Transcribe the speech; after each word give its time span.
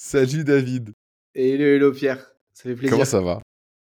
Salut 0.00 0.44
David. 0.44 0.94
Hello, 1.34 1.64
hello 1.64 1.92
Pierre. 1.92 2.24
Ça 2.54 2.62
fait 2.62 2.76
plaisir. 2.76 2.92
Comment 2.92 3.04
ça 3.04 3.20
va? 3.20 3.42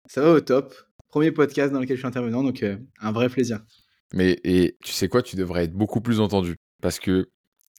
Ça 0.07 0.23
va 0.23 0.31
au 0.31 0.41
top. 0.41 0.73
Premier 1.09 1.33
podcast 1.33 1.73
dans 1.73 1.81
lequel 1.81 1.97
je 1.97 2.03
suis 2.03 2.07
intervenant, 2.07 2.45
donc 2.45 2.63
euh, 2.63 2.77
un 3.01 3.11
vrai 3.11 3.29
plaisir. 3.29 3.65
Mais 4.15 4.39
et 4.45 4.77
tu 4.85 4.93
sais 4.93 5.09
quoi, 5.09 5.23
tu 5.25 5.35
devrais 5.35 5.65
être 5.65 5.73
beaucoup 5.73 6.01
plus 6.01 6.21
entendu 6.21 6.55
parce 6.81 7.01
que 7.01 7.31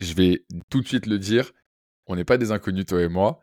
je 0.02 0.14
vais 0.16 0.44
tout 0.70 0.82
de 0.82 0.88
suite 0.88 1.06
le 1.06 1.18
dire. 1.18 1.54
On 2.08 2.18
n'est 2.18 2.26
pas 2.26 2.38
des 2.38 2.52
inconnus 2.52 2.86
toi 2.88 3.02
et 3.02 3.08
moi. 3.08 3.40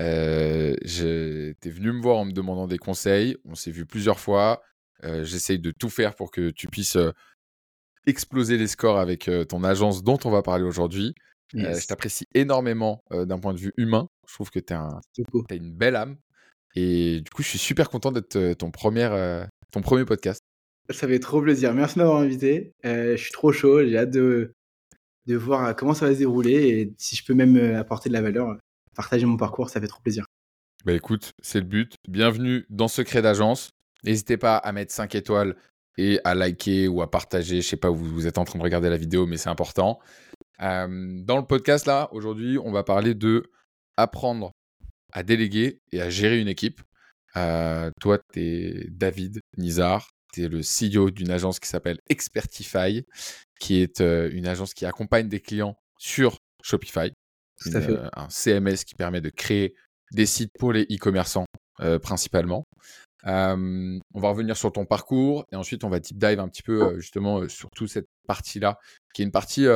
Euh, 0.00 0.74
T'es 0.82 1.70
venu 1.70 1.92
me 1.92 2.02
voir 2.02 2.16
en 2.16 2.24
me 2.24 2.32
demandant 2.32 2.66
des 2.66 2.78
conseils. 2.78 3.36
On 3.44 3.54
s'est 3.54 3.70
vu 3.70 3.86
plusieurs 3.86 4.18
fois. 4.18 4.60
Euh, 5.04 5.22
J'essaye 5.22 5.60
de 5.60 5.70
tout 5.70 5.88
faire 5.88 6.16
pour 6.16 6.32
que 6.32 6.50
tu 6.50 6.66
puisses 6.66 6.96
euh, 6.96 7.12
exploser 8.06 8.58
les 8.58 8.66
scores 8.66 8.98
avec 8.98 9.30
ton 9.48 9.62
agence 9.62 10.02
dont 10.02 10.18
on 10.24 10.30
va 10.30 10.42
parler 10.42 10.64
aujourd'hui. 10.64 11.14
Yes. 11.52 11.82
je 11.82 11.86
t'apprécie 11.86 12.26
énormément 12.34 13.04
d'un 13.12 13.38
point 13.38 13.54
de 13.54 13.60
vue 13.60 13.72
humain. 13.76 14.08
Je 14.28 14.34
trouve 14.34 14.50
que 14.50 14.58
tu 14.58 14.72
as, 14.72 15.00
une 15.50 15.74
belle 15.74 15.96
âme. 15.96 16.16
Et 16.74 17.20
du 17.20 17.30
coup, 17.30 17.42
je 17.42 17.48
suis 17.48 17.58
super 17.58 17.88
content 17.88 18.12
d'être 18.12 18.36
euh, 18.36 18.54
ton, 18.54 18.70
premier, 18.70 19.08
euh, 19.10 19.44
ton 19.72 19.80
premier 19.80 20.04
podcast. 20.04 20.40
Ça 20.90 21.08
fait 21.08 21.18
trop 21.18 21.40
plaisir. 21.40 21.72
Merci 21.74 21.96
de 21.96 22.00
m'avoir 22.00 22.20
invité. 22.20 22.72
Euh, 22.84 23.16
je 23.16 23.22
suis 23.22 23.32
trop 23.32 23.50
chaud. 23.52 23.82
J'ai 23.84 23.96
hâte 23.96 24.10
de, 24.10 24.52
de 25.26 25.36
voir 25.36 25.74
comment 25.74 25.94
ça 25.94 26.06
va 26.06 26.12
se 26.12 26.18
dérouler 26.18 26.68
et 26.68 26.94
si 26.98 27.16
je 27.16 27.24
peux 27.24 27.34
même 27.34 27.56
apporter 27.76 28.08
de 28.08 28.14
la 28.14 28.22
valeur, 28.22 28.56
partager 28.94 29.26
mon 29.26 29.36
parcours, 29.36 29.70
ça 29.70 29.80
fait 29.80 29.88
trop 29.88 30.00
plaisir. 30.02 30.26
Bah 30.84 30.92
écoute, 30.92 31.32
c'est 31.42 31.58
le 31.58 31.66
but. 31.66 31.96
Bienvenue 32.08 32.64
dans 32.70 32.88
Secret 32.88 33.22
d'agence. 33.22 33.70
N'hésitez 34.04 34.36
pas 34.36 34.56
à 34.56 34.70
mettre 34.72 34.92
5 34.92 35.14
étoiles 35.16 35.56
et 35.98 36.20
à 36.24 36.34
liker 36.34 36.88
ou 36.88 37.02
à 37.02 37.10
partager. 37.10 37.60
Je 37.60 37.66
sais 37.66 37.76
pas 37.76 37.90
où 37.90 37.96
vous 37.96 38.26
êtes 38.26 38.38
en 38.38 38.44
train 38.44 38.58
de 38.58 38.62
regarder 38.62 38.88
la 38.88 38.96
vidéo, 38.96 39.26
mais 39.26 39.36
c'est 39.36 39.48
important. 39.48 39.98
Euh, 40.62 41.20
dans 41.22 41.36
le 41.36 41.44
podcast, 41.44 41.86
là, 41.86 42.08
aujourd'hui, 42.12 42.58
on 42.58 42.72
va 42.72 42.84
parler 42.84 43.14
de 43.14 43.50
apprendre 43.96 44.52
à 45.12 45.22
déléguer 45.22 45.78
et 45.92 46.00
à 46.00 46.10
gérer 46.10 46.40
une 46.40 46.48
équipe. 46.48 46.80
Euh, 47.36 47.90
toi, 48.00 48.18
tu 48.32 48.40
es 48.40 48.86
David 48.90 49.40
Nizar. 49.56 50.08
Tu 50.32 50.44
es 50.44 50.48
le 50.48 50.60
CEO 50.60 51.10
d'une 51.10 51.30
agence 51.30 51.60
qui 51.60 51.68
s'appelle 51.68 51.98
Expertify, 52.08 53.04
qui 53.58 53.76
est 53.80 54.00
euh, 54.00 54.28
une 54.32 54.46
agence 54.46 54.74
qui 54.74 54.84
accompagne 54.84 55.28
des 55.28 55.40
clients 55.40 55.76
sur 55.98 56.36
Shopify. 56.62 57.10
Tout 57.60 57.70
Une, 57.70 57.76
à 57.76 57.80
fait. 57.80 57.92
euh, 57.92 58.08
un 58.14 58.28
CMS 58.28 58.84
qui 58.84 58.94
permet 58.94 59.20
de 59.20 59.30
créer 59.30 59.74
des 60.12 60.26
sites 60.26 60.52
pour 60.58 60.72
les 60.72 60.82
e-commerçants 60.84 61.46
principalement. 62.02 62.64
On 63.24 64.00
va 64.14 64.28
revenir 64.28 64.56
sur 64.56 64.72
ton 64.72 64.86
parcours 64.86 65.44
et 65.52 65.56
ensuite 65.56 65.84
on 65.84 65.90
va 65.90 66.00
deep 66.00 66.16
dive 66.16 66.40
un 66.40 66.48
petit 66.48 66.62
peu 66.62 66.98
justement 67.00 67.46
sur 67.48 67.68
toute 67.70 67.88
cette 67.88 68.06
partie-là, 68.26 68.78
qui 69.12 69.22
est 69.22 69.24
une 69.24 69.32
partie 69.32 69.66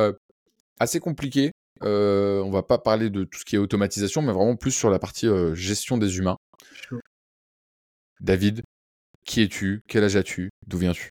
assez 0.79 0.99
compliquée. 0.99 1.51
Euh, 1.83 2.41
on 2.41 2.51
va 2.51 2.63
pas 2.63 2.77
parler 2.77 3.09
de 3.09 3.23
tout 3.23 3.39
ce 3.39 3.45
qui 3.45 3.55
est 3.55 3.59
automatisation, 3.59 4.21
mais 4.21 4.33
vraiment 4.33 4.55
plus 4.55 4.71
sur 4.71 4.89
la 4.89 4.99
partie 4.99 5.27
euh, 5.27 5.55
gestion 5.55 5.97
des 5.97 6.17
humains. 6.17 6.37
David, 8.19 8.61
qui 9.25 9.41
es-tu? 9.41 9.81
Quel 9.87 10.03
âge 10.03 10.15
as-tu? 10.15 10.51
D'où 10.67 10.77
viens-tu? 10.77 11.09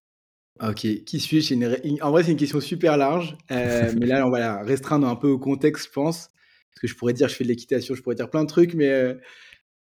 Ok, 0.60 1.04
qui 1.04 1.20
suis-je? 1.20 1.54
Une 1.54 2.02
En 2.02 2.10
vrai, 2.10 2.22
c'est 2.22 2.32
une 2.32 2.36
question 2.36 2.60
super 2.60 2.96
large, 2.96 3.36
euh, 3.50 3.92
mais 3.98 4.06
là, 4.06 4.26
on 4.26 4.30
va 4.30 4.38
la 4.40 4.62
restreindre 4.62 5.08
un 5.08 5.16
peu 5.16 5.28
au 5.28 5.38
contexte, 5.38 5.86
je 5.86 5.92
pense. 5.92 6.30
Parce 6.70 6.80
que 6.82 6.86
je 6.86 6.94
pourrais 6.94 7.14
dire, 7.14 7.28
je 7.28 7.34
fais 7.34 7.44
de 7.44 7.48
l'équitation, 7.48 7.94
je 7.94 8.02
pourrais 8.02 8.14
dire 8.14 8.30
plein 8.30 8.42
de 8.42 8.48
trucs, 8.48 8.74
mais 8.74 8.88
euh, 8.88 9.14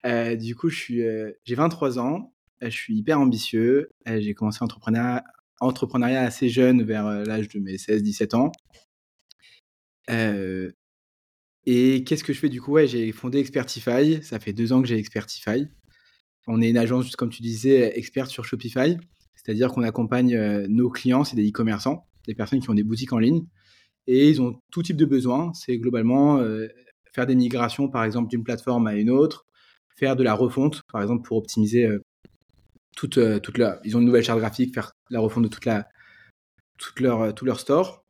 euh, 0.07 0.37
du 0.37 0.55
coup, 0.55 0.71
suis, 0.71 1.03
j'ai 1.45 1.55
23 1.55 1.99
ans, 1.99 2.33
je 2.63 2.71
suis 2.71 2.97
hyper 2.97 3.21
ambitieux. 3.21 3.91
j'ai 4.07 4.35
commencé 4.35 4.59
l'entrepreneuriat 4.61 5.25
entrepreneuriat 5.61 6.23
assez 6.23 6.49
jeune, 6.49 6.85
vers 6.85 7.11
l'âge 7.25 7.49
de 7.49 7.59
mes 7.59 7.77
16-17 7.77 8.37
ans. 8.37 8.53
Et 11.71 12.03
qu'est-ce 12.03 12.25
que 12.25 12.33
je 12.33 12.39
fais 12.39 12.49
du 12.49 12.63
coup? 12.63 12.73
Ouais, 12.73 12.87
J'ai 12.87 13.13
fondé 13.13 13.37
Expertify, 13.41 14.23
ça 14.23 14.41
fait 14.41 14.55
deux 14.55 14.73
ans 14.73 14.81
que 14.81 14.89
j'ai 14.89 14.97
Expertify. 14.97 15.67
On 16.47 16.63
est 16.63 16.71
une 16.71 16.79
agence, 16.79 17.15
comme 17.15 17.29
tu 17.29 17.43
disais, 17.43 17.93
experte 17.99 18.31
sur 18.31 18.47
Shopify. 18.47 18.97
C'est-à-dire 19.35 19.71
qu'on 19.71 19.83
accompagne 19.83 20.35
euh, 20.35 20.67
nos 20.67 20.89
clients, 20.89 21.25
c'est 21.25 21.37
des 21.37 21.47
e-commerçants, 21.47 22.07
des 22.27 22.35
personnes 22.35 22.61
qui 22.61 22.71
ont 22.71 22.75
des 22.75 22.85
boutiques 22.85 23.13
en 23.13 23.19
ligne, 23.19 23.45
et 24.07 24.31
ils 24.31 24.41
ont 24.41 24.59
tout 24.71 24.83
type 24.83 24.97
de 24.97 25.05
besoins. 25.05 25.53
C'est 25.53 25.77
globalement 25.77 26.39
euh, 26.39 26.69
faire 27.13 27.27
des 27.27 27.35
migrations, 27.35 27.91
par 27.91 28.03
exemple, 28.03 28.31
d'une 28.31 28.45
plateforme 28.45 28.87
à 28.87 28.95
une 28.95 29.11
autre, 29.11 29.45
faire 29.95 30.17
de 30.17 30.23
la 30.23 30.33
refonte, 30.33 30.85
par 30.91 31.03
exemple, 31.03 31.29
pour 31.29 31.37
optimiser 31.37 31.85
euh, 31.85 32.03
toute, 32.97 33.21
toute 33.43 33.59
leur... 33.59 33.79
Ils 33.85 33.95
ont 33.95 34.01
une 34.01 34.07
nouvelle 34.07 34.25
charte 34.25 34.39
graphique, 34.39 34.73
faire 34.73 34.93
la 35.11 35.21
refonte 35.21 35.45
de 35.45 35.49
toute 35.49 35.67
la, 35.67 35.87
toute 36.79 36.99
leur, 37.01 37.35
tout 37.35 37.45
leur 37.45 37.61
store. 37.61 38.07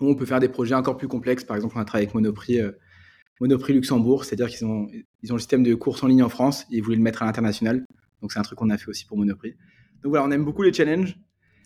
Ou 0.00 0.10
on 0.10 0.14
peut 0.14 0.26
faire 0.26 0.40
des 0.40 0.48
projets 0.48 0.74
encore 0.74 0.96
plus 0.96 1.08
complexes. 1.08 1.44
Par 1.44 1.56
exemple, 1.56 1.74
on 1.76 1.80
a 1.80 1.84
travaillé 1.84 2.06
avec 2.06 2.14
Monoprix, 2.14 2.60
euh, 2.60 2.72
Monoprix 3.40 3.74
Luxembourg, 3.74 4.24
c'est-à-dire 4.24 4.48
qu'ils 4.48 4.66
ont, 4.66 4.88
ils 5.22 5.32
ont 5.32 5.36
le 5.36 5.40
système 5.40 5.62
de 5.62 5.74
courses 5.74 6.02
en 6.02 6.06
ligne 6.06 6.22
en 6.22 6.28
France 6.28 6.66
et 6.70 6.76
ils 6.76 6.82
voulaient 6.82 6.96
le 6.96 7.02
mettre 7.02 7.22
à 7.22 7.26
l'international. 7.26 7.84
Donc 8.20 8.32
c'est 8.32 8.38
un 8.38 8.42
truc 8.42 8.58
qu'on 8.58 8.70
a 8.70 8.78
fait 8.78 8.88
aussi 8.88 9.06
pour 9.06 9.16
Monoprix. 9.16 9.52
Donc 10.02 10.10
voilà, 10.10 10.24
on 10.24 10.30
aime 10.30 10.44
beaucoup 10.44 10.62
les 10.62 10.72
challenges. 10.72 11.16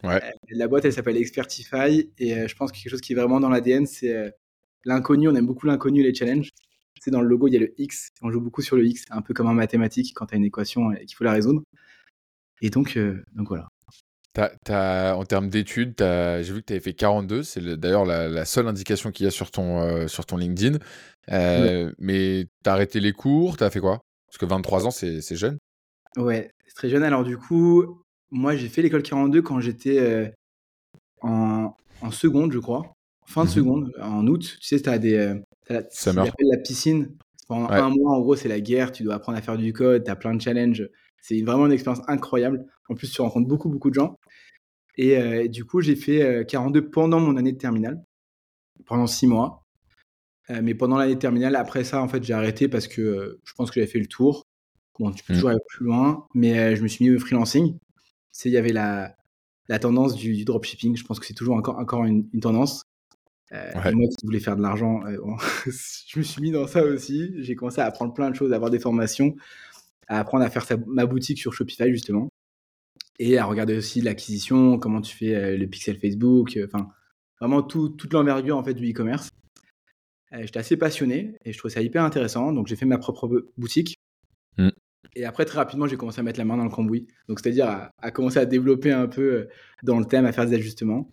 Ouais. 0.02 0.16
Euh, 0.16 0.30
la 0.50 0.66
boîte, 0.66 0.84
elle 0.84 0.92
s'appelle 0.92 1.16
Expertify 1.16 2.10
et 2.18 2.36
euh, 2.36 2.48
je 2.48 2.56
pense 2.56 2.72
que 2.72 2.78
quelque 2.78 2.90
chose 2.90 3.00
qui 3.00 3.12
est 3.12 3.16
vraiment 3.16 3.38
dans 3.38 3.50
l'ADN, 3.50 3.86
c'est 3.86 4.34
l'inconnu. 4.84 5.28
On 5.28 5.34
aime 5.34 5.46
beaucoup 5.46 5.66
l'inconnu 5.66 6.00
et 6.00 6.04
les 6.04 6.14
challenges. 6.14 6.50
C'est 7.00 7.10
dans 7.10 7.20
le 7.20 7.28
logo, 7.28 7.48
il 7.48 7.54
y 7.54 7.56
a 7.56 7.60
le 7.60 7.74
X. 7.78 8.10
On 8.22 8.30
joue 8.30 8.40
beaucoup 8.40 8.62
sur 8.62 8.76
le 8.76 8.86
X, 8.86 9.04
un 9.10 9.22
peu 9.22 9.34
comme 9.34 9.48
en 9.48 9.54
mathématiques 9.54 10.12
quand 10.14 10.26
tu 10.26 10.34
as 10.34 10.38
une 10.38 10.44
équation 10.44 10.92
et 10.92 11.04
qu'il 11.04 11.16
faut 11.16 11.24
la 11.24 11.32
résoudre. 11.32 11.62
Et 12.60 12.70
donc, 12.70 12.96
donc 13.34 13.48
voilà. 13.48 13.71
T'as- 14.34 14.52
t'as- 14.64 15.14
en 15.16 15.24
termes 15.24 15.48
d'études, 15.50 15.94
j'ai 15.98 16.52
vu 16.52 16.60
que 16.62 16.66
tu 16.66 16.72
avais 16.72 16.80
fait 16.80 16.94
42. 16.94 17.42
C'est 17.42 17.60
le- 17.60 17.76
d'ailleurs 17.76 18.06
la, 18.06 18.28
la 18.28 18.44
seule 18.46 18.66
indication 18.66 19.10
qu'il 19.10 19.24
y 19.24 19.26
a 19.26 19.30
sur 19.30 19.50
ton, 19.50 19.80
euh, 19.82 20.08
sur 20.08 20.24
ton 20.24 20.36
LinkedIn. 20.38 20.78
Euh, 21.30 21.92
Mais 21.98 22.46
tu 22.64 22.70
as 22.70 22.72
arrêté 22.72 22.98
les 23.00 23.12
cours, 23.12 23.56
tu 23.58 23.64
as 23.64 23.70
fait 23.70 23.80
quoi? 23.80 24.00
Parce 24.28 24.38
que 24.38 24.46
23 24.46 24.86
ans, 24.86 24.90
c'est 24.90 25.20
jeune. 25.36 25.58
Ouais, 26.16 26.50
c'est 26.66 26.74
très 26.74 26.88
jeune. 26.88 27.02
Alors 27.02 27.24
du 27.24 27.36
coup, 27.36 28.02
moi 28.30 28.56
j'ai 28.56 28.68
fait 28.68 28.80
l'école 28.82 29.02
42 29.02 29.42
quand 29.42 29.60
j'étais 29.60 29.98
euh, 29.98 30.28
en, 31.20 31.74
en 32.00 32.10
seconde, 32.10 32.52
je 32.52 32.58
crois. 32.58 32.94
Fin 33.26 33.44
de 33.44 33.48
Mhm. 33.48 33.54
seconde, 33.54 33.92
en 34.00 34.26
août. 34.26 34.56
Tu 34.60 34.66
sais, 34.66 34.80
t'as 34.80 34.98
des... 34.98 35.14
Euh, 35.14 35.34
t'as 35.66 35.82
la, 36.12 36.24
la 36.24 36.58
piscine. 36.58 37.16
Pendant 37.48 37.68
Ouais. 37.68 37.76
un 37.76 37.90
mois, 37.90 38.12
en 38.16 38.20
gros, 38.20 38.34
c'est 38.36 38.48
la 38.48 38.60
guerre. 38.60 38.92
Tu 38.92 39.02
dois 39.04 39.14
apprendre 39.14 39.38
à 39.38 39.42
faire 39.42 39.56
du 39.58 39.72
code. 39.72 40.04
Tu 40.04 40.10
as 40.10 40.16
plein 40.16 40.34
de 40.34 40.40
challenges. 40.40 40.88
C'est 41.22 41.40
vraiment 41.42 41.66
une 41.66 41.72
expérience 41.72 42.04
incroyable. 42.08 42.66
En 42.90 42.94
plus, 42.94 43.10
tu 43.10 43.22
rencontres 43.22 43.48
beaucoup, 43.48 43.70
beaucoup 43.70 43.88
de 43.88 43.94
gens. 43.94 44.18
Et 44.98 45.16
euh, 45.16 45.48
du 45.48 45.64
coup, 45.64 45.80
j'ai 45.80 45.96
fait 45.96 46.22
euh, 46.22 46.44
42 46.44 46.90
pendant 46.90 47.20
mon 47.20 47.36
année 47.38 47.52
de 47.52 47.58
terminale, 47.58 48.04
pendant 48.86 49.06
six 49.06 49.26
mois. 49.26 49.64
Euh, 50.50 50.60
mais 50.62 50.74
pendant 50.74 50.98
l'année 50.98 51.14
de 51.14 51.20
terminale, 51.20 51.56
après 51.56 51.84
ça, 51.84 52.02
en 52.02 52.08
fait, 52.08 52.22
j'ai 52.22 52.34
arrêté 52.34 52.68
parce 52.68 52.88
que 52.88 53.00
euh, 53.00 53.40
je 53.44 53.54
pense 53.54 53.70
que 53.70 53.76
j'avais 53.80 53.86
fait 53.90 54.00
le 54.00 54.06
tour. 54.08 54.46
Bon, 54.98 55.10
tu 55.12 55.24
peux 55.24 55.32
Mm. 55.32 55.36
toujours 55.36 55.50
aller 55.50 55.60
plus 55.68 55.86
loin, 55.86 56.26
mais 56.34 56.58
euh, 56.58 56.76
je 56.76 56.82
me 56.82 56.88
suis 56.88 57.04
mis 57.08 57.14
au 57.16 57.18
freelancing. 57.18 57.78
Il 58.44 58.50
y 58.52 58.56
avait 58.58 58.72
la, 58.72 59.16
la 59.68 59.78
tendance 59.78 60.14
du, 60.14 60.34
du 60.34 60.44
dropshipping. 60.44 60.96
Je 60.96 61.04
pense 61.04 61.20
que 61.20 61.26
c'est 61.26 61.34
toujours 61.34 61.56
encore, 61.56 61.78
encore 61.78 62.04
une, 62.04 62.28
une 62.32 62.40
tendance. 62.40 62.84
Euh, 63.52 63.70
Ouais. 63.84 63.92
Moi 63.92 64.08
qui 64.08 64.24
voulais 64.26 64.40
faire 64.40 64.56
de 64.56 64.62
l'argent, 64.62 65.04
euh, 65.06 65.18
bon, 65.18 65.36
je 65.66 66.18
me 66.18 66.24
suis 66.24 66.42
mis 66.42 66.50
dans 66.50 66.66
ça 66.66 66.82
aussi. 66.84 67.32
J'ai 67.42 67.54
commencé 67.54 67.80
à 67.80 67.86
apprendre 67.86 68.14
plein 68.14 68.30
de 68.30 68.34
choses, 68.34 68.52
à 68.52 68.56
avoir 68.56 68.70
des 68.70 68.78
formations, 68.80 69.36
à 70.12 70.18
apprendre 70.20 70.44
à 70.44 70.50
faire 70.50 70.64
sa- 70.64 70.76
ma 70.86 71.06
boutique 71.06 71.38
sur 71.38 71.52
Shopify, 71.54 71.90
justement. 71.90 72.28
Et 73.18 73.38
à 73.38 73.44
regarder 73.44 73.76
aussi 73.76 74.00
l'acquisition, 74.00 74.78
comment 74.78 75.00
tu 75.00 75.16
fais 75.16 75.34
euh, 75.34 75.56
le 75.56 75.66
pixel 75.66 75.98
Facebook, 75.98 76.56
euh, 76.56 76.66
enfin, 76.66 76.88
vraiment 77.40 77.62
tout- 77.62 77.88
toute 77.90 78.12
l'envergure 78.12 78.56
en 78.56 78.64
fait, 78.64 78.74
du 78.74 78.90
e-commerce. 78.90 79.28
Euh, 80.32 80.40
J'étais 80.42 80.58
assez 80.58 80.76
passionné 80.76 81.36
et 81.44 81.52
je 81.52 81.58
trouvais 81.58 81.72
ça 81.74 81.82
hyper 81.82 82.02
intéressant. 82.04 82.52
Donc 82.52 82.66
j'ai 82.66 82.76
fait 82.76 82.86
ma 82.86 82.98
propre 82.98 83.28
bo- 83.28 83.42
boutique. 83.56 83.94
Mm. 84.58 84.68
Et 85.16 85.24
après, 85.24 85.44
très 85.44 85.58
rapidement, 85.58 85.86
j'ai 85.86 85.96
commencé 85.96 86.20
à 86.20 86.22
mettre 86.22 86.38
la 86.38 86.44
main 86.44 86.56
dans 86.56 86.64
le 86.64 86.70
cambouis. 86.70 87.06
Donc 87.28 87.40
c'est-à-dire 87.40 87.68
à, 87.68 87.90
à 87.98 88.10
commencer 88.10 88.38
à 88.38 88.46
développer 88.46 88.92
un 88.92 89.08
peu 89.08 89.48
dans 89.82 89.98
le 89.98 90.04
thème, 90.06 90.24
à 90.26 90.32
faire 90.32 90.46
des 90.46 90.54
ajustements. 90.56 91.10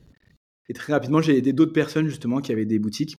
Et 0.69 0.73
très 0.73 0.93
rapidement, 0.93 1.21
j'ai 1.21 1.37
aidé 1.37 1.51
d'autres 1.53 1.73
personnes 1.73 2.07
justement 2.07 2.39
qui 2.41 2.51
avaient 2.51 2.65
des 2.65 2.79
boutiques. 2.79 3.15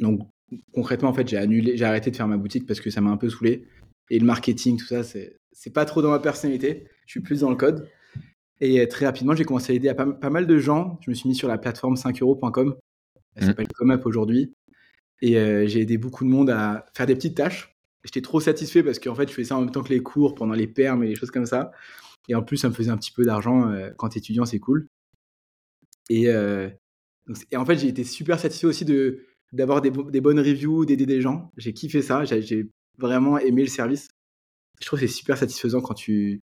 Donc 0.00 0.28
concrètement, 0.72 1.08
en 1.10 1.14
fait, 1.14 1.28
j'ai 1.28 1.36
annulé, 1.36 1.76
j'ai 1.76 1.84
arrêté 1.84 2.10
de 2.10 2.16
faire 2.16 2.28
ma 2.28 2.36
boutique 2.36 2.66
parce 2.66 2.80
que 2.80 2.90
ça 2.90 3.00
m'a 3.00 3.10
un 3.10 3.16
peu 3.16 3.28
saoulé. 3.28 3.66
Et 4.10 4.18
le 4.18 4.26
marketing, 4.26 4.76
tout 4.78 4.86
ça, 4.86 5.02
c'est 5.02 5.38
c'est 5.52 5.72
pas 5.72 5.84
trop 5.84 6.02
dans 6.02 6.10
ma 6.10 6.18
personnalité. 6.18 6.88
Je 7.06 7.12
suis 7.12 7.20
plus 7.20 7.40
dans 7.40 7.50
le 7.50 7.56
code. 7.56 7.88
Et 8.60 8.80
euh, 8.80 8.86
très 8.86 9.06
rapidement, 9.06 9.34
j'ai 9.34 9.44
commencé 9.44 9.72
à 9.72 9.76
aider 9.76 9.88
à 9.88 9.94
pas, 9.94 10.06
pas 10.06 10.30
mal 10.30 10.46
de 10.46 10.58
gens. 10.58 10.98
Je 11.02 11.10
me 11.10 11.14
suis 11.14 11.28
mis 11.28 11.34
sur 11.34 11.48
la 11.48 11.58
plateforme 11.58 11.96
5euros.com. 11.96 12.76
Elle 13.36 13.42
Mhm. 13.44 13.48
s'appelle 13.48 13.68
ComUp 13.68 14.06
aujourd'hui. 14.06 14.52
Et 15.22 15.38
euh, 15.38 15.66
j'ai 15.66 15.80
aidé 15.82 15.98
beaucoup 15.98 16.24
de 16.24 16.30
monde 16.30 16.50
à 16.50 16.86
faire 16.94 17.06
des 17.06 17.14
petites 17.14 17.36
tâches. 17.36 17.76
J'étais 18.04 18.22
trop 18.22 18.40
satisfait 18.40 18.82
parce 18.82 18.98
qu'en 18.98 19.14
fait, 19.14 19.28
je 19.28 19.34
faisais 19.34 19.48
ça 19.48 19.56
en 19.56 19.60
même 19.60 19.70
temps 19.70 19.82
que 19.82 19.90
les 19.92 20.02
cours, 20.02 20.34
pendant 20.34 20.54
les 20.54 20.66
permes 20.66 21.04
et 21.04 21.08
les 21.08 21.14
choses 21.14 21.30
comme 21.30 21.46
ça. 21.46 21.70
Et 22.28 22.34
en 22.34 22.42
plus, 22.42 22.56
ça 22.56 22.68
me 22.68 22.74
faisait 22.74 22.90
un 22.90 22.96
petit 22.96 23.12
peu 23.12 23.24
d'argent. 23.24 23.70
euh, 23.70 23.90
quand 23.96 24.08
t'es 24.10 24.18
étudiant, 24.20 24.44
c'est 24.46 24.58
cool. 24.58 24.88
Et, 26.10 26.28
euh, 26.28 26.68
donc, 27.26 27.38
et 27.50 27.56
en 27.56 27.64
fait, 27.64 27.76
j'ai 27.78 27.88
été 27.88 28.04
super 28.04 28.38
satisfait 28.40 28.66
aussi 28.66 28.84
de 28.84 29.20
d'avoir 29.52 29.82
des, 29.82 29.90
bo- 29.90 30.10
des 30.10 30.22
bonnes 30.22 30.40
reviews, 30.40 30.86
d'aider 30.86 31.04
des 31.06 31.20
gens. 31.20 31.52
J'ai 31.58 31.74
kiffé 31.74 32.00
ça. 32.02 32.24
J'ai 32.24 32.40
j'ai 32.42 32.70
vraiment 32.98 33.38
aimé 33.38 33.62
le 33.62 33.68
service. 33.68 34.08
Je 34.80 34.86
trouve 34.86 35.00
que 35.00 35.06
c'est 35.06 35.12
super 35.12 35.38
satisfaisant 35.38 35.80
quand 35.80 35.94
tu, 35.94 36.40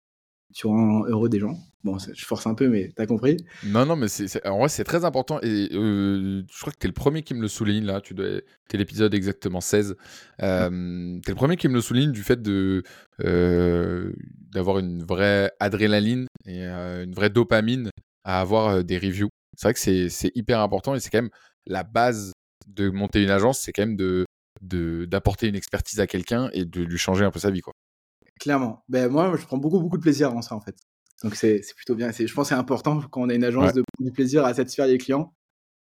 tu 0.55 0.67
rends 0.67 1.05
heureux 1.07 1.29
des 1.29 1.39
gens. 1.39 1.57
Bon, 1.85 1.99
je 1.99 2.25
force 2.25 2.47
un 2.47 2.55
peu, 2.55 2.69
mais 2.69 2.91
t'as 2.95 3.07
compris. 3.07 3.39
Non, 3.65 3.85
non, 3.85 3.97
mais 3.97 4.07
c'est, 4.07 4.47
en 4.47 4.59
vrai, 4.59 4.69
c'est 4.69 4.85
très 4.85 5.05
important. 5.05 5.41
Et 5.43 5.69
euh, 5.73 6.43
je 6.49 6.61
crois 6.61 6.73
que 6.73 6.79
t'es 6.79 6.87
le 6.87 6.95
premier 6.95 7.23
qui 7.23 7.35
me 7.35 7.41
le 7.41 7.49
souligne, 7.49 7.85
là. 7.85 8.01
Tu 8.01 8.15
dois, 8.15 8.41
t'es 8.69 8.79
l'épisode 8.79 9.13
exactement 9.15 9.61
16. 9.61 9.97
Euh, 10.43 11.21
t'es 11.25 11.33
le 11.33 11.37
premier 11.37 11.57
qui 11.57 11.67
me 11.69 11.75
le 11.75 11.81
souligne 11.81 12.13
du 12.13 12.23
fait 12.23 12.41
de, 12.41 12.85
euh, 13.25 14.13
d'avoir 14.53 14.79
une 14.79 15.03
vraie 15.03 15.51
adrénaline 15.59 16.27
et 16.47 16.65
une 16.65 17.15
vraie 17.15 17.31
dopamine 17.31 17.91
à 18.25 18.41
avoir 18.41 18.85
des 18.85 18.99
reviews. 18.99 19.29
C'est 19.57 19.67
vrai 19.67 19.75
que 19.75 20.09
c'est, 20.09 20.33
hyper 20.37 20.61
important 20.61 20.95
et 20.95 21.01
c'est 21.01 21.11
quand 21.11 21.23
même 21.23 21.31
la 21.67 21.83
base 21.83 22.33
de 22.69 22.91
monter 22.91 23.23
une 23.23 23.31
agence, 23.31 23.61
c'est 23.61 23.73
quand 23.73 23.83
même 23.83 23.97
de, 23.97 24.25
d'apporter 24.63 25.49
une 25.49 25.55
expertise 25.55 26.01
à 26.01 26.07
quelqu'un 26.07 26.49
et 26.53 26.65
de 26.65 26.83
lui 26.83 26.99
changer 26.99 27.25
un 27.25 27.31
peu 27.31 27.41
sa 27.41 27.51
vie, 27.51 27.61
quoi. 27.61 27.75
Clairement. 28.41 28.83
Ben, 28.89 29.09
moi, 29.09 29.37
je 29.37 29.45
prends 29.45 29.59
beaucoup, 29.59 29.81
beaucoup 29.81 29.99
de 29.99 30.03
plaisir 30.03 30.35
en 30.35 30.43
ça, 30.43 30.55
en 30.55 30.61
fait. 30.61 30.77
Donc, 31.23 31.35
c'est 31.35 31.63
plutôt 31.77 31.95
bien. 31.95 32.11
Je 32.11 32.33
pense 32.35 32.49
que 32.49 32.55
c'est 32.55 32.61
important 32.61 33.01
quand 33.11 33.23
on 33.23 33.29
a 33.29 33.35
une 33.35 33.45
agence 33.45 33.73
de 33.73 33.83
du 34.01 34.11
plaisir 34.11 34.45
à 34.45 34.55
satisfaire 34.55 34.87
les 34.87 34.99
clients. 34.99 35.35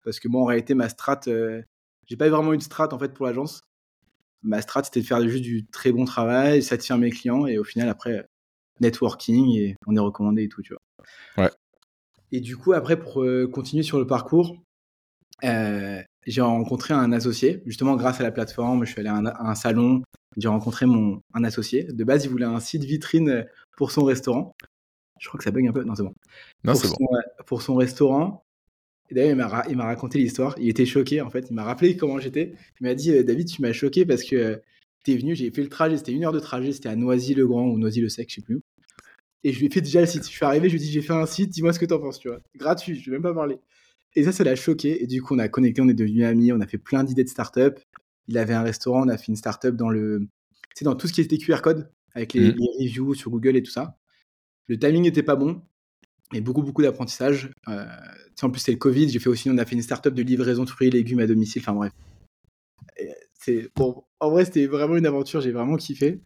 Parce 0.03 0.19
que 0.19 0.27
moi, 0.27 0.41
en 0.41 0.45
réalité, 0.45 0.73
ma 0.73 0.89
strat, 0.89 1.21
euh, 1.27 1.61
j'ai 2.07 2.17
pas 2.17 2.27
vraiment 2.29 2.53
une 2.53 2.61
strat, 2.61 2.93
en 2.93 2.99
fait, 2.99 3.13
pour 3.13 3.25
l'agence. 3.25 3.61
Ma 4.41 4.61
strat, 4.61 4.83
c'était 4.83 5.01
de 5.01 5.05
faire 5.05 5.21
juste 5.27 5.43
du 5.43 5.65
très 5.67 5.91
bon 5.91 6.05
travail, 6.05 6.63
satisfaire 6.63 6.97
mes 6.97 7.11
clients. 7.11 7.45
Et 7.45 7.59
au 7.59 7.63
final, 7.63 7.87
après, 7.87 8.25
networking 8.79 9.55
et 9.57 9.75
on 9.85 9.95
est 9.95 9.99
recommandé 9.99 10.43
et 10.43 10.49
tout, 10.49 10.61
tu 10.61 10.73
vois. 10.73 11.45
Ouais. 11.45 11.51
Et 12.31 12.39
du 12.39 12.57
coup, 12.57 12.73
après, 12.73 12.99
pour 12.99 13.21
euh, 13.21 13.47
continuer 13.47 13.83
sur 13.83 13.99
le 13.99 14.07
parcours, 14.07 14.57
euh, 15.43 16.01
j'ai 16.27 16.41
rencontré 16.41 16.93
un 16.93 17.11
associé, 17.11 17.63
justement 17.65 17.95
grâce 17.95 18.19
à 18.19 18.23
la 18.23 18.31
plateforme. 18.31 18.85
Je 18.85 18.91
suis 18.91 18.99
allé 18.99 19.09
à 19.09 19.41
un 19.41 19.55
salon, 19.55 20.03
j'ai 20.37 20.47
rencontré 20.47 20.85
mon, 20.85 21.21
un 21.33 21.43
associé. 21.43 21.83
De 21.83 22.03
base, 22.03 22.25
il 22.25 22.29
voulait 22.29 22.45
un 22.45 22.59
site 22.59 22.83
vitrine 22.83 23.45
pour 23.75 23.91
son 23.91 24.03
restaurant. 24.03 24.55
Je 25.19 25.27
crois 25.27 25.37
que 25.37 25.43
ça 25.43 25.51
bug 25.51 25.67
un 25.67 25.71
peu. 25.71 25.83
Non, 25.83 25.95
c'est 25.95 26.03
bon. 26.03 26.15
Non, 26.63 26.73
c'est 26.73 26.87
bon. 26.87 27.07
Euh, 27.13 27.43
pour 27.45 27.61
son 27.61 27.75
restaurant. 27.75 28.43
Et 29.09 29.13
d'ailleurs, 29.13 29.65
il 29.69 29.77
m'a 29.77 29.85
raconté 29.85 30.19
l'histoire. 30.19 30.55
Il 30.57 30.69
était 30.69 30.85
choqué, 30.85 31.21
en 31.21 31.29
fait. 31.29 31.47
Il 31.49 31.53
m'a 31.53 31.63
rappelé 31.63 31.97
comment 31.97 32.17
j'étais. 32.19 32.53
Il 32.79 32.87
m'a 32.87 32.95
dit 32.95 33.11
euh, 33.11 33.23
David, 33.23 33.47
tu 33.47 33.61
m'as 33.61 33.73
choqué 33.73 34.05
parce 34.05 34.23
que 34.23 34.35
euh, 34.35 34.57
tu 35.03 35.11
es 35.11 35.17
venu, 35.17 35.35
j'ai 35.35 35.51
fait 35.51 35.61
le 35.61 35.69
trajet. 35.69 35.97
C'était 35.97 36.13
une 36.13 36.23
heure 36.23 36.31
de 36.31 36.39
trajet. 36.39 36.71
C'était 36.71 36.89
à 36.89 36.95
Noisy-le-Grand 36.95 37.67
ou 37.67 37.77
Noisy-le-Sec, 37.77 38.29
je 38.29 38.35
sais 38.35 38.41
plus. 38.41 38.61
Et 39.43 39.53
je 39.53 39.59
lui 39.59 39.67
ai 39.67 39.69
fait 39.69 39.81
déjà 39.81 40.01
le 40.01 40.07
site. 40.07 40.23
Je 40.23 40.29
suis 40.29 40.45
arrivé, 40.45 40.69
je 40.69 40.75
lui 40.75 40.81
ai 40.81 40.85
dit 40.85 40.91
J'ai 40.91 41.01
fait 41.01 41.13
un 41.13 41.25
site, 41.25 41.49
dis-moi 41.49 41.73
ce 41.73 41.79
que 41.79 41.85
tu 41.85 41.93
en 41.93 41.99
penses, 41.99 42.19
tu 42.19 42.29
vois. 42.29 42.39
Gratuit, 42.55 42.95
je 42.95 43.11
vais 43.11 43.17
même 43.17 43.23
pas 43.23 43.33
parler. 43.33 43.57
Et 44.15 44.23
ça, 44.23 44.31
ça 44.31 44.43
l'a 44.43 44.55
choqué. 44.55 45.03
Et 45.03 45.07
du 45.07 45.21
coup, 45.21 45.35
on 45.35 45.39
a 45.39 45.47
connecté, 45.47 45.81
on 45.81 45.87
est 45.87 45.93
devenus 45.93 46.25
amis, 46.25 46.51
on 46.51 46.59
a 46.59 46.67
fait 46.67 46.77
plein 46.77 47.03
d'idées 47.03 47.23
de 47.23 47.29
start-up. 47.29 47.79
Il 48.27 48.37
avait 48.37 48.53
un 48.53 48.63
restaurant, 48.63 49.05
on 49.05 49.09
a 49.09 49.17
fait 49.17 49.27
une 49.27 49.35
start-up 49.35 49.75
dans 49.75 49.89
le, 49.89 50.27
c'est 50.73 50.85
dans 50.85 50.95
tout 50.95 51.07
ce 51.07 51.13
qui 51.13 51.21
était 51.21 51.37
QR 51.37 51.61
code, 51.61 51.91
avec 52.13 52.33
les, 52.33 52.51
mmh. 52.51 52.57
reviews 52.79 53.13
sur 53.13 53.31
Google 53.31 53.55
et 53.55 53.63
tout 53.63 53.71
ça. 53.71 53.97
Le 54.67 54.77
timing 54.77 55.03
n'était 55.03 55.23
pas 55.23 55.35
bon, 55.35 55.61
mais 56.31 56.41
beaucoup, 56.41 56.61
beaucoup 56.61 56.81
d'apprentissage. 56.81 57.51
Euh, 57.67 57.85
en 58.41 58.49
plus, 58.49 58.61
c'est 58.61 58.71
le 58.71 58.77
Covid. 58.77 59.09
J'ai 59.09 59.19
fait 59.19 59.29
aussi, 59.29 59.49
on 59.49 59.57
a 59.57 59.65
fait 59.65 59.75
une 59.75 59.81
startup 59.81 60.13
de 60.13 60.23
livraison 60.23 60.63
de 60.63 60.69
fruits 60.69 60.87
et 60.87 60.91
légumes 60.91 61.19
à 61.19 61.27
domicile. 61.27 61.61
Enfin 61.61 61.73
bref. 61.73 61.91
C'est, 63.33 63.69
bon, 63.75 64.03
en 64.19 64.29
vrai, 64.29 64.45
c'était 64.45 64.67
vraiment 64.67 64.97
une 64.97 65.05
aventure. 65.05 65.41
J'ai 65.41 65.51
vraiment 65.51 65.75
kiffé. 65.75 66.21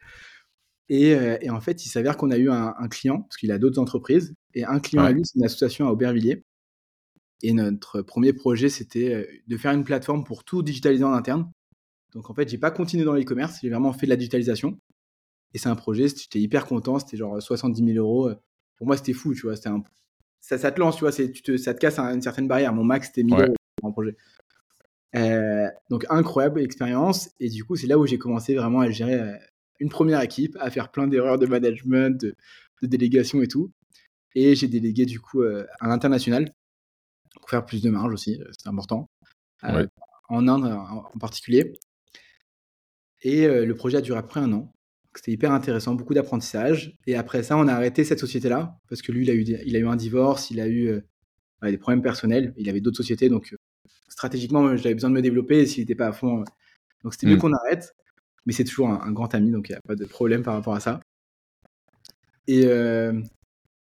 Et, 0.90 1.16
euh, 1.16 1.38
en 1.50 1.62
fait, 1.62 1.86
il 1.86 1.90
s'avère 1.90 2.18
qu'on 2.18 2.30
a 2.30 2.38
eu 2.38 2.50
un, 2.50 2.88
client, 2.90 3.22
parce 3.22 3.38
qu'il 3.38 3.52
a 3.52 3.58
d'autres 3.58 3.80
entreprises. 3.80 4.34
Et 4.54 4.64
un 4.64 4.80
client 4.80 5.04
à 5.04 5.12
lui, 5.12 5.22
c'est 5.26 5.40
une 5.40 5.46
association 5.46 5.88
à 5.88 5.92
Aubervilliers. 5.92 6.44
Et 7.42 7.54
notre 7.54 8.02
premier 8.02 8.34
projet, 8.34 8.70
c'était 8.70 9.14
euh, 9.14 9.26
de 9.48 9.58
faire 9.58 9.72
une 9.72 9.84
plateforme 9.84 10.24
pour 10.24 10.44
tout 10.44 10.64
digitaliser 10.64 11.04
en 11.04 11.14
interne. 11.14 11.52
Donc 12.14 12.30
en 12.30 12.34
fait, 12.34 12.48
j'ai 12.50 12.58
pas 12.58 12.72
continué 12.72 13.04
dans 13.04 13.14
l'e-commerce, 13.14 13.60
j'ai 13.62 13.70
vraiment 13.70 13.94
fait 13.94 14.06
de 14.06 14.12
la 14.12 14.16
digitalisation. 14.16 14.80
Et 15.54 15.58
c'est 15.58 15.70
un 15.70 15.76
projet, 15.76 16.08
j'étais 16.08 16.40
hyper 16.40 16.66
content, 16.66 17.00
c'était 17.00 17.18
genre 17.18 17.42
70 17.42 17.94
000 17.94 17.98
euros. 17.98 18.30
Pour 18.78 18.88
moi, 18.88 18.98
c'était 18.98 19.14
fou, 19.14 19.34
tu 19.34 19.42
vois. 19.42 19.56
Un... 19.66 19.84
Ça, 20.42 20.58
ça, 20.58 20.72
te 20.72 20.80
lance, 20.80 20.98
tu 20.98 21.02
vois, 21.02 21.12
tu 21.12 21.42
te, 21.42 21.58
ça 21.58 21.74
te 21.74 21.80
casse 21.80 21.98
une 22.00 22.22
certaine 22.22 22.48
barrière. 22.48 22.74
Mon 22.74 22.84
max, 22.84 23.08
c'était 23.08 23.24
1000 23.24 23.34
euros 23.36 23.56
pour 23.78 23.90
un 23.90 23.92
projet. 23.92 24.16
Euh, 25.16 25.68
donc 25.90 26.06
incroyable 26.10 26.62
expérience. 26.62 27.30
Et 27.40 27.50
du 27.50 27.64
coup, 27.64 27.76
c'est 27.76 27.88
là 27.88 27.98
où 27.98 28.06
j'ai 28.06 28.18
commencé 28.18 28.56
vraiment 28.56 28.82
à 28.82 28.90
gérer 28.90 29.16
euh, 29.16 29.34
une 29.80 29.90
première 29.90 30.22
équipe, 30.22 30.58
à 30.60 30.70
faire 30.70 30.92
plein 30.92 31.08
d'erreurs 31.08 31.40
de 31.40 31.46
management, 31.46 32.22
de, 32.22 32.36
délégation 32.82 33.42
et 33.42 33.48
tout. 33.48 33.72
Et 34.36 34.56
j'ai 34.56 34.68
délégué 34.68 35.06
du 35.06 35.20
coup 35.20 35.42
euh, 35.42 35.66
à 35.80 35.88
l'international 35.88 36.54
pour 37.40 37.50
faire 37.50 37.66
plus 37.66 37.82
de 37.82 37.90
marge 37.90 38.14
aussi, 38.14 38.42
c'est 38.58 38.70
important. 38.70 39.10
En 40.28 40.48
Inde 40.48 40.66
en 40.66 41.20
particulier. 41.20 41.74
Et 43.22 43.48
le 43.48 43.76
projet 43.76 43.98
a 43.98 44.02
duré 44.02 44.20
après 44.20 44.40
un 44.40 44.52
an. 44.54 44.72
C'était 45.16 45.32
hyper 45.32 45.52
intéressant, 45.52 45.96
beaucoup 45.96 46.14
d'apprentissage. 46.14 46.98
Et 47.08 47.16
après 47.16 47.42
ça, 47.42 47.58
on 47.58 47.68
a 47.68 47.74
arrêté 47.74 48.04
cette 48.04 48.20
société-là 48.20 48.78
parce 48.90 49.02
que 49.02 49.12
lui, 49.12 49.24
il 49.24 49.30
a 49.30 49.34
eu, 49.34 49.42
il 49.44 49.76
a 49.76 49.80
eu 49.80 49.88
un 49.88 49.96
divorce, 49.96 50.52
il 50.52 50.60
a 50.60 50.68
eu 50.68 51.02
des 51.64 51.78
problèmes 51.78 52.02
personnels, 52.02 52.54
il 52.58 52.70
avait 52.70 52.82
d'autres 52.82 52.98
sociétés. 52.98 53.30
Donc, 53.30 53.56
stratégiquement, 54.10 54.76
j'avais 54.76 54.94
besoin 54.94 55.10
de 55.10 55.16
me 55.16 55.22
développer 55.22 55.60
et 55.60 55.66
s'il 55.66 55.82
n'était 55.82 55.96
pas 55.96 56.08
à 56.08 56.12
fond. 56.12 56.44
donc, 57.04 57.14
c'était 57.14 57.28
mieux 57.28 57.36
mmh. 57.36 57.40
qu'on 57.40 57.54
arrête. 57.54 57.96
Mais 58.46 58.54
c'est 58.54 58.64
toujours 58.64 58.90
un, 58.90 59.12
grand 59.12 59.34
ami, 59.34 59.52
donc 59.52 59.70
il 59.70 59.72
n'y 59.72 59.78
a 59.78 59.82
pas 59.88 59.96
de 59.96 60.06
problème 60.06 60.44
par 60.44 60.54
rapport 60.54 60.76
à 60.76 60.80
ça. 60.80 61.00
Et 62.48 62.66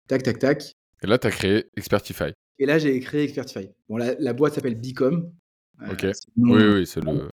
tac, 0.08 0.22
tac, 0.22 0.38
tac. 0.38 0.72
Et 1.02 1.06
là, 1.06 1.18
tu 1.18 1.26
as 1.26 1.30
créé 1.30 1.66
Expertify. 1.76 2.32
Et 2.60 2.66
là, 2.66 2.78
j'ai 2.78 3.00
créé 3.00 3.24
Expertify. 3.24 3.70
Bon, 3.88 3.96
la, 3.96 4.32
boîte 4.34 4.54
s'appelle 4.54 4.74
Bicom. 4.74 5.32
ok. 5.80 6.06
oui, 6.36 6.62
oui, 6.62 6.86
c'est 6.86 7.02
le. 7.02 7.30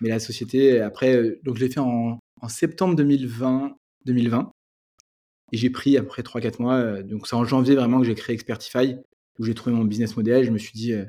Mais 0.00 0.08
la 0.08 0.18
société, 0.18 0.80
après, 0.80 1.14
euh, 1.14 1.38
donc 1.44 1.56
je 1.56 1.60
l'ai 1.64 1.70
fait 1.70 1.80
en, 1.80 2.18
septembre 2.48 2.96
2020, 2.96 3.76
2020. 4.06 4.50
Et 5.52 5.58
j'ai 5.58 5.68
pris 5.68 5.98
après 5.98 6.22
3-4 6.22 6.62
mois, 6.62 6.76
euh, 6.76 7.02
donc 7.02 7.26
c'est 7.26 7.36
en 7.36 7.44
janvier 7.44 7.74
vraiment 7.74 8.00
que 8.00 8.06
j'ai 8.06 8.14
créé 8.14 8.32
Expertify, 8.34 8.96
où 9.38 9.44
j'ai 9.44 9.54
trouvé 9.54 9.76
mon 9.76 9.84
business 9.84 10.16
model. 10.16 10.42
Je 10.44 10.50
me 10.50 10.58
suis 10.58 10.72
dit, 10.72 10.94
euh, 10.94 11.04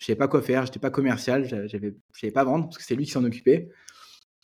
je 0.00 0.06
savais 0.06 0.16
pas 0.16 0.26
quoi 0.26 0.42
faire, 0.42 0.66
j'étais 0.66 0.80
pas 0.80 0.90
commercial, 0.90 1.44
j'avais, 1.44 1.94
je 2.12 2.20
savais 2.20 2.32
pas 2.32 2.42
vendre, 2.42 2.64
parce 2.64 2.78
que 2.78 2.82
c'est 2.82 2.96
lui 2.96 3.04
qui 3.04 3.12
s'en 3.12 3.24
occupait. 3.24 3.68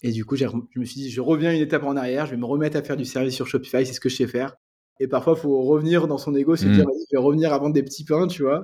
Et 0.04 0.12
du 0.12 0.24
coup, 0.24 0.36
je 0.36 0.46
me 0.76 0.84
suis 0.84 1.00
dit, 1.00 1.10
je 1.10 1.20
reviens 1.20 1.52
une 1.52 1.62
étape 1.62 1.82
en 1.82 1.96
arrière, 1.96 2.26
je 2.26 2.32
vais 2.32 2.36
me 2.36 2.44
remettre 2.44 2.76
à 2.76 2.82
faire 2.82 2.96
du 2.96 3.06
service 3.06 3.34
sur 3.34 3.48
Shopify, 3.48 3.84
c'est 3.84 3.94
ce 3.94 4.00
que 4.00 4.08
je 4.08 4.16
sais 4.16 4.28
faire. 4.28 4.54
Et 5.00 5.08
parfois, 5.08 5.34
il 5.36 5.40
faut 5.40 5.62
revenir 5.62 6.06
dans 6.06 6.18
son 6.18 6.34
ego, 6.34 6.56
se 6.56 6.66
dire, 6.66 6.86
mmh. 6.86 6.92
je 7.10 7.16
vais 7.16 7.22
revenir 7.22 7.52
à 7.52 7.58
vendre 7.58 7.74
des 7.74 7.82
petits 7.82 8.04
pains, 8.04 8.26
tu 8.26 8.42
vois. 8.42 8.62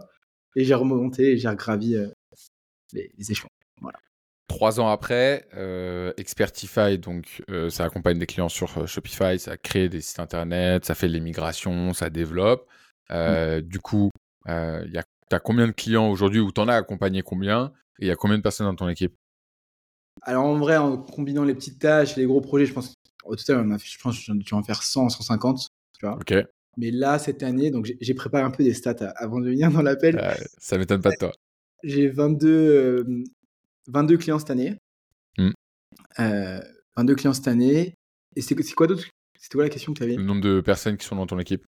Et 0.57 0.65
j'ai 0.65 0.75
remonté 0.75 1.33
et 1.33 1.39
j'ai 1.39 1.55
gravi 1.57 1.97
les, 2.93 3.13
les 3.17 3.33
échelons. 3.33 3.51
Voilà. 3.81 3.99
Trois 4.51 4.81
ans 4.81 4.89
après, 4.89 5.47
euh, 5.55 6.13
Expertify, 6.17 6.99
donc 6.99 7.41
euh, 7.51 7.71
ça 7.71 7.85
accompagne 7.85 8.19
des 8.19 8.27
clients 8.27 8.49
sur 8.49 8.79
euh, 8.79 8.87
Shopify, 8.87 9.39
ça 9.39 9.57
crée 9.57 9.89
des 9.89 10.01
sites 10.01 10.19
internet, 10.19 10.85
ça 10.85 10.97
fait 10.97 11.07
de 11.07 11.13
l'immigration, 11.13 11.93
ça 11.93 12.11
développe. 12.11 12.67
Euh, 13.13 13.61
du 13.61 13.79
coup, 13.79 14.11
tu 14.47 14.51
as 14.53 15.41
combien 15.41 15.69
de 15.69 15.73
clients 15.73 16.11
aujourd'hui 16.11 16.41
ou 16.41 16.51
tu 16.51 16.61
en 16.61 16.67
as 16.67 16.75
accompagné 16.75 17.23
combien? 17.23 17.73
Et 18.01 18.07
il 18.07 18.09
y 18.09 18.11
a 18.11 18.17
combien 18.17 18.39
de 18.39 18.43
personnes 18.43 18.67
dans 18.67 18.75
ton 18.75 18.89
équipe? 18.89 19.15
Alors 20.23 20.45
en 20.47 20.59
vrai, 20.59 20.77
en 20.77 20.99
combinant 20.99 21.45
les 21.45 21.55
petites 21.55 21.79
tâches 21.79 22.19
et 22.19 22.21
les 22.21 22.27
gros 22.27 22.41
projets, 22.41 22.67
je 22.67 22.73
pense 22.73 22.95
au 23.25 23.37
total, 23.37 23.65
on 23.65 23.71
a, 23.71 23.79
je 23.79 23.99
pense 24.03 24.19
que 24.19 24.33
tu 24.43 24.51
vas 24.51 24.57
en 24.57 24.65
faire 24.65 24.83
100, 24.83 25.11
150. 25.11 25.69
Tu 26.01 26.07
vois. 26.07 26.19
Mais 26.79 26.91
là, 26.91 27.19
cette 27.19 27.43
année, 27.43 27.71
donc 27.71 27.91
j'ai 28.01 28.15
préparé 28.15 28.43
un 28.43 28.51
peu 28.51 28.65
des 28.65 28.73
stats 28.73 29.13
avant 29.17 29.39
de 29.41 29.51
venir 29.51 29.71
dans 29.71 29.83
l'appel. 29.83 30.19
ça 30.59 30.79
m'étonne 30.79 31.03
pas 31.03 31.11
de 31.11 31.17
toi. 31.17 31.33
J'ai 31.83 32.09
22, 32.09 33.05
22 33.89 34.17
clients 34.17 34.39
cette 34.39 34.51
année. 34.51 34.77
22 35.37 35.53
mmh. 36.17 36.21
euh, 36.21 37.15
clients 37.15 37.35
cette 37.35 37.49
année. 37.49 37.95
Et 38.37 38.41
c'est 38.41 38.55
quoi 38.75 38.87
d'autre? 38.87 39.05
C'était 39.39 39.57
quoi 39.57 39.65
la 39.65 39.71
question 39.71 39.93
que 39.93 39.99
tu 39.99 40.05
avais 40.05 40.17
Le 40.17 40.23
nombre 40.23 40.41
de 40.41 40.61
personnes 40.61 40.97
qui 40.97 41.07
sont 41.07 41.17
dans 41.17 41.27
ton 41.27 41.39
équipe. 41.39 41.65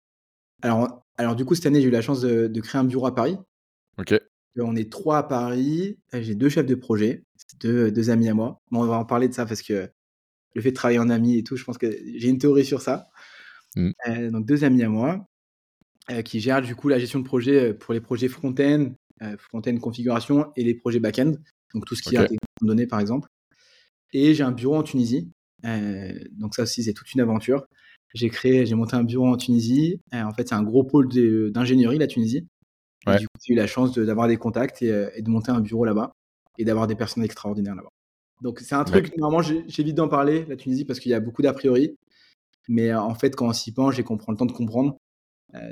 Alors, 0.62 1.04
alors 1.18 1.36
du 1.36 1.44
coup, 1.44 1.54
cette 1.54 1.66
année, 1.66 1.80
j'ai 1.80 1.88
eu 1.88 1.92
la 1.92 2.02
chance 2.02 2.20
de, 2.22 2.60
créer 2.60 2.80
un 2.80 2.84
bureau 2.84 3.06
à 3.06 3.14
Paris. 3.14 3.36
Ok. 3.98 4.14
On 4.58 4.74
est 4.74 4.90
trois 4.90 5.18
à 5.18 5.22
Paris. 5.22 5.98
J'ai 6.12 6.34
deux 6.34 6.48
chefs 6.48 6.66
de 6.66 6.74
projet, 6.74 7.22
deux, 7.60 7.92
deux 7.92 8.10
amis 8.10 8.28
à 8.28 8.34
moi. 8.34 8.60
Bon, 8.70 8.82
on 8.82 8.86
va 8.86 8.96
en 8.96 9.04
parler 9.04 9.28
de 9.28 9.34
ça 9.34 9.46
parce 9.46 9.62
que 9.62 9.88
le 10.54 10.62
fait 10.62 10.70
de 10.70 10.74
travailler 10.74 10.98
en 10.98 11.10
ami 11.10 11.36
et 11.36 11.44
tout, 11.44 11.56
je 11.56 11.64
pense 11.64 11.76
que 11.76 11.90
j'ai 11.90 12.28
une 12.28 12.38
théorie 12.38 12.64
sur 12.64 12.80
ça. 12.80 13.08
Mmh. 13.76 13.90
Euh, 14.08 14.30
donc 14.30 14.46
deux 14.46 14.64
amis 14.64 14.82
à 14.82 14.88
moi 14.88 15.26
euh, 16.10 16.22
qui 16.22 16.40
gèrent 16.40 16.62
du 16.62 16.74
coup 16.74 16.88
la 16.88 16.98
gestion 16.98 17.20
de 17.20 17.24
projet 17.24 17.74
pour 17.74 17.94
les 17.94 18.00
projets 18.00 18.28
front-end, 18.28 18.92
front-end 19.38 19.76
configuration 19.78 20.52
et 20.56 20.64
les 20.64 20.74
projets 20.74 21.00
back-end 21.00 21.32
donc 21.74 21.84
tout 21.84 21.94
ce 21.94 22.02
qui 22.02 22.16
est 22.16 22.28
donné 22.62 22.86
par 22.86 23.00
exemple. 23.00 23.28
Et 24.12 24.34
j'ai 24.34 24.42
un 24.42 24.52
bureau 24.52 24.76
en 24.76 24.82
Tunisie, 24.82 25.30
euh, 25.64 26.12
donc 26.32 26.54
ça 26.54 26.62
aussi 26.62 26.82
c'est 26.82 26.92
toute 26.92 27.12
une 27.12 27.20
aventure. 27.20 27.66
J'ai 28.14 28.30
créé, 28.30 28.64
j'ai 28.64 28.74
monté 28.74 28.96
un 28.96 29.04
bureau 29.04 29.26
en 29.26 29.36
Tunisie. 29.36 30.00
Euh, 30.14 30.22
en 30.22 30.32
fait, 30.32 30.48
c'est 30.48 30.54
un 30.54 30.62
gros 30.62 30.84
pôle 30.84 31.08
d'ingénierie 31.52 31.98
la 31.98 32.06
Tunisie. 32.06 32.46
du 33.06 33.26
coup, 33.26 33.38
j'ai 33.44 33.52
eu 33.52 33.56
la 33.56 33.66
chance 33.66 33.92
d'avoir 33.98 34.28
des 34.28 34.36
contacts 34.36 34.82
euh, 34.82 35.10
et, 35.14 35.22
de 35.22 35.28
monter 35.28 35.50
un 35.50 35.60
bureau 35.60 35.84
là-bas 35.84 36.12
et 36.56 36.64
d'avoir 36.64 36.86
des 36.86 36.94
personnes 36.94 37.24
extraordinaires 37.24 37.74
là-bas. 37.74 37.90
Donc 38.42 38.60
c'est 38.60 38.74
un 38.74 38.84
truc, 38.84 39.16
normalement 39.16 39.42
j'évite 39.66 39.94
d'en 39.94 40.08
parler, 40.08 40.44
la 40.46 40.56
Tunisie, 40.56 40.84
parce 40.84 41.00
qu'il 41.00 41.10
y 41.10 41.14
a 41.14 41.20
beaucoup 41.20 41.42
d'a 41.42 41.52
priori. 41.52 41.96
Mais 42.68 42.92
en 42.94 43.14
fait, 43.14 43.36
quand 43.36 43.48
on 43.48 43.52
s'y 43.52 43.72
penche 43.72 43.98
et 43.98 44.02
qu'on 44.02 44.16
prend 44.16 44.32
le 44.32 44.38
temps 44.38 44.46
de 44.46 44.52
comprendre, 44.52 44.96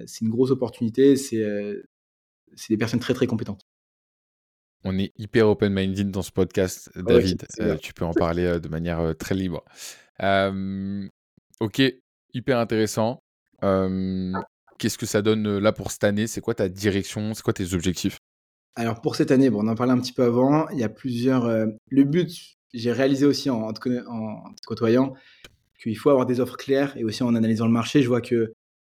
c'est 0.07 0.23
une 0.23 0.31
grosse 0.31 0.51
opportunité. 0.51 1.17
C'est 1.17 1.83
des 2.69 2.77
personnes 2.77 3.01
très 3.01 3.15
très 3.15 3.27
compétentes. 3.27 3.63
On 4.85 4.99
est 4.99 5.13
hyper 5.17 5.49
open-minded 5.49 6.11
dans 6.11 6.23
ce 6.23 6.31
podcast, 6.31 6.91
David. 6.95 7.47
Euh, 7.61 7.77
tu 7.77 7.95
peux 7.95 8.05
en 8.05 8.13
parler 8.13 8.45
euh, 8.45 8.61
de 8.61 8.69
manière 8.69 9.01
euh, 9.01 9.15
très 9.15 9.35
libre. 9.35 9.65
ok, 11.61 11.83
hyper 12.35 12.59
intéressant. 12.59 13.23
Qu'est-ce 13.63 14.99
que 14.99 15.07
ça 15.07 15.23
donne 15.23 15.59
là 15.59 15.73
pour 15.73 15.91
cette 15.91 16.05
année? 16.05 16.27
C'est 16.27 16.43
quoi 16.43 16.55
ta 16.55 16.69
direction? 16.69 17.33
C'est 17.33 17.43
quoi 17.43 17.55
tes 17.55 17.73
objectifs? 17.73 18.19
Alors 18.77 19.01
pour 19.01 19.17
cette 19.17 19.31
année, 19.31 19.49
bon, 19.49 19.65
on 19.65 19.69
en 19.69 19.75
parlait 19.75 19.93
un 19.93 20.01
petit 20.01 20.13
peu 20.13 20.25
avant. 20.25 20.69
Il 20.69 20.79
y 20.79 20.85
a 20.85 20.91
plusieurs. 20.91 21.49
le 21.49 22.05
but, 22.05 22.59
j'ai 22.75 22.93
réalisé 22.93 23.25
aussi 23.25 23.49
en 23.49 23.73
te 23.73 23.81
côtoyant 24.67 25.15
qu'il 25.85 25.99
faut 25.99 26.11
avoir 26.11 26.27
des 26.27 26.41
offres 26.41 26.57
claires 26.57 26.97
et 26.97 27.05
aussi 27.05 27.23
en 27.23 27.35
analysant 27.35 27.67
le 27.67 27.73
marché, 27.73 28.03
je 28.03 28.09
vois 28.09 28.21
que 28.21 28.53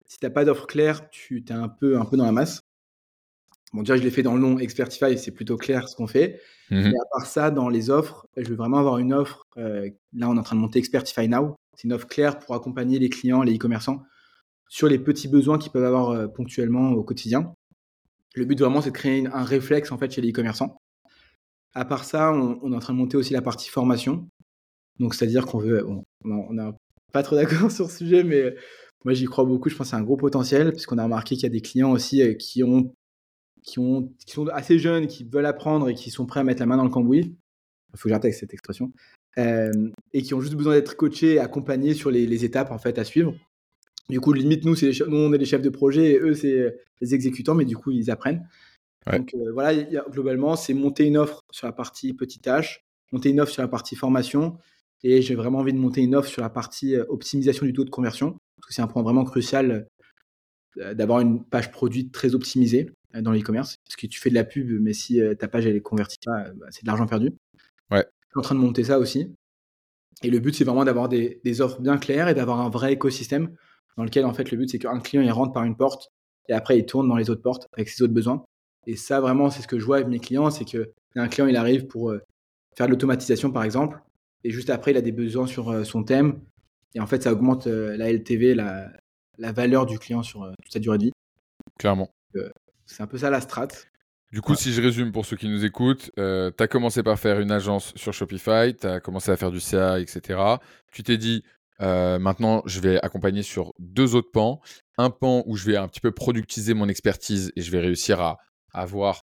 si 0.07 0.19
tu 0.19 0.25
n'as 0.25 0.31
pas 0.31 0.45
d'offres 0.45 0.66
claires, 0.66 1.11
tu 1.11 1.45
es 1.47 1.52
un 1.52 1.69
peu, 1.69 1.99
un 1.99 2.05
peu 2.05 2.16
dans 2.16 2.25
la 2.25 2.33
masse. 2.33 2.62
Bon, 3.73 3.81
déjà, 3.83 3.97
je 3.97 4.02
l'ai 4.02 4.11
fait 4.11 4.23
dans 4.23 4.35
le 4.35 4.40
nom 4.40 4.59
Expertify, 4.59 5.19
c'est 5.19 5.33
plutôt 5.33 5.57
clair 5.57 5.88
ce 5.88 5.97
qu'on 5.97 6.07
fait. 6.07 6.40
Et 6.71 6.75
mmh 6.75 6.87
à 6.87 7.19
part 7.19 7.26
ça, 7.26 7.50
dans 7.50 7.69
les 7.69 7.90
offres, 7.90 8.26
je 8.37 8.49
veux 8.49 8.55
vraiment 8.55 8.78
avoir 8.78 8.99
une 8.99 9.12
offre. 9.12 9.47
là, 9.57 10.28
on 10.28 10.37
est 10.37 10.38
en 10.38 10.43
train 10.43 10.57
de 10.57 10.61
monter 10.61 10.78
Expertify 10.78 11.28
Now. 11.28 11.57
C'est 11.75 11.85
une 11.85 11.93
offre 11.93 12.07
claire 12.07 12.38
pour 12.38 12.55
accompagner 12.55 12.99
les 12.99 13.11
clients, 13.11 13.43
les 13.43 13.57
e-commerçants 13.57 14.02
sur 14.69 14.88
les 14.88 14.99
petits 14.99 15.28
besoins 15.28 15.59
qu'ils 15.59 15.73
peuvent 15.73 15.85
avoir 15.85 16.11
euh, 16.11 16.26
ponctuellement 16.26 16.90
au 16.93 17.02
quotidien. 17.02 17.55
Le 18.35 18.45
but 18.45 18.59
vraiment, 18.59 18.81
c'est 18.81 18.90
de 18.90 18.97
créer 18.97 19.26
un 19.33 19.45
réflexe 19.45 19.93
en 19.93 19.99
fait 19.99 20.11
chez 20.11 20.21
les 20.21 20.31
e-commerçants. 20.31 20.81
À 21.75 21.85
part 21.85 22.05
ça, 22.05 22.33
on, 22.33 22.73
est 22.73 22.76
en 22.76 22.78
train 22.78 22.95
de 22.95 22.99
monter 22.99 23.16
aussi 23.16 23.33
la 23.33 23.43
partie 23.43 23.69
formation. 23.69 24.28
Donc, 24.98 25.14
c'est-à-dire 25.14 25.46
qu'on 25.46 25.58
veut, 25.58 25.86
on 26.24 26.52
n'a 26.52 26.74
pas 27.12 27.22
trop 27.22 27.36
d'accord 27.36 27.70
sur 27.70 27.90
ce 27.90 27.98
sujet, 27.98 28.24
mais 28.24 28.54
moi 29.04 29.14
j'y 29.14 29.24
crois 29.24 29.44
beaucoup. 29.44 29.68
Je 29.68 29.76
pense 29.76 29.88
que 29.88 29.90
c'est 29.90 29.96
un 29.96 30.02
gros 30.02 30.16
potentiel, 30.16 30.72
puisqu'on 30.72 30.98
a 30.98 31.04
remarqué 31.04 31.34
qu'il 31.34 31.44
y 31.44 31.46
a 31.46 31.50
des 31.50 31.60
clients 31.60 31.92
aussi 31.92 32.22
euh, 32.22 32.34
qui 32.34 32.62
ont, 32.64 32.92
qui 33.62 33.78
ont, 33.78 34.12
qui 34.24 34.32
sont 34.32 34.46
assez 34.48 34.78
jeunes, 34.78 35.06
qui 35.06 35.24
veulent 35.24 35.46
apprendre 35.46 35.88
et 35.88 35.94
qui 35.94 36.10
sont 36.10 36.26
prêts 36.26 36.40
à 36.40 36.44
mettre 36.44 36.60
la 36.60 36.66
main 36.66 36.76
dans 36.76 36.84
le 36.84 36.90
cambouis. 36.90 37.36
Il 37.94 37.98
faut 37.98 38.04
que 38.04 38.08
j'arrête 38.10 38.24
avec 38.24 38.34
cette 38.34 38.52
expression. 38.52 38.92
Euh, 39.38 39.70
et 40.12 40.22
qui 40.22 40.34
ont 40.34 40.40
juste 40.40 40.54
besoin 40.54 40.74
d'être 40.74 40.96
coachés 40.96 41.34
et 41.34 41.38
accompagnés 41.38 41.92
sur 41.92 42.10
les, 42.10 42.26
les, 42.26 42.44
étapes 42.44 42.70
en 42.70 42.78
fait 42.78 42.98
à 42.98 43.04
suivre. 43.04 43.34
Du 44.08 44.18
coup, 44.18 44.32
limite, 44.32 44.64
nous, 44.64 44.74
c'est 44.74 44.92
nous, 45.06 45.16
on 45.16 45.32
est 45.32 45.38
les 45.38 45.44
chefs 45.44 45.62
de 45.62 45.68
projet 45.68 46.12
et 46.12 46.18
eux, 46.18 46.34
c'est 46.34 46.74
les 47.00 47.14
exécutants, 47.14 47.54
mais 47.54 47.66
du 47.66 47.76
coup, 47.76 47.90
ils 47.90 48.10
apprennent. 48.10 48.48
Donc 49.12 49.34
euh, 49.34 49.52
voilà, 49.52 49.84
globalement, 50.10 50.56
c'est 50.56 50.74
monter 50.74 51.04
une 51.04 51.16
offre 51.16 51.44
sur 51.50 51.66
la 51.66 51.72
partie 51.72 52.12
petit 52.12 52.40
tâche, 52.40 52.84
monter 53.12 53.30
une 53.30 53.40
offre 53.40 53.52
sur 53.52 53.62
la 53.62 53.68
partie 53.68 53.94
formation, 53.94 54.56
et 55.08 55.22
j'ai 55.22 55.34
vraiment 55.34 55.58
envie 55.58 55.72
de 55.72 55.78
monter 55.78 56.02
une 56.02 56.14
offre 56.14 56.28
sur 56.28 56.42
la 56.42 56.50
partie 56.50 56.96
euh, 56.96 57.04
optimisation 57.08 57.66
du 57.66 57.72
taux 57.72 57.84
de 57.84 57.90
conversion, 57.90 58.38
parce 58.56 58.68
que 58.68 58.75
c'est 58.75 58.82
un 58.82 58.86
point 58.86 59.02
vraiment 59.02 59.25
crucial 59.25 59.86
euh, 60.78 60.94
d'avoir 60.94 61.20
une 61.20 61.44
page 61.44 61.70
produit 61.70 62.10
très 62.10 62.34
optimisée 62.34 62.90
dans 63.14 63.32
l'e-commerce, 63.32 63.76
parce 63.86 63.96
que 63.96 64.06
tu 64.06 64.20
fais 64.20 64.30
de 64.30 64.34
la 64.34 64.44
pub, 64.44 64.68
mais 64.82 64.92
si 64.92 65.20
ta 65.38 65.48
page 65.48 65.64
elle 65.64 65.76
est 65.76 65.80
convertie 65.80 66.18
pas, 66.25 66.50
bah, 66.54 66.66
c'est 66.70 66.82
de 66.82 66.86
l'argent 66.86 67.06
perdu. 67.06 67.30
Ouais. 67.90 68.04
Je 68.04 68.28
suis 68.28 68.38
en 68.38 68.42
train 68.42 68.54
de 68.54 68.60
monter 68.60 68.84
ça 68.84 68.98
aussi. 68.98 69.32
Et 70.22 70.28
le 70.28 70.38
but, 70.38 70.54
c'est 70.54 70.64
vraiment 70.64 70.84
d'avoir 70.84 71.08
des, 71.08 71.40
des, 71.42 71.60
offres 71.62 71.80
bien 71.80 71.96
claires 71.96 72.28
et 72.28 72.34
d'avoir 72.34 72.60
un 72.60 72.68
vrai 72.68 72.92
écosystème 72.92 73.54
dans 73.96 74.04
lequel 74.04 74.25
en 74.25 74.34
fait 74.34 74.50
le 74.50 74.56
but 74.56 74.68
c'est 74.68 74.78
qu'un 74.78 75.00
client 75.00 75.22
il 75.22 75.30
rentre 75.30 75.52
par 75.52 75.64
une 75.64 75.76
porte 75.76 76.12
et 76.48 76.52
après 76.52 76.78
il 76.78 76.86
tourne 76.86 77.08
dans 77.08 77.16
les 77.16 77.30
autres 77.30 77.42
portes 77.42 77.66
avec 77.72 77.88
ses 77.88 78.02
autres 78.02 78.12
besoins. 78.12 78.44
Et 78.86 78.96
ça 78.96 79.20
vraiment 79.20 79.50
c'est 79.50 79.62
ce 79.62 79.68
que 79.68 79.78
je 79.78 79.84
vois 79.84 79.96
avec 79.96 80.08
mes 80.08 80.20
clients, 80.20 80.50
c'est 80.50 80.64
que 80.64 80.92
un 81.16 81.28
client 81.28 81.46
il 81.46 81.56
arrive 81.56 81.86
pour 81.86 82.10
euh, 82.10 82.20
faire 82.76 82.86
de 82.86 82.92
l'automatisation 82.92 83.50
par 83.50 83.64
exemple 83.64 83.98
et 84.46 84.50
juste 84.50 84.70
après 84.70 84.92
il 84.92 84.96
a 84.96 85.02
des 85.02 85.12
besoins 85.12 85.46
sur 85.46 85.70
euh, 85.70 85.84
son 85.84 86.04
thème 86.04 86.40
et 86.94 87.00
en 87.00 87.06
fait 87.06 87.22
ça 87.22 87.32
augmente 87.32 87.66
euh, 87.66 87.96
la 87.96 88.12
LTV, 88.12 88.54
la, 88.54 88.90
la, 89.38 89.52
valeur 89.52 89.86
du 89.86 89.98
client 89.98 90.22
sur 90.22 90.50
toute 90.62 90.72
sa 90.72 90.78
durée 90.78 90.98
de 90.98 91.04
vie. 91.04 91.12
Clairement. 91.78 92.10
c'est 92.86 93.02
un 93.02 93.06
peu 93.06 93.18
ça 93.18 93.30
la 93.30 93.40
strat. 93.40 93.68
Du 94.32 94.40
coup, 94.40 94.54
si 94.54 94.72
je 94.72 94.82
résume 94.82 95.12
pour 95.12 95.24
ceux 95.24 95.36
qui 95.36 95.48
nous 95.48 95.64
écoutent, 95.64 96.10
tu 96.16 96.20
as 96.20 96.68
commencé 96.68 97.02
par 97.02 97.18
faire 97.18 97.40
une 97.40 97.52
agence 97.52 97.92
sur 97.96 98.12
Shopify, 98.12 98.74
tu 98.78 98.86
as 98.86 99.00
commencé 99.00 99.30
à 99.30 99.36
faire 99.36 99.50
du 99.50 99.60
CA, 99.60 100.00
etc. 100.00 100.38
Tu 100.92 101.02
t'es 101.02 101.16
dit, 101.16 101.42
euh, 101.80 102.18
maintenant, 102.18 102.62
je 102.66 102.80
vais 102.80 102.98
accompagner 103.02 103.42
sur 103.42 103.72
deux 103.78 104.14
autres 104.14 104.30
pans. 104.32 104.60
Un 104.98 105.10
pan 105.10 105.42
où 105.46 105.56
je 105.56 105.66
vais 105.66 105.76
un 105.76 105.88
petit 105.88 106.00
peu 106.00 106.12
productiser 106.12 106.74
mon 106.74 106.88
expertise 106.88 107.52
et 107.56 107.62
je 107.62 107.70
vais 107.70 107.80
réussir 107.80 108.20
à 108.20 108.38
avoir, 108.72 109.22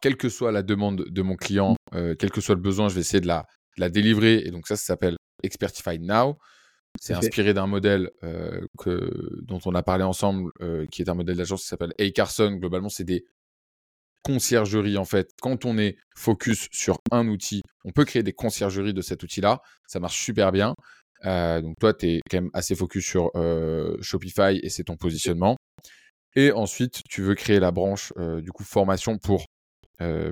quelle 0.00 0.16
que 0.16 0.28
soit 0.28 0.52
la 0.52 0.62
demande 0.62 1.04
de 1.08 1.22
mon 1.22 1.36
client, 1.36 1.76
euh, 1.94 2.14
quel 2.18 2.30
que 2.30 2.40
soit 2.40 2.54
le 2.54 2.60
besoin, 2.60 2.88
je 2.88 2.94
vais 2.94 3.00
essayer 3.00 3.20
de 3.20 3.26
la, 3.26 3.46
la 3.80 3.90
délivrer. 3.90 4.42
Et 4.44 4.50
donc 4.50 4.66
ça, 4.68 4.76
ça 4.76 4.84
s'appelle 4.84 5.16
Expertify 5.42 5.98
Now. 5.98 6.38
C'est 7.00 7.14
inspiré 7.14 7.54
d'un 7.54 7.68
modèle 7.68 8.10
euh, 8.24 8.60
que, 8.78 9.10
dont 9.42 9.60
on 9.64 9.74
a 9.76 9.82
parlé 9.82 10.02
ensemble, 10.02 10.50
qui 10.90 11.02
est 11.02 11.08
un 11.08 11.14
modèle 11.14 11.36
d'agence 11.36 11.62
qui 11.62 11.68
s'appelle 11.68 11.92
A. 12.00 12.10
Carson. 12.10 12.52
Globalement, 12.52 12.88
c'est 12.88 13.04
des 13.04 13.24
conciergeries 14.22 14.96
en 14.96 15.04
fait. 15.04 15.30
Quand 15.40 15.64
on 15.64 15.78
est 15.78 15.96
focus 16.14 16.68
sur 16.72 16.98
un 17.10 17.28
outil, 17.28 17.62
on 17.84 17.92
peut 17.92 18.04
créer 18.04 18.22
des 18.22 18.32
conciergeries 18.32 18.94
de 18.94 19.02
cet 19.02 19.22
outil-là. 19.22 19.60
Ça 19.86 20.00
marche 20.00 20.20
super 20.22 20.52
bien. 20.52 20.74
Euh, 21.24 21.60
donc 21.60 21.76
toi, 21.78 21.92
tu 21.94 22.06
es 22.06 22.20
quand 22.30 22.38
même 22.38 22.50
assez 22.54 22.74
focus 22.74 23.06
sur 23.06 23.30
euh, 23.34 23.96
Shopify 24.00 24.58
et 24.62 24.68
c'est 24.68 24.84
ton 24.84 24.96
positionnement. 24.96 25.56
Et 26.36 26.52
ensuite, 26.52 27.02
tu 27.08 27.22
veux 27.22 27.34
créer 27.34 27.60
la 27.60 27.70
branche 27.70 28.12
euh, 28.18 28.40
du 28.40 28.52
coup 28.52 28.64
formation 28.64 29.18
pour 29.18 29.46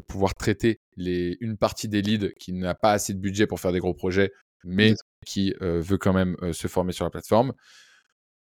pouvoir 0.06 0.34
traiter 0.34 0.80
les, 0.96 1.36
une 1.40 1.56
partie 1.58 1.88
des 1.88 2.02
leads 2.02 2.32
qui 2.38 2.52
n'a 2.52 2.74
pas 2.74 2.92
assez 2.92 3.14
de 3.14 3.18
budget 3.18 3.46
pour 3.46 3.60
faire 3.60 3.72
des 3.72 3.80
gros 3.80 3.94
projets, 3.94 4.32
mais 4.64 4.94
qui 5.26 5.54
veut 5.60 5.98
quand 5.98 6.12
même 6.12 6.36
se 6.52 6.68
former 6.68 6.92
sur 6.92 7.04
la 7.04 7.10
plateforme. 7.10 7.52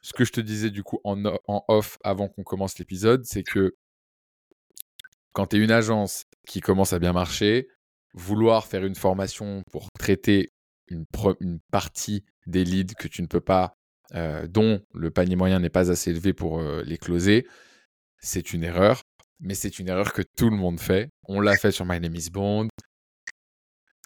Ce 0.01 0.11
que 0.13 0.25
je 0.25 0.33
te 0.33 0.41
disais 0.41 0.69
du 0.69 0.83
coup 0.83 0.99
en, 1.05 1.23
en 1.47 1.63
off 1.69 1.97
avant 2.03 2.27
qu'on 2.27 2.43
commence 2.43 2.77
l'épisode, 2.77 3.23
c'est 3.23 3.43
que 3.43 3.75
quand 5.31 5.47
tu 5.47 5.57
es 5.57 5.59
une 5.59 5.71
agence 5.71 6.25
qui 6.47 6.61
commence 6.61 6.93
à 6.93 6.99
bien 6.99 7.13
marcher, 7.13 7.67
vouloir 8.13 8.67
faire 8.67 8.85
une 8.85 8.95
formation 8.95 9.63
pour 9.71 9.89
traiter 9.97 10.51
une, 10.87 11.05
une 11.39 11.59
partie 11.71 12.23
des 12.45 12.63
leads 12.63 12.95
que 12.95 13.07
tu 13.07 13.21
ne 13.21 13.27
peux 13.27 13.41
pas, 13.41 13.75
euh, 14.13 14.47
dont 14.47 14.81
le 14.93 15.11
panier 15.11 15.35
moyen 15.35 15.59
n'est 15.59 15.69
pas 15.69 15.91
assez 15.91 16.11
élevé 16.11 16.33
pour 16.33 16.59
euh, 16.59 16.83
les 16.85 16.97
closer, 16.97 17.47
c'est 18.19 18.53
une 18.53 18.63
erreur. 18.63 19.02
Mais 19.39 19.55
c'est 19.55 19.79
une 19.79 19.89
erreur 19.89 20.13
que 20.13 20.21
tout 20.37 20.49
le 20.49 20.55
monde 20.55 20.79
fait. 20.79 21.09
On 21.27 21.41
l'a 21.41 21.55
fait 21.57 21.71
sur 21.71 21.85
My 21.85 21.99
Name 21.99 22.15
is 22.15 22.29
Bond. 22.29 22.69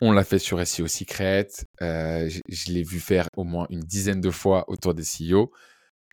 On 0.02 0.12
l'a 0.12 0.24
fait 0.24 0.40
sur 0.40 0.66
SEO 0.66 0.88
Secret. 0.88 1.48
Euh, 1.82 2.30
je, 2.50 2.72
l'ai 2.72 2.84
vu 2.84 3.00
faire 3.00 3.28
au 3.36 3.44
moins 3.44 3.66
une 3.70 3.82
dizaine 3.82 4.22
de 4.22 4.30
fois 4.30 4.66
autour 4.70 4.94
des 4.94 5.04
CEO. 5.04 5.52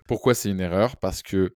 Pourquoi 0.06 0.34
c'est 0.34 0.50
une 0.50 0.60
erreur? 0.60 0.96
Parce 0.96 1.22
que 1.22 1.54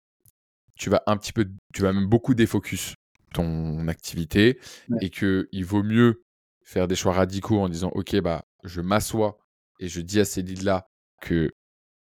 tu 0.77 0.91
vas 0.91 1.03
un 1.07 1.17
petit 1.17 1.33
peu, 1.33 1.49
tu 1.73 1.83
vas 1.83 1.93
même 1.93 2.07
beaucoup 2.07 2.35
défocus 2.35 2.95
ton 3.33 3.89
activité 3.89 4.59
et 5.01 5.11
que 5.11 5.49
il 5.53 5.65
vaut 5.65 5.83
mieux 5.83 6.23
faire 6.65 6.89
des 6.89 6.97
choix 6.97 7.13
radicaux 7.13 7.61
en 7.61 7.69
disant 7.69 7.91
ok 7.95 8.21
bah 8.21 8.45
je 8.65 8.81
m'assois 8.81 9.39
et 9.79 9.89
je 9.89 10.01
dis 10.01 10.21
à 10.21 10.25
ces 10.25 10.43
leads-là 10.43 10.89
que 11.21 11.51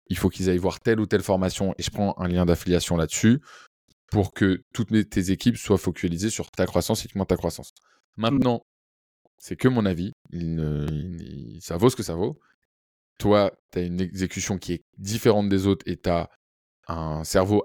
il 0.08 0.16
faut 0.16 0.28
qu'ils 0.28 0.50
aillent 0.50 0.58
voir 0.58 0.80
telle 0.80 1.00
ou 1.00 1.06
telle 1.06 1.22
formation 1.22 1.74
et 1.78 1.82
je 1.82 1.90
prends 1.90 2.14
un 2.18 2.28
lien 2.28 2.44
d'affiliation 2.44 2.96
là-dessus 2.96 3.40
pour 4.12 4.34
que 4.34 4.62
toutes 4.74 4.90
tes 5.08 5.30
équipes 5.30 5.56
soient 5.56 5.78
focalisées 5.78 6.28
sur 6.28 6.50
ta 6.50 6.66
croissance 6.66 7.00
et 7.00 7.04
uniquement 7.06 7.24
ta 7.24 7.36
croissance. 7.36 7.72
Maintenant, 8.18 8.62
c'est 9.38 9.56
que 9.56 9.68
mon 9.68 9.86
avis, 9.86 10.12
ça 11.60 11.78
vaut 11.78 11.88
ce 11.88 11.96
que 11.96 12.02
ça 12.02 12.14
vaut. 12.14 12.38
Toi, 13.18 13.52
tu 13.72 13.78
as 13.78 13.82
une 13.82 14.00
exécution 14.00 14.58
qui 14.58 14.74
est 14.74 14.84
différente 14.98 15.48
des 15.48 15.66
autres 15.66 15.84
et 15.88 15.96
tu 15.96 16.10
as 16.10 16.28
un 16.88 17.24
cerveau 17.24 17.62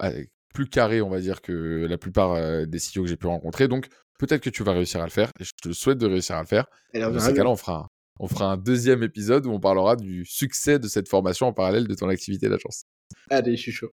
plus 0.53 0.69
carré, 0.69 1.01
on 1.01 1.09
va 1.09 1.19
dire, 1.19 1.41
que 1.41 1.85
la 1.87 1.97
plupart 1.97 2.31
euh, 2.31 2.65
des 2.65 2.79
CEO 2.79 3.03
que 3.03 3.07
j'ai 3.07 3.17
pu 3.17 3.27
rencontrer. 3.27 3.67
Donc, 3.67 3.87
peut-être 4.17 4.41
que 4.41 4.49
tu 4.49 4.63
vas 4.63 4.71
réussir 4.71 5.01
à 5.01 5.03
le 5.03 5.11
faire 5.11 5.31
et 5.39 5.43
je 5.43 5.51
te 5.61 5.73
souhaite 5.73 5.97
de 5.97 6.07
réussir 6.07 6.37
à 6.37 6.41
le 6.41 6.47
faire. 6.47 6.65
Dans 6.93 7.19
ce 7.19 7.31
cas-là, 7.31 7.49
on 7.49 7.57
fera, 7.57 7.89
on 8.19 8.27
fera 8.27 8.53
un 8.53 8.57
deuxième 8.57 9.03
épisode 9.03 9.45
où 9.45 9.51
on 9.51 9.59
parlera 9.59 9.97
du 9.97 10.25
succès 10.25 10.79
de 10.79 10.87
cette 10.87 11.09
formation 11.09 11.47
en 11.47 11.53
parallèle 11.53 11.87
de 11.87 11.93
ton 11.93 12.07
activité 12.09 12.47
d'agence. 12.47 12.85
Allez, 13.29 13.55
je 13.55 13.61
suis 13.61 13.71
chaud. 13.71 13.91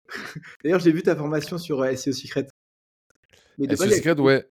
D'ailleurs, 0.64 0.80
j'ai 0.80 0.92
vu 0.92 1.04
ta 1.04 1.16
formation 1.16 1.58
sur 1.58 1.82
euh, 1.82 1.96
SEO 1.96 2.14
Secret. 2.14 2.48
SEO 3.60 3.90
Secret, 3.90 4.20
ouais. 4.20 4.48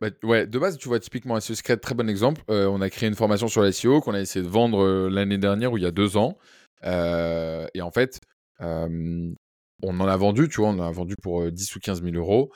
Bah, 0.00 0.08
ouais, 0.22 0.46
de 0.46 0.58
base, 0.58 0.78
tu 0.78 0.88
vois, 0.88 1.00
typiquement, 1.00 1.38
SEO 1.40 1.54
Secret, 1.54 1.76
très 1.76 1.94
bon 1.94 2.08
exemple. 2.08 2.42
Euh, 2.50 2.66
on 2.66 2.80
a 2.80 2.90
créé 2.90 3.08
une 3.08 3.14
formation 3.14 3.48
sur 3.48 3.62
la 3.62 3.72
SEO 3.72 4.00
qu'on 4.00 4.14
a 4.14 4.20
essayé 4.20 4.44
de 4.44 4.50
vendre 4.50 4.82
euh, 4.82 5.08
l'année 5.08 5.38
dernière 5.38 5.72
ou 5.72 5.78
il 5.78 5.84
y 5.84 5.86
a 5.86 5.92
deux 5.92 6.16
ans. 6.16 6.38
et 6.84 7.82
en 7.82 7.90
fait, 7.90 8.20
on 8.60 9.34
en 9.82 10.06
a 10.06 10.16
vendu, 10.16 10.48
tu 10.48 10.60
vois, 10.60 10.70
on 10.70 10.78
en 10.78 10.88
a 10.88 10.92
vendu 10.92 11.16
pour 11.16 11.50
10 11.50 11.76
ou 11.76 11.80
15 11.80 12.02
000 12.02 12.14
euros. 12.16 12.52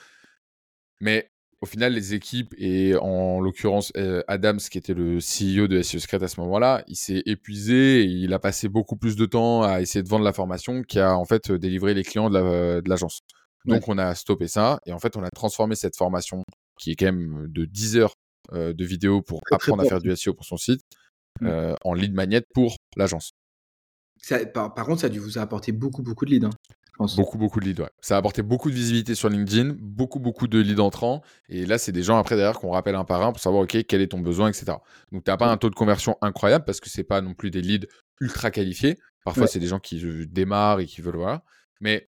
Mais 1.01 1.31
au 1.63 1.67
final, 1.67 1.95
les 1.95 2.15
équipes, 2.15 2.55
et 2.59 2.95
en 2.97 3.41
l'occurrence 3.41 3.91
euh, 3.97 4.23
Adams, 4.29 4.59
qui 4.59 4.77
était 4.77 4.95
le 4.95 5.19
CEO 5.19 5.69
de 5.69 5.81
SEO 5.83 5.99
Secret 5.99 6.23
à 6.23 6.29
ce 6.29 6.41
moment-là, 6.41 6.85
il 6.87 6.97
s'est 6.97 7.23
épuisé 7.25 8.03
et 8.03 8.05
il 8.05 8.33
a 8.35 8.39
passé 8.39 8.69
beaucoup 8.69 8.97
plus 8.97 9.17
de 9.17 9.25
temps 9.25 9.63
à 9.63 9.81
essayer 9.81 10.03
de 10.03 10.09
vendre 10.09 10.25
la 10.25 10.35
formation 10.35 10.83
qu'à 10.83 11.17
en 11.17 11.25
fait 11.25 11.51
délivrer 11.51 11.95
les 11.95 12.05
clients 12.05 12.29
de 12.29 12.83
l'agence. 12.87 13.23
Donc 13.65 13.89
on 13.89 13.99
a 13.99 14.15
stoppé 14.15 14.47
ça 14.47 14.81
et 14.87 14.93
en 14.93 14.99
fait 14.99 15.17
on 15.17 15.25
a 15.25 15.31
transformé 15.31 15.75
cette 15.75 15.97
formation 15.97 16.45
qui 16.79 16.93
est 16.93 16.95
quand 16.95 17.07
même 17.07 17.47
de 17.49 17.65
10 17.65 17.97
heures 17.97 18.15
euh, 18.53 18.73
de 18.73 18.85
vidéos 18.85 19.23
pour 19.23 19.41
apprendre 19.51 19.83
à 19.83 19.87
faire 19.87 20.01
du 20.01 20.15
SEO 20.15 20.35
pour 20.35 20.45
son 20.45 20.57
site 20.57 20.81
mmh. 21.41 21.47
euh, 21.47 21.75
en 21.85 21.95
lead 21.95 22.15
magnet 22.15 22.43
pour 22.55 22.77
l'agence. 22.97 23.33
Par, 24.55 24.75
par, 24.75 24.87
contre, 24.87 25.01
ça 25.01 25.07
a 25.07 25.11
dû 25.11 25.19
vous 25.19 25.39
apporter 25.39 25.73
beaucoup, 25.73 26.03
beaucoup 26.03 26.25
de 26.25 26.31
leads. 26.31 26.47
Hein. 26.47 26.51
Beaucoup, 26.99 27.37
beaucoup 27.37 27.61
de 27.61 27.67
leads, 27.67 27.83
ouais. 27.83 27.91
Ça 28.01 28.17
a 28.17 28.19
apporté 28.19 28.43
beaucoup 28.43 28.71
de 28.71 28.75
visibilité 28.75 29.15
sur 29.15 29.29
LinkedIn, 29.29 29.77
beaucoup, 29.79 30.19
beaucoup 30.19 30.47
de 30.49 30.59
leads 30.59 30.81
entrants. 30.81 31.23
Et 31.49 31.67
là, 31.67 31.77
c'est 31.79 31.93
des 31.93 32.03
gens 32.03 32.19
après 32.19 32.37
derrière 32.37 32.59
qu'on 32.59 32.71
rappelle 32.71 32.95
un 32.95 33.05
par 33.05 33.23
un 33.23 33.33
pour 33.33 33.41
savoir, 33.41 33.65
OK, 33.65 33.77
quel 33.87 34.01
est 34.01 34.09
ton 34.09 34.21
besoin, 34.21 34.49
etc. 34.49 34.79
Donc, 35.13 35.25
tu 35.25 35.31
n'as 35.31 35.37
pas 35.37 35.51
un 35.51 35.57
taux 35.59 35.71
de 35.71 35.75
conversion 35.75 36.17
incroyable 36.23 36.65
parce 36.65 36.81
que 36.81 36.89
c'est 36.89 37.05
pas 37.05 37.21
non 37.21 37.35
plus 37.35 37.51
des 37.51 37.61
leads 37.61 37.87
ultra 38.21 38.51
qualifiés. 38.51 38.99
Parfois, 39.25 39.47
c'est 39.47 39.59
des 39.59 39.67
gens 39.67 39.81
qui 39.81 40.27
démarrent 40.27 40.81
et 40.81 40.87
qui 40.87 41.01
veulent, 41.03 41.17
voir. 41.17 41.43
Mais 41.81 42.09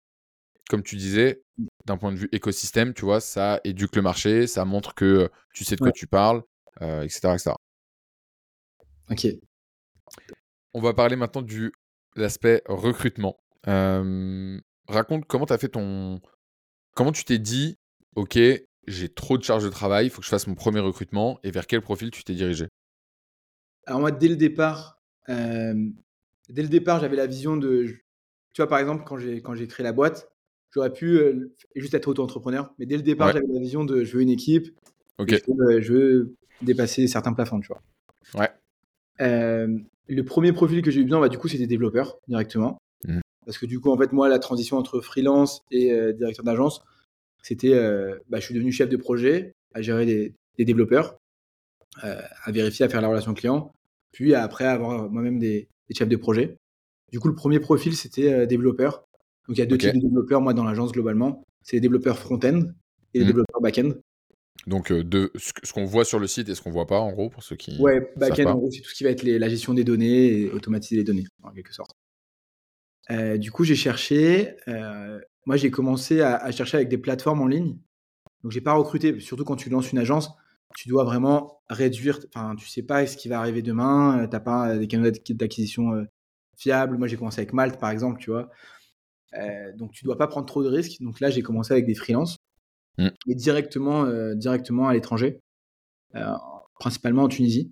comme 0.69 0.83
tu 0.83 0.95
disais, 0.97 1.41
d'un 1.85 1.97
point 1.97 2.11
de 2.11 2.17
vue 2.17 2.29
écosystème, 2.31 2.93
tu 2.93 3.05
vois, 3.05 3.21
ça 3.21 3.61
éduque 3.63 3.95
le 3.95 4.01
marché, 4.01 4.47
ça 4.47 4.65
montre 4.65 4.93
que 4.93 5.29
tu 5.53 5.63
sais 5.63 5.75
de 5.75 5.81
quoi 5.81 5.91
tu 5.91 6.07
parles, 6.07 6.43
etc., 6.81 7.19
etc. 7.33 7.51
Ok. 9.09 9.27
On 10.73 10.81
va 10.81 10.93
parler 10.93 11.15
maintenant 11.15 11.41
du 11.41 11.71
l'aspect 12.15 12.61
recrutement. 12.67 13.39
Raconte 14.87 15.25
comment 15.25 15.45
tu 15.45 15.53
as 15.53 15.57
fait 15.57 15.69
ton. 15.69 16.19
Comment 16.95 17.11
tu 17.11 17.25
t'es 17.25 17.39
dit, 17.39 17.77
OK, 18.15 18.37
j'ai 18.87 19.09
trop 19.09 19.37
de 19.37 19.43
charges 19.43 19.63
de 19.63 19.69
travail, 19.69 20.07
il 20.07 20.09
faut 20.09 20.19
que 20.19 20.25
je 20.25 20.29
fasse 20.29 20.47
mon 20.47 20.55
premier 20.55 20.79
recrutement, 20.79 21.39
et 21.43 21.51
vers 21.51 21.67
quel 21.67 21.81
profil 21.81 22.11
tu 22.11 22.23
t'es 22.23 22.33
dirigé? 22.33 22.67
Alors, 23.85 23.99
moi, 23.99 24.11
dès 24.11 24.27
le 24.27 24.35
départ, 24.35 25.01
dès 25.27 25.73
le 26.49 26.67
départ, 26.67 26.99
j'avais 26.99 27.17
la 27.17 27.27
vision 27.27 27.57
de. 27.57 27.85
Tu 28.53 28.61
vois, 28.61 28.67
par 28.67 28.79
exemple, 28.79 29.03
quand 29.05 29.17
j'ai, 29.17 29.41
quand 29.41 29.55
j'ai 29.55 29.67
créé 29.67 29.83
la 29.83 29.91
boîte, 29.91 30.31
j'aurais 30.71 30.93
pu 30.93 31.19
juste 31.75 31.93
être 31.93 32.07
auto-entrepreneur, 32.07 32.73
mais 32.79 32.85
dès 32.85 32.97
le 32.97 33.03
départ, 33.03 33.31
j'avais 33.31 33.47
la 33.47 33.59
vision 33.59 33.83
de 33.83 34.03
je 34.03 34.15
veux 34.15 34.21
une 34.21 34.29
équipe, 34.29 34.75
Ok. 35.17 35.29
je, 35.29 35.93
veux, 35.93 36.35
dépasser 36.61 37.07
certains 37.07 37.33
plafonds, 37.33 37.59
tu 37.59 37.67
vois. 37.67 37.81
Ouais. 38.35 38.49
le 39.19 40.23
premier 40.23 40.53
profil 40.53 40.81
que 40.81 40.91
j'ai 40.91 41.01
eu 41.01 41.03
besoin, 41.03 41.19
bah, 41.19 41.29
du 41.29 41.37
coup, 41.37 41.47
c'était 41.47 41.67
développeur 41.67 42.17
directement. 42.27 42.77
Parce 43.45 43.57
que 43.57 43.65
du 43.65 43.79
coup, 43.79 43.91
en 43.91 43.97
fait, 43.97 44.11
moi, 44.11 44.27
la 44.27 44.39
transition 44.39 44.77
entre 44.77 45.01
freelance 45.01 45.61
et 45.71 46.13
directeur 46.13 46.43
d'agence, 46.43 46.83
c'était, 47.43 47.73
bah, 48.27 48.39
je 48.39 48.45
suis 48.45 48.55
devenu 48.55 48.71
chef 48.71 48.89
de 48.89 48.97
projet, 48.97 49.53
à 49.73 49.81
gérer 49.81 50.05
des, 50.57 50.65
développeurs, 50.65 51.19
à 52.01 52.51
vérifier, 52.51 52.85
à 52.85 52.89
faire 52.89 53.01
la 53.01 53.07
relation 53.07 53.33
client, 53.33 53.71
puis 54.11 54.33
après 54.33 54.65
avoir 54.65 55.09
moi-même 55.09 55.37
des, 55.37 55.67
chefs 55.91 56.09
de 56.09 56.15
projet. 56.15 56.57
Du 57.11 57.19
coup, 57.19 57.27
le 57.27 57.35
premier 57.35 57.59
profil, 57.59 57.95
c'était 57.95 58.47
développeur. 58.47 59.05
Donc, 59.47 59.57
il 59.57 59.59
y 59.59 59.63
a 59.63 59.67
deux 59.67 59.77
types 59.77 59.93
de 59.93 59.99
développeurs, 59.99 60.41
moi, 60.41 60.53
dans 60.53 60.63
l'agence, 60.63 60.91
globalement. 60.91 61.43
C'est 61.61 61.77
les 61.77 61.81
développeurs 61.81 62.17
front-end 62.17 62.63
et 63.13 63.19
les 63.19 63.25
mmh. 63.25 63.27
développeurs 63.27 63.61
back-end. 63.61 63.91
Donc, 64.67 64.91
de, 64.91 65.31
ce, 65.35 65.73
qu'on 65.73 65.85
voit 65.85 66.05
sur 66.05 66.17
le 66.19 66.27
site 66.27 66.49
et 66.49 66.55
ce 66.55 66.61
qu'on 66.61 66.71
voit 66.71 66.87
pas, 66.87 66.99
en 66.99 67.11
gros, 67.11 67.29
pour 67.29 67.43
ceux 67.43 67.55
qui. 67.55 67.77
Ouais, 67.79 68.11
back-end, 68.15 68.45
en 68.45 68.55
gros, 68.55 68.71
c'est 68.71 68.81
tout 68.81 68.89
ce 68.89 68.95
qui 68.95 69.03
va 69.03 69.11
être 69.11 69.23
la 69.23 69.49
gestion 69.49 69.73
des 69.73 69.83
données 69.83 70.39
et 70.39 70.51
automatiser 70.51 70.95
les 70.95 71.03
données, 71.03 71.25
en 71.43 71.51
quelque 71.51 71.73
sorte. 71.73 71.91
Du 73.09 73.51
coup, 73.51 73.63
j'ai 73.63 73.75
cherché. 73.75 74.55
moi, 75.45 75.57
j'ai 75.57 75.71
commencé 75.71 76.21
à, 76.21 76.51
chercher 76.51 76.77
avec 76.77 76.89
des 76.89 76.97
plateformes 76.97 77.41
en 77.41 77.47
ligne. 77.47 77.77
Donc, 78.43 78.51
j'ai 78.51 78.61
pas 78.61 78.73
recruté. 78.73 79.19
Surtout 79.19 79.43
quand 79.43 79.55
tu 79.55 79.69
lances 79.69 79.91
une 79.91 79.99
agence, 79.99 80.31
tu 80.75 80.89
dois 80.89 81.03
vraiment 81.03 81.61
réduire. 81.69 82.19
Enfin, 82.33 82.55
tu 82.55 82.67
sais 82.67 82.83
pas 82.83 83.05
ce 83.07 83.17
qui 83.17 83.29
va 83.29 83.39
arriver 83.39 83.61
demain. 83.61 84.25
tu 84.25 84.31
n'as 84.31 84.39
pas 84.39 84.77
des 84.77 84.87
canaux 84.87 85.09
d'acquisition 85.29 86.05
fiables. 86.57 86.97
Moi, 86.97 87.07
j'ai 87.07 87.17
commencé 87.17 87.41
avec 87.41 87.53
Malte, 87.53 87.79
par 87.79 87.89
exemple, 87.91 88.19
tu 88.19 88.31
vois. 88.31 88.49
donc, 89.75 89.91
tu 89.91 90.05
dois 90.05 90.17
pas 90.17 90.27
prendre 90.27 90.45
trop 90.45 90.63
de 90.63 90.69
risques. 90.69 91.01
Donc 91.01 91.19
là, 91.19 91.29
j'ai 91.29 91.41
commencé 91.41 91.73
avec 91.73 91.85
des 91.85 91.95
freelances. 91.95 92.37
Mmh. 92.97 93.09
et 93.27 93.35
directement, 93.35 94.05
euh, 94.05 94.35
directement 94.35 94.87
à 94.87 94.93
l'étranger, 94.93 95.41
euh, 96.15 96.33
principalement 96.79 97.23
en 97.23 97.27
Tunisie. 97.27 97.71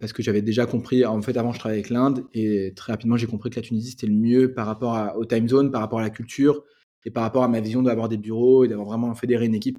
Parce 0.00 0.12
que 0.12 0.22
j'avais 0.22 0.42
déjà 0.42 0.66
compris, 0.66 1.04
en 1.04 1.22
fait, 1.22 1.36
avant, 1.36 1.52
je 1.52 1.58
travaillais 1.58 1.80
avec 1.80 1.90
l'Inde 1.90 2.24
et 2.34 2.72
très 2.74 2.92
rapidement, 2.92 3.16
j'ai 3.16 3.26
compris 3.26 3.50
que 3.50 3.56
la 3.56 3.62
Tunisie, 3.62 3.90
c'était 3.90 4.06
le 4.06 4.14
mieux 4.14 4.52
par 4.52 4.66
rapport 4.66 5.16
au 5.16 5.24
time 5.24 5.48
zone, 5.48 5.70
par 5.70 5.80
rapport 5.80 6.00
à 6.00 6.02
la 6.02 6.10
culture 6.10 6.64
et 7.04 7.10
par 7.10 7.22
rapport 7.22 7.44
à 7.44 7.48
ma 7.48 7.60
vision 7.60 7.82
d'avoir 7.82 8.08
des 8.08 8.16
bureaux 8.16 8.64
et 8.64 8.68
d'avoir 8.68 8.88
vraiment 8.88 9.14
fédéré 9.14 9.46
une 9.46 9.54
équipe. 9.54 9.78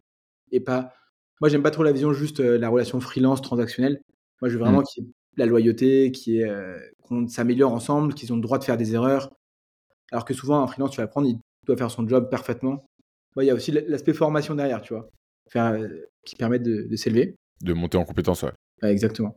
Et 0.51 0.59
pas. 0.59 0.93
Moi, 1.41 1.49
j'aime 1.49 1.63
pas 1.63 1.71
trop 1.71 1.83
la 1.83 1.91
vision 1.91 2.13
juste 2.13 2.39
euh, 2.39 2.57
la 2.57 2.69
relation 2.69 3.01
freelance 3.01 3.41
transactionnelle. 3.41 4.01
Moi, 4.41 4.49
je 4.49 4.55
veux 4.55 4.63
vraiment 4.63 4.81
mmh. 4.81 4.85
qu'il 4.85 5.03
y 5.03 5.07
ait 5.07 5.11
la 5.37 5.45
loyauté, 5.45 6.11
qui 6.11 6.39
est 6.39 6.49
qu'on 7.01 7.27
s'améliore 7.27 7.73
ensemble, 7.73 8.13
qu'ils 8.13 8.31
ont 8.31 8.37
le 8.37 8.41
droit 8.41 8.57
de 8.57 8.63
faire 8.63 8.77
des 8.77 8.93
erreurs. 8.95 9.31
Alors 10.11 10.23
que 10.23 10.33
souvent, 10.33 10.61
un 10.61 10.67
freelance, 10.67 10.91
tu 10.91 11.01
vas 11.01 11.07
prendre, 11.07 11.27
il 11.27 11.39
doit 11.65 11.77
faire 11.77 11.91
son 11.91 12.07
job 12.07 12.29
parfaitement 12.29 12.85
il 13.41 13.47
y 13.47 13.49
a 13.51 13.53
aussi 13.53 13.71
l'aspect 13.71 14.13
formation 14.13 14.55
derrière, 14.55 14.81
tu 14.81 14.93
vois, 14.93 15.09
faire, 15.49 15.73
euh, 15.73 15.87
qui 16.25 16.35
permet 16.35 16.59
de, 16.59 16.95
s'élever. 16.95 17.35
De 17.61 17.73
monter 17.73 17.97
en 17.97 18.05
compétence, 18.05 18.43
ouais. 18.43 18.51
exactement. 18.83 19.35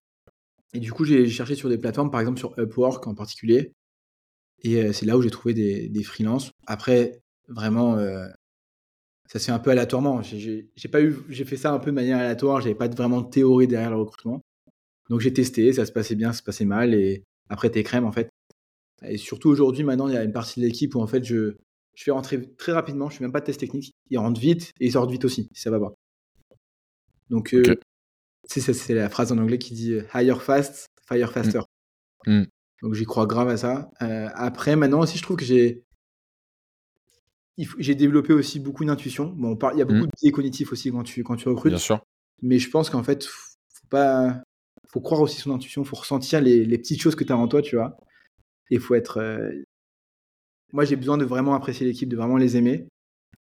Et 0.75 0.80
du 0.80 0.92
coup, 0.92 1.04
j'ai 1.04 1.28
cherché 1.28 1.54
sur 1.54 1.68
des 1.68 1.78
plateformes, 1.78 2.10
par 2.10 2.20
exemple 2.20 2.38
sur 2.38 2.54
Upwork 2.58 3.06
en 3.06 3.14
particulier. 3.14 3.72
Et 4.62 4.82
euh, 4.82 4.92
c'est 4.92 5.06
là 5.06 5.16
où 5.16 5.22
j'ai 5.22 5.30
trouvé 5.30 5.54
des, 5.54 5.88
des 5.88 6.02
freelances. 6.02 6.50
Après, 6.66 7.20
vraiment, 7.48 7.96
euh, 7.96 8.26
ça 9.26 9.38
se 9.38 9.46
fait 9.46 9.52
un 9.52 9.59
peu 9.59 9.70
aléatoirement. 9.70 10.22
J'ai 10.22 10.68
fait 11.44 11.57
ça 11.57 11.72
un 11.72 11.78
peu 11.78 11.90
de 11.90 11.94
manière 11.94 12.18
aléatoire. 12.18 12.61
J'avais 12.61 12.74
pas 12.74 12.88
vraiment 12.88 13.20
de 13.20 13.31
théorie 13.31 13.66
derrière 13.66 13.90
le 13.90 13.96
recrutement. 13.96 14.42
Donc 15.11 15.20
j'ai 15.20 15.33
testé, 15.33 15.72
ça 15.72 15.87
se 15.87 15.92
passait 15.92 16.14
bien, 16.14 16.33
ça 16.33 16.38
se 16.38 16.42
passait 16.42 16.64
mal. 16.64 16.94
Et 16.94 17.24
après, 17.48 17.70
t'es 17.70 17.83
crème 17.83 18.04
en 18.04 18.12
fait. 18.12 18.28
Et 19.02 19.16
surtout 19.16 19.48
aujourd'hui, 19.48 19.85
maintenant, 19.85 20.09
il 20.09 20.14
y 20.14 20.16
a 20.16 20.24
une 20.24 20.33
partie 20.33 20.61
de 20.61 20.66
l'équipe 20.66 20.94
où 20.94 21.00
en 21.00 21.07
fait, 21.07 21.24
je, 21.24 21.57
je 21.94 22.04
fais 22.04 22.11
rentrer 22.11 22.54
très 22.57 22.72
rapidement, 22.72 23.09
je 23.11 23.16
fais 23.16 23.24
même 23.24 23.33
pas 23.33 23.40
de 23.40 23.46
test 23.46 23.61
technique. 23.61 23.92
Ils 24.11 24.18
rentrent 24.18 24.40
vite 24.40 24.72
et 24.81 24.87
ils 24.87 24.92
sortent 24.92 25.11
vite 25.11 25.24
aussi, 25.24 25.48
si 25.52 25.62
ça 25.62 25.70
va 25.70 25.78
pas. 25.78 25.94
Donc, 27.31 27.54
euh, 27.54 27.76
c'est 28.48 28.94
la 28.94 29.08
phrase 29.08 29.32
en 29.32 29.38
anglais 29.38 29.58
qui 29.58 29.74
dit 29.74 29.92
euh, 29.92 30.04
hire 30.14 30.42
fast, 30.42 30.88
fire 31.06 31.32
faster. 31.32 31.61
Mm. 32.26 32.40
Mm. 32.40 32.46
Donc, 32.82 32.94
j'y 32.94 33.04
crois 33.04 33.26
grave 33.26 33.48
à 33.48 33.56
ça. 33.56 33.90
Euh, 34.02 34.28
après, 34.34 34.76
maintenant 34.76 35.00
aussi, 35.00 35.18
je 35.18 35.22
trouve 35.22 35.37
que 35.37 35.44
j'ai 35.44 35.84
j'ai 37.78 37.96
développé 37.96 38.32
aussi 38.32 38.61
beaucoup 38.61 38.84
d'intuition. 38.84 39.34
Bon, 39.37 39.58
il 39.74 39.78
y 39.78 39.82
a 39.82 39.84
beaucoup 39.84 40.04
mm. 40.04 40.06
de 40.06 40.11
biais 40.22 40.30
cognitifs 40.30 40.72
aussi 40.72 40.92
quand 40.92 41.02
tu, 41.02 41.24
quand 41.24 41.37
tu 41.37 41.48
recrutes. 41.48 41.72
Bien 41.72 41.78
sûr. 41.78 42.00
Mais 42.40 42.58
je 42.58 42.70
pense 42.70 42.88
qu'en 42.88 43.02
fait, 43.02 43.24
faut 43.24 43.88
pas, 43.90 44.42
faut 44.87 45.00
croire 45.00 45.20
aussi 45.20 45.40
son 45.40 45.52
intuition, 45.52 45.82
faut 45.84 45.96
ressentir 45.96 46.40
les, 46.40 46.64
les 46.64 46.78
petites 46.78 47.02
choses 47.02 47.16
que 47.16 47.24
tu 47.24 47.32
as 47.32 47.37
en 47.37 47.48
toi, 47.48 47.61
tu 47.61 47.76
vois. 47.76 47.96
Et 48.70 48.78
faut 48.78 48.94
être, 48.94 49.40
moi, 50.72 50.84
j'ai 50.84 50.96
besoin 50.96 51.18
de 51.18 51.24
vraiment 51.24 51.54
apprécier 51.54 51.87
l'équipe, 51.87 52.08
de 52.08 52.16
vraiment 52.16 52.37
les 52.37 52.56
aimer. 52.56 52.87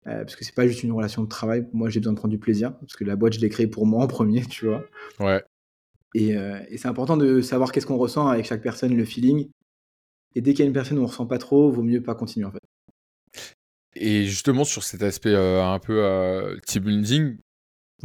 Euh, 0.07 0.23
parce 0.23 0.35
que 0.35 0.43
c'est 0.43 0.55
pas 0.55 0.67
juste 0.67 0.83
une 0.83 0.91
relation 0.91 1.23
de 1.23 1.29
travail. 1.29 1.65
Moi, 1.71 1.89
j'ai 1.89 1.99
besoin 1.99 2.13
de 2.13 2.17
prendre 2.17 2.31
du 2.31 2.39
plaisir. 2.39 2.73
Parce 2.79 2.93
que 2.93 3.03
la 3.03 3.15
boîte, 3.15 3.33
je 3.33 3.39
l'ai 3.39 3.49
créée 3.49 3.67
pour 3.67 3.85
moi 3.85 4.03
en 4.03 4.07
premier, 4.07 4.45
tu 4.45 4.67
vois. 4.67 4.83
Ouais. 5.19 5.43
Et, 6.13 6.35
euh, 6.35 6.59
et 6.69 6.77
c'est 6.77 6.87
important 6.87 7.17
de 7.17 7.41
savoir 7.41 7.71
qu'est-ce 7.71 7.85
qu'on 7.85 7.97
ressent 7.97 8.27
avec 8.27 8.45
chaque 8.45 8.61
personne, 8.61 8.95
le 8.95 9.05
feeling. 9.05 9.49
Et 10.35 10.41
dès 10.41 10.53
qu'il 10.53 10.59
y 10.59 10.63
a 10.63 10.67
une 10.67 10.73
personne 10.73 10.97
où 10.97 11.03
on 11.03 11.07
ressent 11.07 11.25
pas 11.25 11.37
trop, 11.37 11.71
vaut 11.71 11.83
mieux 11.83 12.01
pas 12.01 12.15
continuer 12.15 12.45
en 12.45 12.51
fait. 12.51 12.59
Et 13.95 14.25
justement, 14.25 14.63
sur 14.63 14.83
cet 14.83 15.03
aspect 15.03 15.33
euh, 15.33 15.63
un 15.63 15.79
peu 15.79 16.59
team 16.65 16.83
building, 16.83 17.37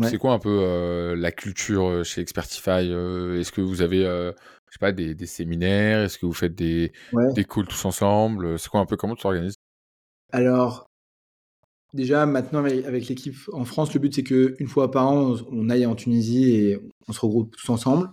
c'est 0.03 0.19
quoi 0.19 0.33
un 0.33 0.39
peu 0.39 1.15
la 1.17 1.33
culture 1.33 2.05
chez 2.05 2.21
Expertify 2.21 2.91
Est-ce 2.91 3.51
que 3.51 3.61
vous 3.61 3.83
avez 3.83 4.05
je 4.69 4.75
sais 4.75 4.79
pas, 4.79 4.93
des, 4.93 5.15
des 5.15 5.27
séminaires? 5.27 6.01
Est-ce 6.01 6.19
que 6.19 6.27
vous 6.27 6.35
faites 6.35 6.55
des, 6.55 6.93
des 7.35 7.45
calls 7.45 7.67
tous 7.67 7.85
ensemble? 7.85 8.59
C'est 8.59 8.69
quoi 8.69 8.81
un 8.81 8.87
peu 8.87 8.97
comment 8.97 9.15
tu 9.15 9.23
t'organises? 9.23 9.57
Alors, 10.31 10.88
déjà 11.95 12.27
maintenant 12.27 12.65
avec 12.65 13.09
l'équipe 13.09 13.37
en 13.53 13.65
France, 13.65 13.95
le 13.95 14.01
but 14.01 14.15
c'est 14.15 14.23
qu'une 14.23 14.67
fois 14.67 14.91
par 14.91 15.09
an, 15.09 15.37
on 15.51 15.71
aille 15.71 15.87
en 15.87 15.95
Tunisie 15.95 16.51
et 16.51 16.79
on 17.07 17.13
se 17.13 17.21
regroupe 17.21 17.57
tous 17.57 17.71
ensemble. 17.71 18.11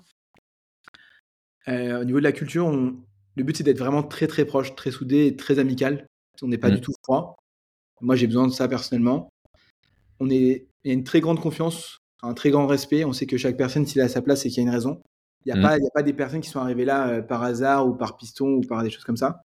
Euh, 1.67 2.01
au 2.01 2.03
niveau 2.03 2.19
de 2.19 2.23
la 2.23 2.31
culture, 2.31 2.69
le 2.69 3.43
but 3.43 3.57
c'est 3.57 3.63
d'être 3.63 3.79
vraiment 3.79 4.03
très 4.03 4.27
très 4.27 4.45
proche, 4.45 4.75
très 4.75 4.91
soudé 4.91 5.27
et 5.27 5.35
très 5.35 5.59
amical. 5.59 6.05
On 6.41 6.47
n'est 6.47 6.57
pas 6.57 6.69
mmh. 6.69 6.75
du 6.75 6.81
tout 6.81 6.93
froid. 7.03 7.37
Moi 8.01 8.15
j'ai 8.15 8.27
besoin 8.27 8.47
de 8.47 8.53
ça 8.53 8.67
personnellement. 8.67 9.29
On 10.19 10.29
est, 10.29 10.67
il 10.83 10.87
y 10.87 10.91
a 10.91 10.93
une 10.93 11.03
très 11.03 11.19
grande 11.19 11.41
confiance, 11.41 11.99
un 12.21 12.33
très 12.33 12.51
grand 12.51 12.67
respect. 12.67 13.03
On 13.03 13.13
sait 13.13 13.25
que 13.25 13.37
chaque 13.37 13.57
personne, 13.57 13.85
s'il 13.85 13.99
est 13.99 14.05
à 14.05 14.09
sa 14.09 14.21
place, 14.21 14.41
c'est 14.41 14.49
qu'il 14.49 14.63
y 14.63 14.65
a 14.65 14.69
une 14.69 14.75
raison. 14.75 15.01
Il 15.45 15.53
n'y 15.53 15.59
a, 15.59 15.61
mmh. 15.61 15.83
a, 15.85 15.89
pas 15.93 16.03
des 16.03 16.13
personnes 16.13 16.41
qui 16.41 16.49
sont 16.49 16.59
arrivées 16.59 16.85
là 16.85 17.09
euh, 17.09 17.21
par 17.21 17.43
hasard 17.43 17.87
ou 17.87 17.93
par 17.93 18.17
piston 18.17 18.55
ou 18.55 18.61
par 18.61 18.81
des 18.83 18.89
choses 18.89 19.03
comme 19.03 19.17
ça. 19.17 19.41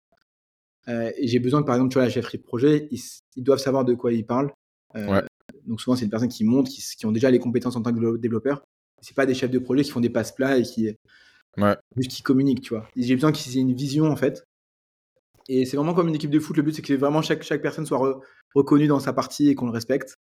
Euh, 0.87 1.11
et 1.17 1.27
j'ai 1.27 1.39
besoin 1.39 1.61
que, 1.61 1.67
par 1.67 1.75
exemple, 1.75 1.91
tu 1.91 1.95
vois, 1.95 2.05
la 2.05 2.09
chefferie 2.09 2.37
de 2.37 2.43
projet, 2.43 2.87
ils, 2.91 3.43
doivent 3.43 3.59
savoir 3.59 3.85
de 3.85 3.93
quoi 3.93 4.13
ils 4.13 4.25
parlent. 4.25 4.51
Euh, 4.95 5.21
donc 5.65 5.81
souvent, 5.81 5.95
c'est 5.95 6.05
des 6.05 6.11
personnes 6.11 6.29
qui 6.29 6.43
montent, 6.43 6.69
qui, 6.69 7.05
ont 7.05 7.11
déjà 7.11 7.29
les 7.29 7.39
compétences 7.39 7.75
en 7.75 7.81
tant 7.81 7.93
que 7.93 8.17
développeur. 8.17 8.63
C'est 9.01 9.15
pas 9.15 9.25
des 9.25 9.33
chefs 9.33 9.51
de 9.51 9.59
projet 9.59 9.83
qui 9.83 9.91
font 9.91 9.99
des 9.99 10.09
passe-plats 10.09 10.57
et 10.57 10.63
qui 10.63 10.95
juste 11.97 12.11
qui 12.11 12.21
communiquent, 12.21 12.61
tu 12.61 12.73
vois. 12.73 12.87
J'ai 12.95 13.15
besoin 13.15 13.31
qu'ils 13.31 13.57
aient 13.57 13.61
une 13.61 13.73
vision 13.73 14.05
en 14.05 14.15
fait. 14.15 14.43
Et 15.49 15.65
c'est 15.65 15.77
vraiment 15.77 15.93
comme 15.93 16.07
une 16.07 16.15
équipe 16.15 16.29
de 16.29 16.39
foot. 16.39 16.55
Le 16.57 16.63
but, 16.63 16.73
c'est 16.73 16.81
que 16.81 16.93
vraiment 16.93 17.21
chaque, 17.21 17.43
chaque 17.43 17.61
personne 17.61 17.85
soit 17.85 18.21
reconnue 18.53 18.87
dans 18.87 18.99
sa 18.99 19.13
partie 19.13 19.49
et 19.49 19.55
qu'on 19.55 19.65
le 19.65 19.71
respecte 19.71 20.17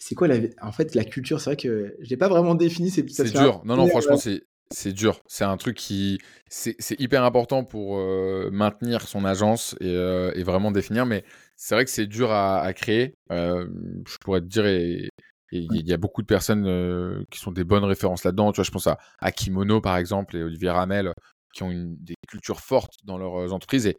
c'est 0.00 0.14
quoi 0.14 0.26
la 0.26 0.36
en 0.62 0.72
fait 0.72 0.94
la 0.94 1.04
culture? 1.04 1.40
C'est 1.40 1.50
vrai 1.50 1.56
que 1.56 1.94
je 2.00 2.08
l'ai 2.08 2.16
pas 2.16 2.28
vraiment 2.28 2.54
défini 2.54 2.90
c'est 2.90 3.08
c'est 3.10 3.30
dur 3.30 3.60
non 3.64 3.76
non 3.76 3.86
franchement 3.86 4.16
c'est 4.16 4.42
c'est 4.72 4.92
dur. 4.92 5.20
C'est 5.26 5.44
un 5.44 5.56
truc 5.56 5.76
qui 5.76 6.18
c'est 6.48 6.76
hyper 7.00 7.24
important 7.24 7.64
pour 7.64 7.98
euh, 7.98 8.50
maintenir 8.52 9.06
son 9.06 9.24
agence 9.24 9.76
et, 9.80 9.88
euh, 9.88 10.32
et, 10.34 10.42
vraiment 10.42 10.72
définir 10.72 11.06
mais 11.06 11.24
c'est 11.56 11.74
vrai 11.74 11.84
que 11.84 11.90
c'est 11.90 12.06
dur 12.06 12.30
à, 12.30 12.60
à 12.60 12.72
créer. 12.72 13.14
Euh, 13.32 13.68
je 14.06 14.16
pourrais 14.18 14.40
te 14.40 14.46
dire 14.46 14.66
et 14.66 15.08
il 15.52 15.88
y 15.88 15.92
a 15.92 15.96
beaucoup 15.96 16.22
de 16.22 16.26
personnes 16.26 17.24
qui 17.30 17.40
sont 17.40 17.50
des 17.50 17.64
bonnes 17.64 17.84
références 17.84 18.24
là-dedans. 18.24 18.52
Tu 18.52 18.56
vois 18.56 18.64
je 18.64 18.70
pense 18.70 18.86
à, 18.86 18.98
à 19.18 19.32
Kimono 19.32 19.80
par 19.80 19.96
exemple 19.96 20.36
et 20.36 20.42
Olivier 20.44 20.70
Ramel 20.70 21.12
qui 21.52 21.64
ont 21.64 21.70
une, 21.72 21.96
des 21.96 22.14
cultures 22.28 22.60
fortes 22.60 22.94
dans 23.04 23.18
leurs 23.18 23.52
entreprises 23.52 23.86
et 23.86 23.96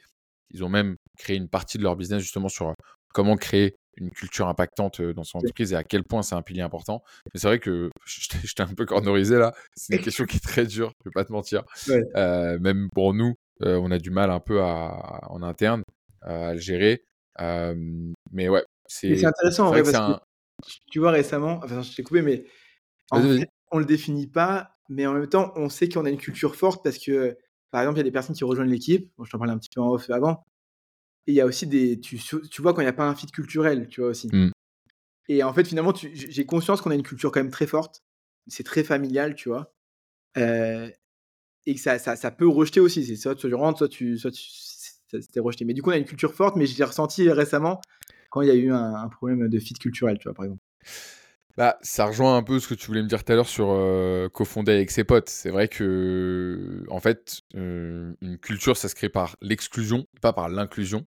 ils 0.52 0.64
ont 0.64 0.70
même 0.70 0.96
créé 1.18 1.36
une 1.36 1.50
partie 1.50 1.78
de 1.78 1.84
leur 1.84 1.98
business 1.98 2.22
justement 2.22 2.50
sur 2.50 2.74
comment 3.14 3.36
créer 3.36 3.76
une 3.98 4.10
culture 4.10 4.48
impactante 4.48 5.02
dans 5.02 5.24
son 5.24 5.40
entreprise 5.40 5.74
et 5.74 5.76
à 5.76 5.84
quel 5.84 6.04
point 6.04 6.22
c'est 6.22 6.36
un 6.36 6.42
pilier 6.42 6.62
important. 6.62 7.04
Mais 7.26 7.40
c'est 7.40 7.48
vrai 7.48 7.60
que 7.60 7.90
je 8.06 8.54
t'ai 8.54 8.64
un 8.64 8.74
peu 8.74 8.86
cornerisé 8.86 9.38
là. 9.38 9.54
C'est 9.76 9.96
une 9.98 10.02
question 10.02 10.26
qui 10.26 10.38
est 10.38 10.44
très 10.44 10.66
dure, 10.66 10.94
je 11.04 11.10
vais 11.10 11.14
pas 11.14 11.26
te 11.26 11.32
mentir. 11.32 11.64
même 12.16 12.90
pour 12.94 13.14
nous, 13.14 13.36
on 13.62 13.92
a 13.92 13.98
du 13.98 14.12
mal 14.12 14.32
un 14.32 14.40
peu 14.40 14.62
à, 14.62 15.22
en 15.30 15.42
interne 15.44 15.84
à 16.22 16.54
le 16.54 16.60
gérer. 16.60 17.04
mais 18.32 18.50
ouais, 18.50 18.64
c'est 18.88 19.26
intéressant 19.26 19.68
en 19.68 19.70
vrai 19.70 19.84
parce 19.84 19.98
que 19.98 20.24
tu 20.92 21.00
vois 21.00 21.12
récemment, 21.12 21.60
enfin 21.64 21.82
je 21.82 21.96
t'ai 21.96 22.04
coupé, 22.04 22.22
mais 22.22 22.46
en 23.12 23.22
fait, 23.22 23.48
on 23.72 23.80
le 23.80 23.86
définit 23.86 24.28
pas, 24.28 24.76
mais 24.90 25.06
en 25.06 25.14
même 25.14 25.28
temps, 25.28 25.52
on 25.56 25.70
sait 25.70 25.90
qu'on 25.90 26.06
a 26.06 26.10
une 26.10 26.18
culture 26.18 26.56
forte 26.56 26.84
parce 26.84 26.98
que, 26.98 27.38
par 27.72 27.82
exemple, 27.82 27.98
il 27.98 28.00
y 28.00 28.02
a 28.02 28.06
des 28.06 28.12
personnes 28.12 28.36
qui 28.36 28.44
rejoignent 28.44 28.70
l'équipe. 28.70 29.12
Bon, 29.18 29.24
je 29.24 29.32
t'en 29.32 29.38
parlais 29.38 29.54
un 29.54 29.58
petit 29.58 29.70
peu 29.74 29.82
en 29.82 29.90
off 29.90 30.10
avant. 30.10 30.44
Et 31.28 31.34
il 31.34 31.36
y 31.36 31.42
a 31.42 31.46
aussi 31.46 31.68
des. 31.68 32.00
Tu, 32.00 32.18
tu 32.18 32.62
vois 32.62 32.74
quand 32.74 32.82
il 32.82 32.86
n'y 32.86 32.90
a 32.90 32.94
pas 32.94 33.08
un 33.08 33.16
fit 33.16 33.28
culturel, 33.28 33.88
tu 33.88 34.02
vois 34.02 34.10
aussi. 34.10 34.28
Mmh. 34.32 34.52
Et 35.30 35.44
en 35.44 35.54
fait, 35.54 35.66
finalement, 35.66 35.94
j'ai 35.96 36.46
conscience 36.46 36.82
qu'on 36.82 36.92
a 36.92 36.96
une 36.96 37.04
culture 37.04 37.32
quand 37.32 37.40
même 37.40 37.52
très 37.52 37.68
forte. 37.68 38.04
C'est 38.48 38.64
très 38.64 38.84
familial, 38.84 39.36
tu 39.36 39.50
vois. 39.50 39.74
Euh, 40.38 40.90
et 41.66 41.76
que 41.76 41.80
ça, 41.80 42.00
ça, 42.00 42.16
ça, 42.16 42.32
peut 42.32 42.48
rejeter 42.48 42.80
aussi. 42.80 43.06
C'est 43.06 43.16
soit 43.16 43.36
tu 43.36 43.54
rentres, 43.54 43.78
soit 43.78 43.88
tu, 43.88 44.18
soit 44.18 44.32
tu, 44.32 44.42
c'était 44.42 45.40
rejeté. 45.40 45.64
Mais 45.66 45.74
du 45.74 45.82
coup, 45.82 45.90
on 45.90 45.94
a 45.94 45.98
une 45.98 46.06
culture 46.06 46.34
forte, 46.34 46.56
mais 46.56 46.66
j'ai 46.66 46.84
ressenti 46.84 47.30
récemment 47.30 47.80
quand 48.30 48.42
il 48.42 48.48
y 48.48 48.52
a 48.52 48.56
eu 48.56 48.72
un, 48.72 49.10
problème 49.10 49.48
de 49.48 49.60
fit 49.60 49.74
culturel, 49.74 50.18
tu 50.18 50.28
vois, 50.28 50.34
par 50.34 50.46
exemple. 50.46 50.62
Bah, 51.58 51.78
ça 51.82 52.06
rejoint 52.06 52.38
un 52.38 52.44
peu 52.44 52.60
ce 52.60 52.68
que 52.68 52.74
tu 52.74 52.88
voulais 52.88 53.02
me 53.02 53.08
dire 53.08 53.24
tout 53.24 53.32
à 53.32 53.36
l'heure 53.36 53.48
sur 53.48 53.70
euh, 53.72 54.30
cofonder 54.30 54.72
avec 54.72 54.92
ses 54.92 55.04
potes. 55.04 55.30
C'est 55.30 55.50
vrai 55.50 55.68
que, 55.68 56.84
en 56.90 57.00
fait, 57.00 57.42
euh, 57.56 58.14
une 58.22 58.38
culture, 58.38 58.78
ça 58.78 58.88
se 58.90 58.96
crée 58.96 59.10
par 59.10 59.36
l'exclusion, 59.42 60.06
pas 60.22 60.34
par 60.34 60.50
l'inclusion. 60.50 61.06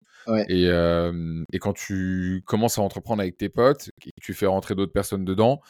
Et, 0.50 0.66
et, 0.66 1.60
quand 1.60 1.72
tu 1.72 2.44
commences 2.46 2.78
à 2.78 2.82
entreprendre 2.82 3.22
avec 3.22 3.38
tes 3.38 3.48
potes, 3.48 3.90
et 4.06 4.12
tu 4.22 4.34
fais 4.34 4.46
rentrer 4.46 4.76
d'autres 4.76 4.92
personnes 4.92 5.24
dedans, 5.24 5.62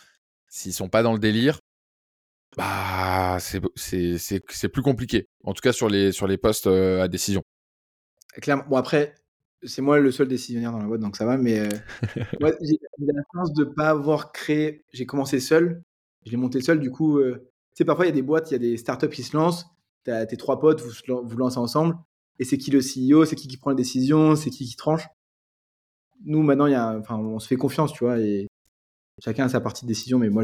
s'ils 0.50 0.74
sont 0.74 0.90
pas 0.90 1.04
dans 1.04 1.14
le 1.14 1.20
délire, 1.20 1.60
bah 2.58 3.38
c'est 3.40 4.70
plus 4.70 4.82
compliqué. 4.82 5.28
En 5.44 5.54
tout 5.54 5.62
cas 5.62 5.74
sur 5.74 5.90
les 5.90 6.12
sur 6.12 6.26
les 6.26 6.40
postes 6.40 6.66
à 6.66 7.08
décision. 7.08 7.44
Clairement. 8.42 8.66
Bon 8.68 8.78
après, 8.78 9.14
c'est 9.64 9.82
moi 9.82 10.00
le 10.00 10.12
seul 10.12 10.28
décisionnaire 10.28 10.72
dans 10.72 10.80
la 10.80 10.86
boîte, 10.86 11.02
donc 11.02 11.16
ça 11.16 11.26
va. 11.26 11.38
Mais 11.38 11.68
moi, 12.42 12.52
j'ai 12.62 12.78
la 13.00 13.22
chance 13.34 13.54
de 13.54 13.64
pas 13.64 13.90
avoir 13.90 14.32
créé. 14.32 14.84
J'ai 14.94 15.06
commencé 15.06 15.40
seul, 15.40 15.84
je 16.26 16.32
l'ai 16.32 16.38
monté 16.38 16.62
seul. 16.62 16.80
Du 16.80 16.92
coup, 16.92 17.22
tu 17.22 17.40
sais 17.74 17.86
parfois 17.86 18.06
il 18.06 18.10
y 18.10 18.12
a 18.12 18.16
des 18.16 18.22
boîtes, 18.22 18.52
il 18.52 18.54
y 18.54 18.56
a 18.56 18.60
des 18.60 18.78
startups 18.78 19.10
qui 19.10 19.24
se 19.24 19.36
lancent. 19.36 19.66
Tu 20.06 20.12
as 20.12 20.26
tes 20.26 20.38
trois 20.38 20.60
potes, 20.60 20.82
vous 20.82 20.92
vous 21.24 21.38
lancez 21.38 21.58
ensemble 21.58 21.96
et 22.40 22.46
c'est 22.46 22.58
qui 22.58 22.72
le 22.72 22.80
CEO, 22.80 23.26
c'est 23.26 23.36
qui 23.36 23.48
qui 23.48 23.58
prend 23.58 23.72
les 23.72 23.76
décisions, 23.76 24.36
c'est 24.36 24.50
qui 24.50 24.66
qui 24.66 24.76
tranche. 24.76 25.08
Nous, 26.26 26.42
maintenant, 26.42 26.68
y 26.68 26.76
a, 26.76 26.98
enfin, 26.98 27.18
on 27.18 27.40
se 27.40 27.48
fait 27.48 27.58
confiance, 27.58 27.94
tu 27.94 28.04
vois, 28.04 28.20
et 28.20 28.48
chacun 29.24 29.46
a 29.46 29.50
sa 29.50 29.62
partie 29.62 29.86
de 29.86 29.88
décision, 29.88 30.20
mais 30.20 30.30
moi, 30.30 30.44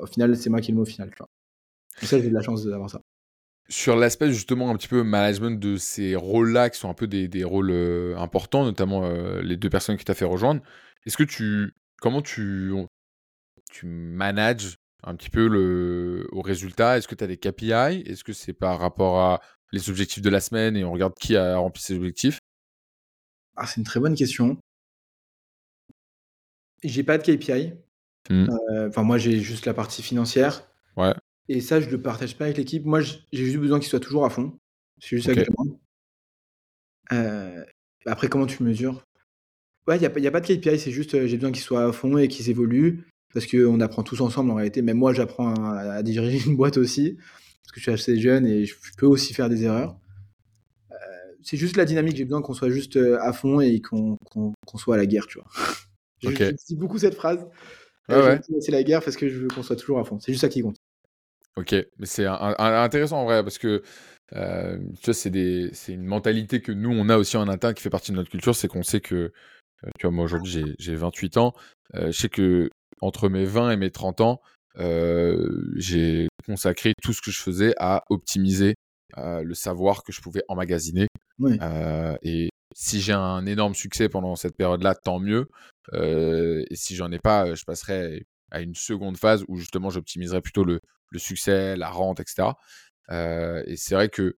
au 0.00 0.06
final, 0.06 0.36
c'est 0.36 0.50
moi 0.50 0.60
qui 0.60 0.70
ai 0.70 0.74
le 0.74 0.78
mot 0.78 0.84
final, 0.84 1.10
tu 1.10 1.16
vois. 1.18 1.28
ça, 2.02 2.18
j'ai 2.18 2.28
de 2.28 2.34
la 2.34 2.42
chance 2.42 2.64
d'avoir 2.64 2.90
ça. 2.90 3.00
Sur 3.68 3.96
l'aspect 3.96 4.30
justement 4.32 4.70
un 4.70 4.76
petit 4.76 4.88
peu 4.88 5.02
management 5.02 5.58
de 5.58 5.76
ces 5.76 6.14
rôles-là, 6.16 6.68
qui 6.70 6.78
sont 6.78 6.90
un 6.90 6.94
peu 6.94 7.06
des, 7.06 7.28
des 7.28 7.44
rôles 7.44 7.70
euh, 7.70 8.16
importants, 8.18 8.64
notamment 8.64 9.04
euh, 9.04 9.40
les 9.40 9.56
deux 9.56 9.70
personnes 9.70 9.96
qui 9.96 10.04
t'as 10.04 10.14
fait 10.14 10.24
rejoindre, 10.24 10.62
est-ce 11.06 11.16
que 11.16 11.22
tu, 11.22 11.74
comment 12.00 12.22
tu, 12.22 12.72
tu 13.70 13.86
manages 13.86 14.76
un 15.04 15.14
petit 15.14 15.30
peu 15.30 15.48
le, 15.48 16.28
au 16.32 16.42
résultat? 16.42 16.98
Est-ce 16.98 17.08
que 17.08 17.14
tu 17.14 17.24
as 17.24 17.26
des 17.26 17.38
KPI 17.38 18.02
Est-ce 18.06 18.24
que 18.24 18.32
c'est 18.32 18.52
par 18.52 18.78
rapport 18.78 19.20
à 19.20 19.40
les 19.72 19.88
objectifs 19.88 20.22
de 20.22 20.30
la 20.30 20.40
semaine 20.40 20.76
et 20.76 20.84
on 20.84 20.92
regarde 20.92 21.14
qui 21.14 21.36
a 21.36 21.56
rempli 21.56 21.82
ses 21.82 21.96
objectifs? 21.96 22.38
Ah, 23.56 23.66
C'est 23.66 23.78
une 23.78 23.84
très 23.84 24.00
bonne 24.00 24.14
question. 24.14 24.58
J'ai 26.82 27.04
pas 27.04 27.18
de 27.18 27.22
KPI. 27.22 27.72
Mmh. 28.30 28.48
Euh, 28.72 28.88
enfin, 28.88 29.02
moi, 29.02 29.18
j'ai 29.18 29.40
juste 29.40 29.66
la 29.66 29.74
partie 29.74 30.02
financière. 30.02 30.68
Et 31.48 31.60
ça, 31.60 31.80
je 31.80 31.88
le 31.88 32.00
partage 32.00 32.36
pas 32.36 32.44
avec 32.44 32.56
l'équipe. 32.56 32.84
Moi, 32.84 33.00
j'ai 33.00 33.18
juste 33.32 33.58
besoin 33.58 33.78
qu'il 33.80 33.88
soit 33.88 34.00
toujours 34.00 34.24
à 34.24 34.30
fond. 34.30 34.58
C'est 35.00 35.16
juste 35.16 35.26
ça 35.26 35.34
que 35.34 35.44
je. 35.44 35.50
Euh, 37.12 37.64
après, 38.06 38.28
comment 38.28 38.46
tu 38.46 38.62
mesures? 38.62 39.04
Ouais, 39.86 39.96
il 39.96 40.00
n'y 40.00 40.06
a, 40.06 40.08
a, 40.28 40.30
pas 40.30 40.40
de 40.40 40.46
KPI, 40.46 40.78
c'est 40.78 40.92
juste 40.92 41.14
euh, 41.14 41.26
j'ai 41.26 41.36
besoin 41.36 41.50
qu'il 41.50 41.62
soit 41.62 41.84
à 41.84 41.92
fond 41.92 42.16
et 42.16 42.28
qu'il 42.28 42.48
évolue. 42.48 43.04
Parce 43.34 43.46
qu'on 43.46 43.80
apprend 43.80 44.02
tous 44.02 44.20
ensemble 44.20 44.50
en 44.50 44.54
réalité. 44.54 44.82
Même 44.82 44.98
moi, 44.98 45.14
j'apprends 45.14 45.54
à, 45.54 46.02
diriger 46.02 46.46
une 46.46 46.56
boîte 46.56 46.76
aussi 46.76 47.16
parce 47.16 47.72
que 47.72 47.80
je 47.80 47.82
suis 47.82 47.90
assez 47.90 48.20
jeune 48.20 48.46
et 48.46 48.66
je 48.66 48.74
peux 48.98 49.06
aussi 49.06 49.32
faire 49.32 49.48
des 49.48 49.64
erreurs. 49.64 49.96
Euh, 50.90 50.94
c'est 51.42 51.56
juste 51.56 51.76
la 51.76 51.86
dynamique, 51.86 52.16
j'ai 52.16 52.24
besoin 52.24 52.42
qu'on 52.42 52.52
soit 52.52 52.68
juste 52.68 52.96
à 52.96 53.32
fond 53.32 53.60
et 53.60 53.80
qu'on 53.80 54.18
soit 54.76 54.96
à 54.96 54.98
la 54.98 55.06
guerre, 55.06 55.26
tu 55.26 55.38
vois. 55.38 55.48
Okay. 56.24 56.52
dis 56.68 56.76
beaucoup 56.76 56.98
cette 56.98 57.16
phrase. 57.16 57.44
C'est 58.08 58.70
la 58.70 58.84
guerre 58.84 59.02
parce 59.02 59.16
que 59.16 59.28
je 59.28 59.38
veux 59.38 59.48
qu'on 59.48 59.64
soit 59.64 59.74
toujours 59.74 59.98
à 59.98 60.04
fond. 60.04 60.20
C'est 60.20 60.30
juste 60.30 60.42
ça 60.42 60.48
qui 60.48 60.62
compte. 60.62 60.76
Ok, 61.56 61.74
mais 61.98 62.06
c'est 62.06 62.26
intéressant 62.26 63.20
en 63.20 63.24
vrai 63.24 63.42
parce 63.42 63.58
que 63.58 63.82
tu 64.30 64.36
vois, 65.04 65.14
c'est 65.14 65.92
une 65.92 66.04
mentalité 66.04 66.62
que 66.62 66.72
nous 66.72 66.90
on 66.90 67.08
a 67.08 67.18
aussi 67.18 67.36
en 67.36 67.48
interne 67.48 67.74
qui 67.74 67.82
fait 67.82 67.90
partie 67.90 68.12
de 68.12 68.16
notre 68.16 68.30
culture, 68.30 68.54
c'est 68.56 68.68
qu'on 68.68 68.82
sait 68.82 69.00
que, 69.00 69.32
tu 69.98 70.06
vois, 70.06 70.10
moi 70.10 70.24
aujourd'hui 70.24 70.74
j'ai 70.78 70.96
28 70.96 71.36
ans, 71.36 71.52
je 71.94 72.10
sais 72.10 72.30
que 72.30 72.70
entre 73.02 73.28
mes 73.28 73.44
20 73.44 73.72
et 73.72 73.76
mes 73.76 73.90
30 73.90 74.22
ans, 74.22 74.40
j'ai 75.76 76.28
consacré 76.46 76.94
tout 77.02 77.12
ce 77.12 77.20
que 77.20 77.30
je 77.30 77.40
faisais 77.40 77.74
à 77.78 78.04
optimiser 78.08 78.74
le 79.16 79.52
savoir 79.52 80.04
que 80.04 80.12
je 80.12 80.22
pouvais 80.22 80.42
emmagasiner. 80.48 81.08
et 82.22 82.48
si 82.74 83.02
j'ai 83.02 83.12
un 83.12 83.44
énorme 83.44 83.74
succès 83.74 84.08
pendant 84.08 84.36
cette 84.36 84.56
période-là, 84.56 84.94
tant 84.94 85.18
mieux. 85.18 85.48
et 85.92 86.64
si 86.74 86.96
j'en 86.96 87.12
ai 87.12 87.18
pas, 87.18 87.54
je 87.54 87.64
passerai 87.64 88.24
à 88.52 88.60
une 88.60 88.74
seconde 88.74 89.16
phase 89.16 89.44
où 89.48 89.56
justement 89.56 89.90
j'optimiserai 89.90 90.40
plutôt 90.40 90.64
le, 90.64 90.80
succès, 91.16 91.76
la 91.76 91.90
rente, 91.90 92.20
etc. 92.20 92.50
et 93.10 93.76
c'est 93.76 93.94
vrai 93.94 94.08
que 94.08 94.36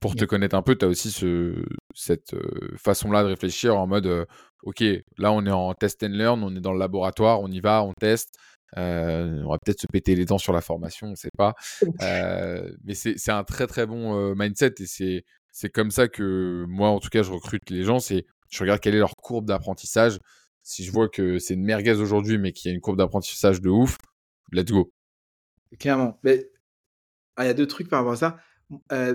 pour 0.00 0.14
te 0.14 0.24
connaître 0.24 0.54
un 0.54 0.62
peu, 0.62 0.76
tu 0.76 0.84
as 0.84 0.88
aussi 0.88 1.10
ce, 1.10 1.64
cette 1.94 2.36
façon-là 2.76 3.22
de 3.22 3.28
réfléchir 3.28 3.76
en 3.76 3.86
mode, 3.86 4.26
OK, 4.62 4.84
là 5.18 5.32
on 5.32 5.44
est 5.46 5.50
en 5.50 5.74
test 5.74 6.02
and 6.02 6.10
learn, 6.10 6.42
on 6.44 6.54
est 6.54 6.60
dans 6.60 6.72
le 6.72 6.78
laboratoire, 6.78 7.40
on 7.40 7.48
y 7.48 7.60
va, 7.60 7.82
on 7.82 7.92
teste. 7.94 8.36
Euh, 8.78 9.42
on 9.44 9.50
va 9.50 9.58
peut-être 9.58 9.80
se 9.80 9.86
péter 9.86 10.14
les 10.14 10.24
dents 10.24 10.38
sur 10.38 10.52
la 10.52 10.60
formation, 10.60 11.08
on 11.08 11.10
ne 11.10 11.16
sait 11.16 11.30
pas. 11.36 11.54
Euh, 12.02 12.70
mais 12.84 12.94
c'est 12.94 13.30
un 13.30 13.44
très 13.44 13.66
très 13.66 13.86
bon 13.86 14.16
euh, 14.16 14.34
mindset 14.36 14.74
et 14.80 15.24
c'est 15.52 15.68
comme 15.70 15.90
ça 15.90 16.08
que 16.08 16.64
moi, 16.68 16.90
en 16.90 17.00
tout 17.00 17.08
cas, 17.08 17.22
je 17.22 17.30
recrute 17.30 17.68
les 17.70 17.84
gens. 17.84 17.98
C'est 17.98 18.24
je 18.50 18.60
regarde 18.62 18.80
quelle 18.80 18.94
est 18.94 19.00
leur 19.00 19.14
courbe 19.16 19.46
d'apprentissage. 19.46 20.18
Si 20.70 20.84
je 20.84 20.92
vois 20.92 21.08
que 21.08 21.40
c'est 21.40 21.54
une 21.54 21.64
merguez 21.64 21.94
aujourd'hui, 21.94 22.38
mais 22.38 22.52
qu'il 22.52 22.68
y 22.68 22.72
a 22.72 22.74
une 22.76 22.80
courbe 22.80 22.96
d'apprentissage 22.96 23.60
de 23.60 23.68
ouf, 23.68 23.98
let's 24.52 24.70
go. 24.70 24.92
Clairement. 25.80 26.20
Mais 26.22 26.48
ah, 27.34 27.42
il 27.44 27.48
y 27.48 27.50
a 27.50 27.54
deux 27.54 27.66
trucs 27.66 27.88
par 27.88 27.98
rapport 27.98 28.12
à 28.12 28.16
ça. 28.16 28.38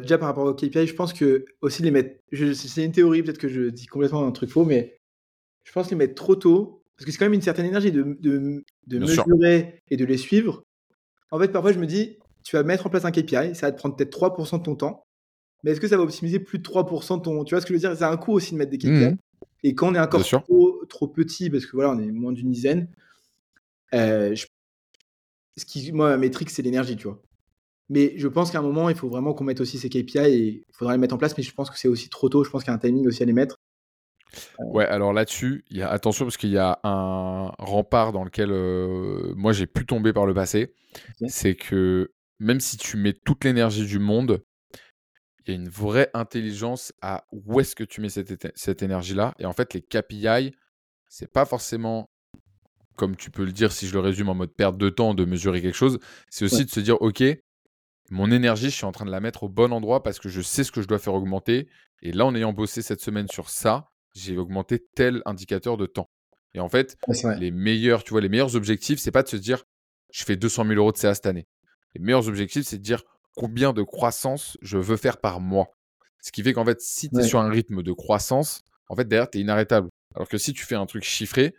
déjà 0.01 0.17
par 0.17 0.27
rapport 0.27 0.43
au 0.43 0.53
KPI, 0.53 0.85
je 0.85 0.93
pense 0.93 1.13
que 1.13 1.45
aussi 1.61 1.81
les 1.81 1.91
mettre. 1.91 2.19
C'est 2.33 2.83
une 2.83 2.91
théorie, 2.91 3.23
peut-être 3.23 3.37
que 3.37 3.47
je 3.47 3.69
dis 3.69 3.85
complètement 3.85 4.27
un 4.27 4.33
truc 4.33 4.49
faux, 4.49 4.65
mais 4.65 4.99
je 5.63 5.71
pense 5.71 5.89
les 5.89 5.95
mettre 5.95 6.15
trop 6.15 6.35
tôt 6.35 6.83
parce 6.97 7.05
que 7.05 7.11
c'est 7.13 7.17
quand 7.17 7.25
même 7.25 7.33
une 7.33 7.41
certaine 7.41 7.67
énergie 7.67 7.93
de, 7.93 8.17
de, 8.19 8.65
de 8.87 8.99
mesurer 8.99 9.81
et 9.89 9.95
de 9.95 10.03
les 10.03 10.17
suivre. 10.17 10.61
En 11.31 11.39
fait, 11.39 11.53
parfois, 11.53 11.71
je 11.71 11.79
me 11.79 11.87
dis, 11.87 12.17
tu 12.43 12.57
vas 12.57 12.63
mettre 12.63 12.85
en 12.85 12.89
place 12.89 13.05
un 13.05 13.11
KPI, 13.11 13.55
ça 13.55 13.67
va 13.67 13.71
te 13.71 13.77
prendre 13.77 13.95
peut-être 13.95 14.11
3% 14.11 14.57
de 14.57 14.63
ton 14.63 14.75
temps, 14.75 15.05
mais 15.63 15.71
est-ce 15.71 15.79
que 15.79 15.87
ça 15.87 15.95
va 15.95 16.03
optimiser 16.03 16.39
plus 16.39 16.59
de 16.59 16.63
3% 16.63 17.19
de 17.19 17.21
ton. 17.21 17.45
Tu 17.45 17.55
vois 17.55 17.61
ce 17.61 17.65
que 17.65 17.73
je 17.73 17.79
veux 17.79 17.87
dire? 17.87 17.97
C'est 17.97 18.03
un 18.03 18.17
coût 18.17 18.33
aussi 18.33 18.51
de 18.51 18.57
mettre 18.57 18.71
des 18.71 18.77
KPI. 18.77 18.89
Mmh 18.89 19.17
et 19.65 19.73
quand 19.73 19.91
on 19.91 19.95
est 19.95 19.99
encore 19.99 20.23
trop, 20.23 20.74
trop, 20.87 21.07
petit, 21.07 21.49
parce 21.49 21.65
que 21.65 21.75
voilà, 21.75 21.91
on 21.91 21.99
est 21.99 22.11
moins 22.11 22.31
d'une 22.31 22.51
dizaine, 22.51 22.87
euh, 23.93 24.35
ce 25.57 25.65
qui, 25.65 25.91
moi, 25.91 26.09
ma 26.09 26.17
métrique, 26.17 26.49
c'est 26.49 26.61
l'énergie, 26.61 26.95
tu 26.95 27.07
vois. 27.07 27.21
Mais 27.89 28.13
je 28.17 28.27
pense 28.27 28.51
qu'à 28.51 28.59
un 28.59 28.63
moment, 28.63 28.89
il 28.89 28.95
faut 28.95 29.09
vraiment 29.09 29.33
qu'on 29.33 29.43
mette 29.43 29.61
aussi 29.61 29.77
ces 29.77 29.89
KPI 29.89 30.17
et 30.17 30.37
il 30.67 30.73
faudra 30.73 30.93
les 30.93 30.99
mettre 30.99 31.13
en 31.13 31.17
place, 31.17 31.37
mais 31.37 31.43
je 31.43 31.53
pense 31.53 31.69
que 31.69 31.77
c'est 31.77 31.87
aussi 31.87 32.09
trop 32.09 32.29
tôt. 32.29 32.43
Je 32.43 32.49
pense 32.49 32.63
qu'il 32.63 32.71
y 32.71 32.73
a 32.73 32.75
un 32.75 32.79
timing 32.79 33.07
aussi 33.07 33.21
à 33.21 33.25
les 33.25 33.33
mettre. 33.33 33.57
Ouais, 34.59 34.85
alors 34.85 35.13
là-dessus, 35.13 35.63
il 35.69 35.77
y 35.77 35.81
a 35.81 35.89
attention 35.89 36.25
parce 36.25 36.35
qu'il 36.35 36.49
y 36.49 36.57
a 36.57 36.79
un 36.83 37.51
rempart 37.59 38.11
dans 38.11 38.23
lequel 38.23 38.51
euh, 38.51 39.33
moi 39.35 39.53
j'ai 39.53 39.67
pu 39.67 39.85
tomber 39.85 40.13
par 40.13 40.25
le 40.25 40.33
passé. 40.33 40.73
C'est 41.27 41.55
que 41.55 42.11
même 42.39 42.59
si 42.59 42.75
tu 42.77 42.97
mets 42.97 43.13
toute 43.13 43.45
l'énergie 43.45 43.85
du 43.85 43.99
monde, 43.99 44.43
il 45.45 45.53
y 45.53 45.57
a 45.57 45.61
une 45.61 45.69
vraie 45.69 46.09
intelligence 46.13 46.91
à 47.01 47.25
où 47.31 47.59
est-ce 47.59 47.75
que 47.75 47.83
tu 47.83 48.01
mets 48.01 48.09
cette, 48.09 48.51
cette 48.57 48.81
énergie-là. 48.81 49.35
Et 49.39 49.45
en 49.45 49.53
fait, 49.53 49.73
les 49.73 49.81
KPI, 49.81 50.53
c'est 51.07 51.31
pas 51.31 51.45
forcément 51.45 52.09
comme 52.95 53.15
tu 53.15 53.29
peux 53.29 53.43
le 53.43 53.51
dire 53.51 53.71
si 53.71 53.87
je 53.87 53.93
le 53.93 53.99
résume 53.99 54.29
en 54.29 54.35
mode 54.35 54.53
perte 54.53 54.77
de 54.77 54.89
temps 54.89 55.13
de 55.13 55.25
mesurer 55.25 55.61
quelque 55.61 55.75
chose. 55.75 55.99
C'est 56.29 56.45
aussi 56.45 56.65
de 56.65 56.69
se 56.69 56.79
dire, 56.79 57.01
ok, 57.01 57.23
mon 58.09 58.31
énergie, 58.31 58.69
je 58.69 58.75
suis 58.75 58.85
en 58.85 58.91
train 58.91 59.05
de 59.05 59.11
la 59.11 59.19
mettre 59.19 59.43
au 59.43 59.49
bon 59.49 59.73
endroit 59.73 60.03
parce 60.03 60.19
que 60.19 60.29
je 60.29 60.41
sais 60.41 60.63
ce 60.63 60.71
que 60.71 60.81
je 60.81 60.87
dois 60.87 60.99
faire 60.99 61.13
augmenter. 61.13 61.67
Et 62.01 62.11
là, 62.11 62.25
en 62.25 62.35
ayant 62.35 62.53
bossé 62.53 62.81
cette 62.81 63.01
semaine 63.01 63.27
sur 63.27 63.49
ça, 63.49 63.89
j'ai 64.13 64.37
augmenté 64.37 64.85
tel 64.95 65.21
indicateur 65.25 65.77
de 65.77 65.85
temps. 65.85 66.09
Et 66.53 66.59
en 66.59 66.69
fait, 66.69 66.97
les 67.37 67.51
meilleurs, 67.51 68.03
tu 68.03 68.11
vois, 68.11 68.21
les 68.21 68.29
meilleurs 68.29 68.55
objectifs, 68.55 68.99
c'est 68.99 69.11
pas 69.11 69.23
de 69.23 69.27
se 69.27 69.35
dire, 69.35 69.63
je 70.13 70.23
fais 70.23 70.37
200 70.37 70.65
000 70.65 70.75
euros 70.75 70.91
de 70.91 70.97
CA 70.97 71.13
cette 71.13 71.25
année. 71.25 71.47
Les 71.95 72.01
meilleurs 72.01 72.29
objectifs, 72.29 72.65
c'est 72.65 72.77
de 72.77 72.83
dire 72.83 73.03
combien 73.35 73.73
de 73.73 73.83
croissance 73.83 74.57
je 74.61 74.77
veux 74.77 74.97
faire 74.97 75.17
par 75.17 75.41
mois. 75.41 75.67
Ce 76.21 76.31
qui 76.31 76.43
fait 76.43 76.53
qu'en 76.53 76.65
fait, 76.65 76.79
si 76.79 77.09
tu 77.09 77.19
es 77.19 77.23
sur 77.23 77.39
un 77.39 77.49
rythme 77.49 77.83
de 77.83 77.91
croissance, 77.91 78.61
en 78.87 78.95
fait, 78.95 79.05
derrière, 79.05 79.29
tu 79.29 79.39
es 79.39 79.41
inarrêtable. 79.41 79.89
Alors 80.15 80.27
que 80.27 80.37
si 80.37 80.53
tu 80.53 80.65
fais 80.65 80.75
un 80.75 80.85
truc 80.85 81.03
chiffré, 81.03 81.53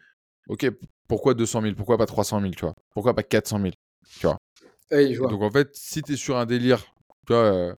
ok, 0.48 0.70
pourquoi 1.08 1.34
200 1.34 1.62
000 1.62 1.74
Pourquoi 1.74 1.98
pas 1.98 2.06
300 2.06 2.40
000 2.40 2.52
Tu 2.52 2.62
vois? 2.62 2.74
Pourquoi 2.94 3.14
pas 3.14 3.22
400 3.22 3.60
000 3.60 3.72
Tu 4.18 4.26
vois, 4.26 4.38
Donc 5.28 5.42
en 5.42 5.50
fait, 5.50 5.70
si 5.74 6.02
tu 6.02 6.14
es 6.14 6.16
sur 6.16 6.36
un 6.36 6.46
délire, 6.46 6.84
tu 7.26 7.32
vois, 7.32 7.44
euh, 7.44 7.74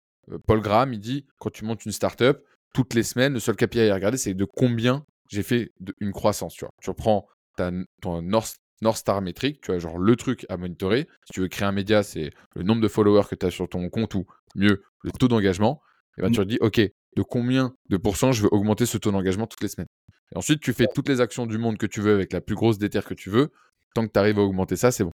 Paul 0.46 0.60
Graham, 0.60 0.92
il 0.92 1.00
dit, 1.00 1.26
quand 1.38 1.50
tu 1.50 1.64
montes 1.64 1.84
une 1.84 1.92
startup, 1.92 2.38
toutes 2.74 2.94
les 2.94 3.02
semaines, 3.02 3.32
le 3.34 3.40
seul 3.40 3.56
KPI 3.56 3.88
à 3.90 3.94
regarder, 3.94 4.18
c'est 4.18 4.34
de 4.34 4.44
combien 4.44 5.04
j'ai 5.30 5.42
fait 5.42 5.72
une 6.00 6.12
croissance, 6.12 6.54
tu 6.54 6.64
vois? 6.64 6.72
Tu 6.82 6.90
reprends 6.90 7.26
ta, 7.56 7.70
ton 8.00 8.22
North, 8.22 8.58
Star 8.94 9.20
métrique, 9.22 9.60
tu 9.60 9.72
vois, 9.72 9.78
genre 9.78 9.98
le 9.98 10.16
truc 10.16 10.46
à 10.48 10.56
monitorer. 10.56 11.08
Si 11.24 11.32
tu 11.32 11.40
veux 11.40 11.48
créer 11.48 11.66
un 11.66 11.72
média, 11.72 12.02
c'est 12.02 12.30
le 12.54 12.62
nombre 12.62 12.80
de 12.80 12.88
followers 12.88 13.24
que 13.28 13.34
tu 13.34 13.44
as 13.44 13.50
sur 13.50 13.68
ton 13.68 13.88
compte 13.88 14.14
ou 14.14 14.24
mieux, 14.54 14.84
le 15.02 15.10
taux 15.10 15.28
d'engagement. 15.28 15.80
Et 16.16 16.22
ben, 16.22 16.30
tu 16.30 16.38
te 16.38 16.44
dis, 16.44 16.58
OK, 16.60 16.78
de 16.78 17.22
combien 17.22 17.74
de 17.88 17.96
pourcents 17.96 18.32
je 18.32 18.42
veux 18.42 18.48
augmenter 18.52 18.86
ce 18.86 18.98
taux 18.98 19.10
d'engagement 19.10 19.46
toutes 19.46 19.62
les 19.62 19.68
semaines? 19.68 19.88
Et 20.34 20.38
ensuite, 20.38 20.60
tu 20.60 20.72
fais 20.72 20.86
toutes 20.94 21.08
les 21.08 21.20
actions 21.20 21.46
du 21.46 21.58
monde 21.58 21.78
que 21.78 21.86
tu 21.86 22.00
veux 22.00 22.14
avec 22.14 22.32
la 22.32 22.40
plus 22.40 22.54
grosse 22.54 22.78
déterre 22.78 23.04
que 23.04 23.14
tu 23.14 23.30
veux. 23.30 23.50
Tant 23.94 24.06
que 24.06 24.12
tu 24.12 24.18
arrives 24.18 24.38
à 24.38 24.42
augmenter 24.42 24.76
ça, 24.76 24.90
c'est 24.90 25.04
bon. 25.04 25.10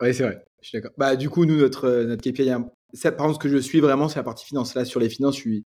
Oui, 0.00 0.14
c'est 0.14 0.22
vrai. 0.22 0.44
Je 0.62 0.68
suis 0.68 0.78
d'accord. 0.78 0.92
Bah, 0.96 1.16
du 1.16 1.28
coup, 1.28 1.44
nous, 1.44 1.56
notre, 1.56 1.86
euh, 1.86 2.04
notre 2.04 2.22
KPI, 2.22 2.50
ça, 2.94 3.12
par 3.12 3.26
exemple, 3.26 3.42
ce 3.42 3.48
que 3.48 3.54
je 3.54 3.60
suis 3.60 3.80
vraiment, 3.80 4.08
c'est 4.08 4.18
la 4.18 4.24
partie 4.24 4.46
finance. 4.46 4.74
Là, 4.74 4.84
sur 4.84 5.00
les 5.00 5.08
finances, 5.10 5.36
je 5.36 5.40
suis 5.40 5.64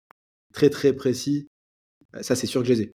très, 0.53 0.71
très 0.71 0.93
précis. 0.93 1.49
Euh, 2.15 2.23
ça, 2.23 2.35
c'est 2.35 2.47
sûr 2.47 2.63
que 2.63 2.69
je 2.69 2.73
les 2.73 2.83
ai. 2.83 2.93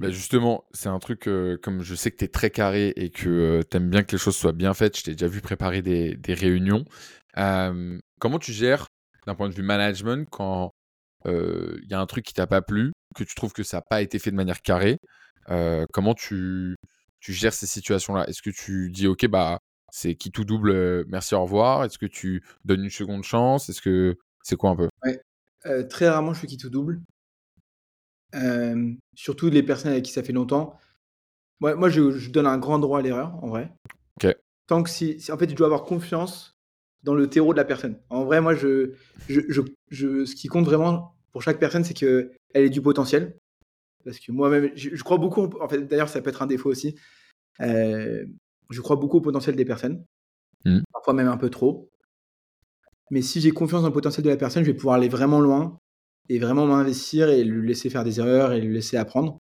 Bah, 0.00 0.10
justement, 0.10 0.64
c'est 0.72 0.88
un 0.88 0.98
truc, 0.98 1.28
euh, 1.28 1.58
comme 1.62 1.82
je 1.82 1.94
sais 1.94 2.10
que 2.10 2.16
tu 2.16 2.24
es 2.24 2.28
très 2.28 2.50
carré 2.50 2.94
et 2.96 3.10
que 3.10 3.60
tu 3.70 3.76
aimes 3.76 3.90
bien 3.90 4.02
que 4.02 4.12
les 4.12 4.18
choses 4.18 4.36
soient 4.36 4.52
bien 4.52 4.72
faites, 4.72 4.96
je 4.96 5.02
t'ai 5.02 5.12
déjà 5.12 5.26
vu 5.26 5.42
préparer 5.42 5.82
des, 5.82 6.16
des 6.16 6.32
réunions. 6.32 6.84
comment 7.34 8.38
tu 8.40 8.52
gères, 8.52 8.86
d'un 9.26 9.34
point 9.34 9.50
de 9.50 9.54
vue 9.54 9.62
management, 9.62 10.26
quand 10.30 10.72
il 11.26 11.86
y 11.88 11.94
a 11.94 12.00
un 12.00 12.06
truc 12.06 12.24
qui 12.24 12.34
t'a 12.34 12.46
pas 12.46 12.62
plu, 12.62 12.92
que 13.14 13.24
tu 13.24 13.34
trouves 13.34 13.52
que 13.52 13.62
ça 13.62 13.78
n'a 13.78 13.82
pas 13.82 14.02
été 14.02 14.18
fait 14.18 14.30
de 14.30 14.36
manière 14.36 14.62
carrée 14.62 14.98
Comment 15.92 16.14
tu, 16.14 16.76
tu 17.20 17.32
gères 17.32 17.52
ces 17.52 17.66
situations-là? 17.66 18.26
Est-ce 18.28 18.42
que 18.42 18.50
tu 18.50 18.90
dis, 18.90 19.06
OK, 19.06 19.26
bah, 19.26 19.58
c'est 19.90 20.14
qui 20.14 20.30
tout 20.30 20.44
double, 20.44 21.04
merci, 21.06 21.34
au 21.34 21.42
revoir? 21.42 21.84
Est-ce 21.84 21.98
que 21.98 22.06
tu 22.06 22.42
donnes 22.64 22.84
une 22.84 22.90
seconde 22.90 23.24
chance? 23.24 23.68
Est-ce 23.68 23.80
que 23.80 24.16
c'est 24.42 24.56
quoi 24.56 24.70
un 24.70 24.76
peu? 24.76 24.88
Ouais. 25.04 25.20
Très 25.88 26.08
rarement, 26.08 26.34
je 26.34 26.40
fais 26.40 26.46
qui 26.46 26.56
tout 26.56 26.70
double. 26.70 27.00
surtout 29.14 29.50
les 29.50 29.62
personnes 29.62 29.92
avec 29.92 30.04
qui 30.04 30.12
ça 30.12 30.22
fait 30.22 30.32
longtemps. 30.32 30.78
Moi, 31.60 31.76
moi 31.76 31.88
je, 31.88 32.30
donne 32.30 32.46
un 32.46 32.58
grand 32.58 32.78
droit 32.78 32.98
à 32.98 33.02
l'erreur, 33.02 33.42
en 33.42 33.48
vrai. 33.48 33.72
Tant 34.66 34.82
que 34.82 34.88
si, 34.88 35.20
en 35.30 35.36
fait, 35.36 35.50
je 35.50 35.54
dois 35.54 35.66
avoir 35.66 35.84
confiance 35.84 36.56
dans 37.02 37.14
le 37.14 37.28
terreau 37.28 37.52
de 37.52 37.58
la 37.58 37.66
personne. 37.66 38.00
En 38.08 38.24
vrai, 38.24 38.40
moi, 38.40 38.54
je, 38.54 38.94
je, 39.28 39.40
je, 39.90 40.24
ce 40.24 40.34
qui 40.34 40.48
compte 40.48 40.64
vraiment 40.64 41.13
pour 41.34 41.42
chaque 41.42 41.58
personne, 41.58 41.82
c'est 41.82 41.94
qu'elle 41.94 42.30
ait 42.54 42.70
du 42.70 42.80
potentiel. 42.80 43.36
Parce 44.04 44.20
que 44.20 44.30
moi-même, 44.30 44.70
je, 44.76 45.02
crois 45.02 45.18
beaucoup, 45.18 45.50
en 45.60 45.68
fait, 45.68 45.82
d'ailleurs, 45.82 46.08
ça 46.08 46.22
peut 46.22 46.30
être 46.30 46.42
un 46.42 46.46
défaut 46.46 46.70
aussi. 46.70 46.94
Euh, 47.60 48.24
je 48.70 48.80
crois 48.80 48.94
beaucoup 48.94 49.16
au 49.16 49.20
potentiel 49.20 49.56
des 49.56 49.64
personnes, 49.64 50.04
mmh. 50.64 50.80
parfois 50.92 51.12
même 51.12 51.26
un 51.26 51.36
peu 51.36 51.50
trop. 51.50 51.90
Mais 53.10 53.20
si 53.20 53.40
j'ai 53.40 53.50
confiance 53.50 53.82
dans 53.82 53.88
le 53.88 53.92
potentiel 53.92 54.24
de 54.24 54.30
la 54.30 54.36
personne, 54.36 54.62
je 54.62 54.70
vais 54.70 54.76
pouvoir 54.76 54.94
aller 54.94 55.08
vraiment 55.08 55.40
loin 55.40 55.76
et 56.28 56.38
vraiment 56.38 56.66
m'investir 56.66 57.28
et 57.28 57.42
lui 57.42 57.66
laisser 57.66 57.90
faire 57.90 58.04
des 58.04 58.20
erreurs 58.20 58.52
et 58.52 58.60
lui 58.60 58.72
laisser 58.72 58.96
apprendre. 58.96 59.38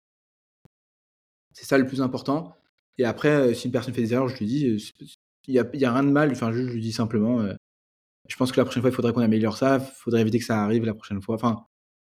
C'est 1.53 1.67
ça 1.67 1.79
le 1.79 1.87
plus 1.87 2.03
important. 2.03 2.57
Et 2.99 3.05
après, 3.05 3.29
euh, 3.29 3.55
si 3.55 3.67
une 3.67 3.73
personne 3.73 3.95
fait 3.95 4.03
des 4.03 4.13
erreurs, 4.13 4.29
je 4.29 4.39
lui 4.39 4.47
dis, 4.47 4.67
euh, 4.67 4.79
il 5.47 5.53
n'y 5.53 5.61
a, 5.61 5.65
y 5.73 5.85
a, 5.85 5.93
rien 5.93 6.03
de 6.03 6.11
mal. 6.11 6.33
Enfin, 6.33 6.53
je, 6.53 6.59
lui 6.59 6.81
dis 6.81 6.93
simplement, 6.93 7.41
euh, 7.43 7.55
je 8.29 8.37
pense 8.37 8.51
que 8.51 8.59
la 8.59 8.65
prochaine 8.65 8.83
fois, 8.83 8.91
il 8.91 8.95
faudrait 8.95 9.13
qu'on 9.13 9.21
améliore 9.21 9.57
ça. 9.57 9.79
Il 9.79 9.95
faudrait 9.95 10.21
éviter 10.21 10.41
que 10.41 10.45
ça 10.45 10.63
arrive 10.65 10.85
la 10.85 10.95
prochaine 10.95 11.23
fois. 11.23 11.37
Enfin, 11.37 11.65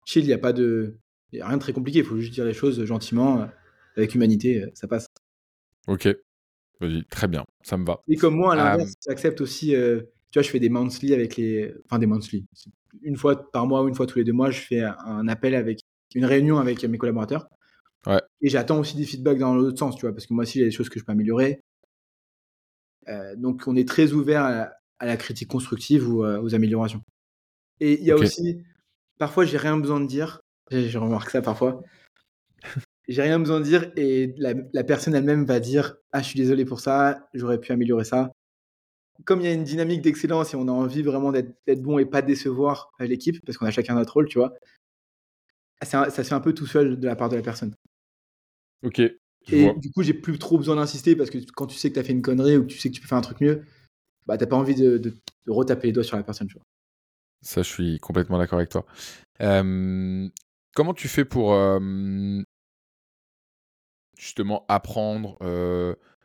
chill, 0.07 0.23
il 0.23 0.27
n'y 0.27 0.33
a 0.33 0.39
pas 0.39 0.53
de. 0.53 0.97
Y 1.33 1.41
a 1.41 1.47
rien 1.47 1.57
de 1.57 1.61
très 1.61 1.73
compliqué. 1.73 1.99
Il 1.99 2.05
faut 2.05 2.17
juste 2.17 2.33
dire 2.33 2.45
les 2.45 2.53
choses 2.53 2.83
gentiment, 2.85 3.47
avec 3.95 4.15
humanité. 4.15 4.65
Ça 4.73 4.87
passe. 4.87 5.07
Ok. 5.87 6.07
Vas-y, 6.79 7.03
très 7.05 7.27
bien, 7.27 7.43
ça 7.63 7.75
me 7.77 7.85
va. 7.85 8.01
Et 8.07 8.15
comme 8.15 8.35
moi, 8.35 8.53
à 8.53 8.55
l'inverse, 8.55 8.93
j'accepte 9.07 9.41
aussi. 9.41 9.69
tu 9.69 10.05
vois, 10.33 10.43
je 10.43 10.49
fais 10.49 10.59
des 10.59 10.69
monthly 10.69 11.13
avec 11.13 11.35
les. 11.35 11.73
Enfin, 11.85 11.99
des 11.99 12.05
monthly. 12.05 12.45
Une 13.01 13.17
fois 13.17 13.51
par 13.51 13.67
mois 13.67 13.83
ou 13.83 13.87
une 13.87 13.95
fois 13.95 14.07
tous 14.07 14.17
les 14.17 14.23
deux 14.23 14.33
mois, 14.33 14.49
je 14.49 14.61
fais 14.61 14.81
un 14.81 15.27
appel 15.27 15.53
avec. 15.53 15.79
Une 16.15 16.23
réunion 16.23 16.57
avec 16.57 16.83
mes 16.85 16.97
collaborateurs. 16.97 17.49
Ouais. 18.05 18.21
Et 18.39 18.47
j'attends 18.47 18.79
aussi 18.79 18.95
des 18.95 19.03
feedbacks 19.03 19.39
dans 19.39 19.53
l'autre 19.53 19.77
sens, 19.77 19.97
tu 19.97 20.05
vois, 20.05 20.13
parce 20.13 20.25
que 20.25 20.33
moi 20.33 20.43
aussi, 20.43 20.59
il 20.59 20.61
y 20.61 20.63
a 20.63 20.67
des 20.67 20.71
choses 20.71 20.87
que 20.87 20.99
je 20.99 21.05
peux 21.05 21.11
améliorer. 21.11 21.59
donc, 23.35 23.63
on 23.67 23.75
est 23.75 23.87
très 23.87 24.13
ouvert 24.13 24.43
à, 24.99 25.05
la 25.05 25.17
critique 25.17 25.49
constructive 25.49 26.07
ou 26.07 26.23
aux 26.23 26.55
améliorations. 26.55 27.03
Et 27.81 27.99
il 27.99 28.05
y 28.05 28.11
a 28.11 28.15
aussi, 28.15 28.63
parfois, 29.17 29.45
j'ai 29.45 29.57
rien 29.57 29.77
besoin 29.77 29.99
de 29.99 30.07
dire. 30.07 30.41
Je 30.71 30.97
remarque 30.97 31.29
ça 31.29 31.41
parfois. 31.41 31.81
j'ai 33.07 33.21
rien 33.21 33.39
besoin 33.39 33.59
de 33.59 33.65
dire 33.65 33.91
et 33.95 34.33
la, 34.37 34.83
personne 34.83 35.15
elle-même 35.15 35.45
va 35.45 35.59
dire 35.59 35.95
Ah, 36.11 36.21
je 36.21 36.27
suis 36.27 36.39
désolé 36.39 36.65
pour 36.65 36.79
ça, 36.79 37.27
j'aurais 37.33 37.59
pu 37.59 37.71
améliorer 37.71 38.03
ça. 38.03 38.31
Comme 39.25 39.41
il 39.41 39.45
y 39.45 39.49
a 39.49 39.53
une 39.53 39.63
dynamique 39.63 40.01
d'excellence 40.01 40.53
et 40.53 40.57
on 40.57 40.67
a 40.67 40.71
envie 40.71 41.01
vraiment 41.01 41.31
d'être 41.31 41.81
bon 41.81 41.97
et 41.97 42.05
pas 42.05 42.21
décevoir 42.21 42.91
l'équipe, 42.99 43.43
parce 43.45 43.57
qu'on 43.57 43.65
a 43.65 43.71
chacun 43.71 43.95
notre 43.95 44.13
rôle, 44.13 44.27
tu 44.27 44.37
vois, 44.37 44.53
ça, 45.81 46.09
ça 46.09 46.23
se 46.23 46.29
fait 46.29 46.35
un 46.35 46.39
peu 46.39 46.53
tout 46.53 46.67
seul 46.67 46.99
de 46.99 47.05
la 47.07 47.15
part 47.15 47.29
de 47.29 47.35
la 47.35 47.41
personne. 47.41 47.73
Ok. 48.83 49.01
Et 49.49 49.73
du 49.77 49.91
coup, 49.91 50.03
j'ai 50.03 50.13
plus 50.13 50.37
trop 50.37 50.57
besoin 50.57 50.75
d'insister 50.75 51.15
parce 51.15 51.29
que 51.29 51.37
quand 51.55 51.67
tu 51.67 51.77
sais 51.77 51.89
que 51.89 51.93
tu 51.93 51.99
as 51.99 52.03
fait 52.03 52.11
une 52.11 52.21
connerie 52.21 52.57
ou 52.57 52.63
que 52.63 52.67
tu 52.67 52.77
sais 52.77 52.89
que 52.89 52.95
tu 52.95 53.01
peux 53.01 53.07
faire 53.07 53.17
un 53.17 53.21
truc 53.21 53.39
mieux, 53.39 53.63
bah, 54.25 54.37
t'as 54.37 54.45
pas 54.45 54.57
envie 54.57 54.75
de, 54.75 54.97
de, 54.97 55.13
retaper 55.47 55.87
les 55.87 55.93
doigts 55.93 56.03
sur 56.03 56.17
la 56.17 56.23
personne, 56.23 56.47
tu 56.47 56.55
vois. 56.55 56.65
Ça, 57.47 57.61
je 57.61 57.69
suis 57.69 57.97
complètement 57.99 58.37
d'accord 58.37 58.59
avec 58.59 58.69
toi. 58.69 58.85
comment 59.39 60.93
tu 60.93 61.07
fais 61.07 61.23
pour 61.23 61.57
justement 64.17 64.65
apprendre 64.67 65.37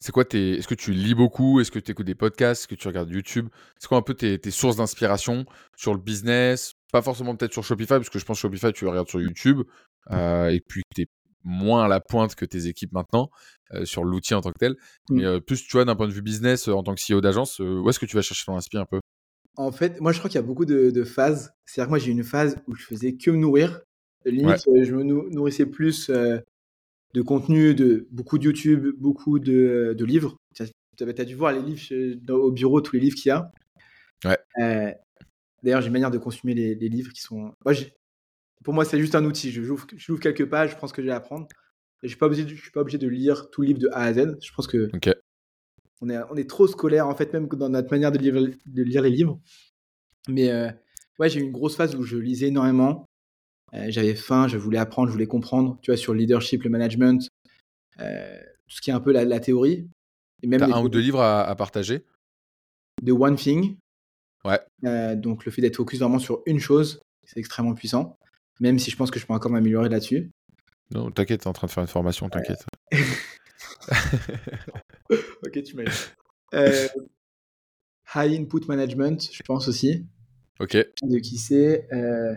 C'est 0.00 0.10
quoi 0.10 0.24
tes... 0.24 0.58
Est-ce 0.58 0.66
que 0.66 0.74
tu 0.74 0.90
lis 0.90 1.14
beaucoup? 1.14 1.60
Est-ce 1.60 1.70
que 1.70 1.78
tu 1.78 1.92
écoutes 1.92 2.06
des 2.06 2.16
podcasts? 2.16 2.62
Est-ce 2.62 2.68
que 2.68 2.74
tu 2.74 2.88
regardes 2.88 3.08
YouTube? 3.08 3.48
C'est 3.78 3.86
quoi 3.86 3.98
un 3.98 4.02
peu 4.02 4.14
tes, 4.14 4.36
tes 4.40 4.50
sources 4.50 4.76
d'inspiration 4.76 5.46
sur 5.76 5.94
le 5.94 6.00
business? 6.00 6.72
Pas 6.90 7.02
forcément 7.02 7.36
peut-être 7.36 7.52
sur 7.52 7.62
Shopify, 7.62 7.94
parce 7.94 8.10
que 8.10 8.18
je 8.18 8.24
pense 8.24 8.38
que 8.38 8.42
Shopify, 8.42 8.72
tu 8.72 8.84
le 8.84 8.90
regardes 8.90 9.08
sur 9.08 9.20
YouTube. 9.20 9.62
et 10.10 10.60
puis 10.66 10.82
tu 10.92 11.02
es 11.02 11.06
moins 11.44 11.84
à 11.84 11.88
la 11.88 12.00
pointe 12.00 12.34
que 12.34 12.44
tes 12.44 12.66
équipes 12.66 12.92
maintenant 12.92 13.30
sur 13.84 14.02
l'outil 14.02 14.34
en 14.34 14.40
tant 14.40 14.50
que 14.50 14.58
tel. 14.58 14.74
Mmh. 15.08 15.14
Mais 15.14 15.40
plus, 15.40 15.62
tu 15.62 15.76
vois, 15.76 15.84
d'un 15.84 15.94
point 15.94 16.08
de 16.08 16.12
vue 16.12 16.20
business, 16.22 16.66
en 16.66 16.82
tant 16.82 16.96
que 16.96 17.00
CEO 17.00 17.20
d'agence, 17.20 17.60
où 17.60 17.88
est-ce 17.88 18.00
que 18.00 18.06
tu 18.06 18.16
vas 18.16 18.22
chercher 18.22 18.44
ton 18.44 18.56
inspiration 18.56 18.96
un 18.96 18.98
peu? 18.98 19.00
En 19.56 19.72
fait, 19.72 20.00
moi, 20.00 20.12
je 20.12 20.18
crois 20.18 20.30
qu'il 20.30 20.40
y 20.40 20.44
a 20.44 20.46
beaucoup 20.46 20.64
de, 20.64 21.04
phases. 21.04 21.52
C'est-à-dire 21.66 21.88
que 21.88 21.90
moi, 21.90 21.98
j'ai 21.98 22.10
une 22.10 22.24
phase 22.24 22.56
où 22.66 22.74
je 22.74 22.84
faisais 22.84 23.14
que 23.14 23.30
me 23.30 23.36
nourrir. 23.36 23.82
Limite, 24.24 24.66
euh, 24.68 24.84
je 24.84 24.94
me 24.94 25.02
nourrissais 25.02 25.66
plus 25.66 26.08
euh, 26.08 26.38
de 27.14 27.22
contenu, 27.22 27.74
de 27.74 28.06
beaucoup 28.10 28.38
de 28.38 28.44
YouTube, 28.44 28.88
beaucoup 28.98 29.38
de, 29.38 29.96
livres. 30.04 30.36
Tu 30.54 30.62
as, 31.04 31.24
dû 31.24 31.34
voir 31.34 31.52
les 31.52 31.62
livres 31.62 32.32
au 32.32 32.52
bureau, 32.52 32.80
tous 32.80 32.94
les 32.94 33.00
livres 33.00 33.16
qu'il 33.16 33.30
y 33.30 33.32
a. 33.32 33.50
Ouais. 34.24 34.38
Euh, 34.60 34.92
d'ailleurs, 35.62 35.80
j'ai 35.80 35.88
une 35.88 35.92
manière 35.92 36.12
de 36.12 36.18
consommer 36.18 36.54
les, 36.54 36.74
livres 36.88 37.12
qui 37.12 37.20
sont. 37.20 37.52
Moi, 37.64 37.74
pour 38.62 38.72
moi, 38.72 38.84
c'est 38.84 39.00
juste 39.00 39.16
un 39.16 39.24
outil. 39.24 39.50
Je 39.50 39.62
j'ouvre 39.62 40.20
quelques 40.20 40.48
pages, 40.48 40.70
je 40.70 40.76
prends 40.76 40.86
ce 40.86 40.94
que 40.94 41.02
j'ai 41.02 41.10
à 41.10 41.16
apprendre. 41.16 41.48
Je 42.02 42.06
ne 42.06 42.10
suis, 42.10 42.18
pas 42.70 42.80
obligé 42.80 42.98
de 42.98 43.08
lire 43.08 43.48
tout 43.50 43.62
le 43.62 43.68
livre 43.68 43.78
de 43.78 43.88
A 43.92 44.02
à 44.02 44.12
Z. 44.12 44.36
Je 44.40 44.52
pense 44.52 44.66
que 44.66 44.90
on 46.02 46.10
est, 46.10 46.18
on 46.30 46.36
est 46.36 46.48
trop 46.48 46.66
scolaire, 46.66 47.06
en 47.06 47.14
fait, 47.14 47.32
même 47.32 47.46
dans 47.48 47.68
notre 47.68 47.90
manière 47.90 48.12
de 48.12 48.18
lire, 48.18 48.34
de 48.34 48.82
lire 48.82 49.02
les 49.02 49.10
livres. 49.10 49.40
Mais 50.28 50.50
euh, 50.50 50.70
ouais, 51.18 51.30
j'ai 51.30 51.40
eu 51.40 51.44
une 51.44 51.52
grosse 51.52 51.76
phase 51.76 51.94
où 51.94 52.02
je 52.02 52.16
lisais 52.16 52.48
énormément. 52.48 53.06
Euh, 53.74 53.86
j'avais 53.88 54.14
faim, 54.14 54.48
je 54.48 54.58
voulais 54.58 54.78
apprendre, 54.78 55.08
je 55.08 55.12
voulais 55.12 55.26
comprendre, 55.26 55.78
tu 55.80 55.90
vois, 55.90 55.96
sur 55.96 56.12
le 56.12 56.18
leadership, 56.18 56.64
le 56.64 56.70
management, 56.70 57.28
euh, 58.00 58.38
tout 58.68 58.76
ce 58.76 58.80
qui 58.80 58.90
est 58.90 58.92
un 58.92 59.00
peu 59.00 59.12
la, 59.12 59.40
théorie. 59.40 59.88
Et 60.42 60.46
même 60.46 60.60
T'as 60.60 60.76
un 60.76 60.82
ou 60.82 60.88
deux 60.88 61.00
livres 61.00 61.22
à, 61.22 61.54
partager? 61.54 62.04
The 63.04 63.10
One 63.10 63.36
Thing. 63.36 63.76
Ouais. 64.44 64.58
donc 65.16 65.44
le 65.44 65.52
fait 65.52 65.62
d'être 65.62 65.76
focus 65.76 66.00
vraiment 66.00 66.18
sur 66.18 66.42
une 66.46 66.58
chose, 66.58 67.00
c'est 67.24 67.38
extrêmement 67.38 67.74
puissant. 67.74 68.18
Même 68.58 68.80
si 68.80 68.90
je 68.90 68.96
pense 68.96 69.10
que 69.10 69.20
je 69.20 69.26
peux 69.26 69.32
encore 69.32 69.52
m'améliorer 69.52 69.88
là-dessus. 69.88 70.30
Non, 70.92 71.10
t'inquiète, 71.10 71.42
t'es 71.42 71.46
en 71.46 71.52
train 71.52 71.68
de 71.68 71.72
faire 71.72 71.82
une 71.82 71.88
formation, 71.88 72.28
t'inquiète. 72.28 72.66
ok, 75.46 75.62
tu 75.62 75.76
m'as 75.76 75.84
euh, 76.54 76.88
High 78.14 78.40
Input 78.40 78.66
Management, 78.68 79.30
je 79.32 79.42
pense 79.42 79.68
aussi. 79.68 80.06
Ok. 80.60 80.76
De 81.02 81.18
qui 81.18 81.38
c'est. 81.38 81.88
Euh, 81.92 82.34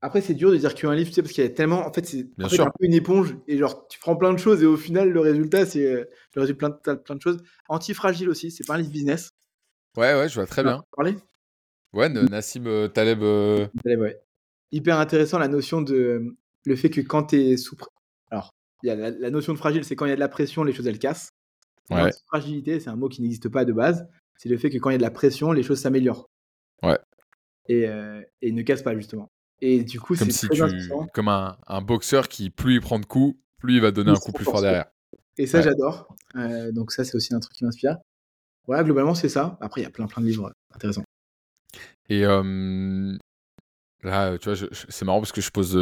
après, 0.00 0.20
c'est 0.20 0.34
dur 0.34 0.50
de 0.50 0.56
dire 0.56 0.74
qu'un 0.74 0.94
livre, 0.94 1.10
tu 1.10 1.14
sais, 1.14 1.22
parce 1.22 1.32
qu'il 1.32 1.44
y 1.44 1.46
a 1.46 1.50
tellement. 1.50 1.86
En 1.86 1.92
fait, 1.92 2.04
c'est 2.06 2.26
un 2.38 2.48
peu 2.48 2.84
une 2.84 2.94
éponge. 2.94 3.36
Et 3.46 3.58
genre, 3.58 3.86
tu 3.88 3.98
prends 4.00 4.16
plein 4.16 4.32
de 4.32 4.38
choses 4.38 4.62
et 4.62 4.66
au 4.66 4.76
final, 4.76 5.10
le 5.10 5.20
résultat, 5.20 5.66
c'est 5.66 5.84
euh, 5.84 6.04
le 6.34 6.40
résultat 6.40 6.70
plein 6.70 6.94
de, 6.94 7.00
plein 7.00 7.14
de 7.14 7.20
choses. 7.20 7.38
Antifragile 7.68 8.28
aussi, 8.28 8.50
c'est 8.50 8.66
pas 8.66 8.74
un 8.74 8.78
livre 8.78 8.90
business. 8.90 9.30
Ouais, 9.96 10.14
ouais, 10.14 10.28
je 10.28 10.34
vois 10.34 10.46
très 10.46 10.62
bien. 10.62 10.82
Parler 10.96 11.16
Ouais, 11.92 12.08
Nassim 12.08 12.64
Taleb. 12.94 13.20
Taleb, 13.84 14.00
ouais. 14.00 14.20
Hyper 14.72 14.98
intéressant 14.98 15.38
la 15.38 15.48
notion 15.48 15.82
de 15.82 16.34
le 16.64 16.76
fait 16.76 16.90
que 16.90 17.00
quand 17.00 17.24
tu 17.24 17.36
es 17.36 17.56
sous. 17.56 17.76
Alors, 18.30 18.54
y 18.88 18.90
a 18.90 19.10
la, 19.10 19.30
notion 19.30 19.52
de 19.52 19.58
fragile, 19.58 19.84
c'est 19.84 19.96
quand 19.96 20.06
il 20.06 20.10
y 20.10 20.12
a 20.12 20.16
de 20.16 20.20
la 20.20 20.28
pression, 20.28 20.64
les 20.64 20.72
choses 20.72 20.86
elles 20.86 20.98
cassent. 20.98 21.30
Ouais. 21.90 22.10
Fragilité, 22.26 22.80
c'est 22.80 22.90
un 22.90 22.96
mot 22.96 23.08
qui 23.08 23.22
n'existe 23.22 23.48
pas 23.48 23.64
de 23.64 23.72
base. 23.72 24.08
C'est 24.36 24.48
le 24.48 24.56
fait 24.56 24.70
que 24.70 24.78
quand 24.78 24.90
il 24.90 24.94
y 24.94 24.96
a 24.96 24.98
de 24.98 25.02
la 25.02 25.10
pression, 25.10 25.52
les 25.52 25.62
choses 25.62 25.80
s'améliorent. 25.80 26.28
Ouais. 26.82 26.98
Et, 27.68 27.86
euh, 27.86 28.22
et 28.40 28.52
ne 28.52 28.62
cassent 28.62 28.82
pas 28.82 28.94
justement. 28.94 29.30
Et 29.60 29.84
du 29.84 30.00
coup, 30.00 30.16
c'est 30.16 30.30
si 30.32 30.48
tu... 30.48 30.62
comme 31.12 31.28
un, 31.28 31.56
un, 31.68 31.82
boxeur 31.82 32.28
qui 32.28 32.50
plus 32.50 32.74
il 32.74 32.80
prend 32.80 32.98
de 32.98 33.06
coups, 33.06 33.36
plus 33.58 33.76
il 33.76 33.80
va 33.80 33.92
donner 33.92 34.10
un 34.10 34.16
coup 34.16 34.32
plus 34.32 34.44
fort 34.44 34.60
derrière. 34.60 34.86
Et 35.38 35.46
ça, 35.46 35.62
j'adore. 35.62 36.14
Euh, 36.34 36.72
donc 36.72 36.92
ça, 36.92 37.04
c'est 37.04 37.14
aussi 37.14 37.32
un 37.34 37.40
truc 37.40 37.54
qui 37.54 37.64
m'inspire. 37.64 37.96
Voilà, 38.66 38.82
globalement, 38.82 39.14
c'est 39.14 39.28
ça. 39.28 39.56
Après, 39.60 39.80
il 39.80 39.84
y 39.84 39.86
a 39.86 39.90
plein 39.90 40.06
plein 40.06 40.22
de 40.22 40.26
livres 40.26 40.52
intéressants. 40.74 41.04
Et 42.08 42.24
euh, 42.24 43.16
Là, 44.02 44.36
tu 44.38 44.50
vois, 44.50 44.68
c'est 44.88 45.04
marrant 45.04 45.20
parce 45.20 45.32
que 45.32 45.40
je 45.40 45.50
pose 45.50 45.74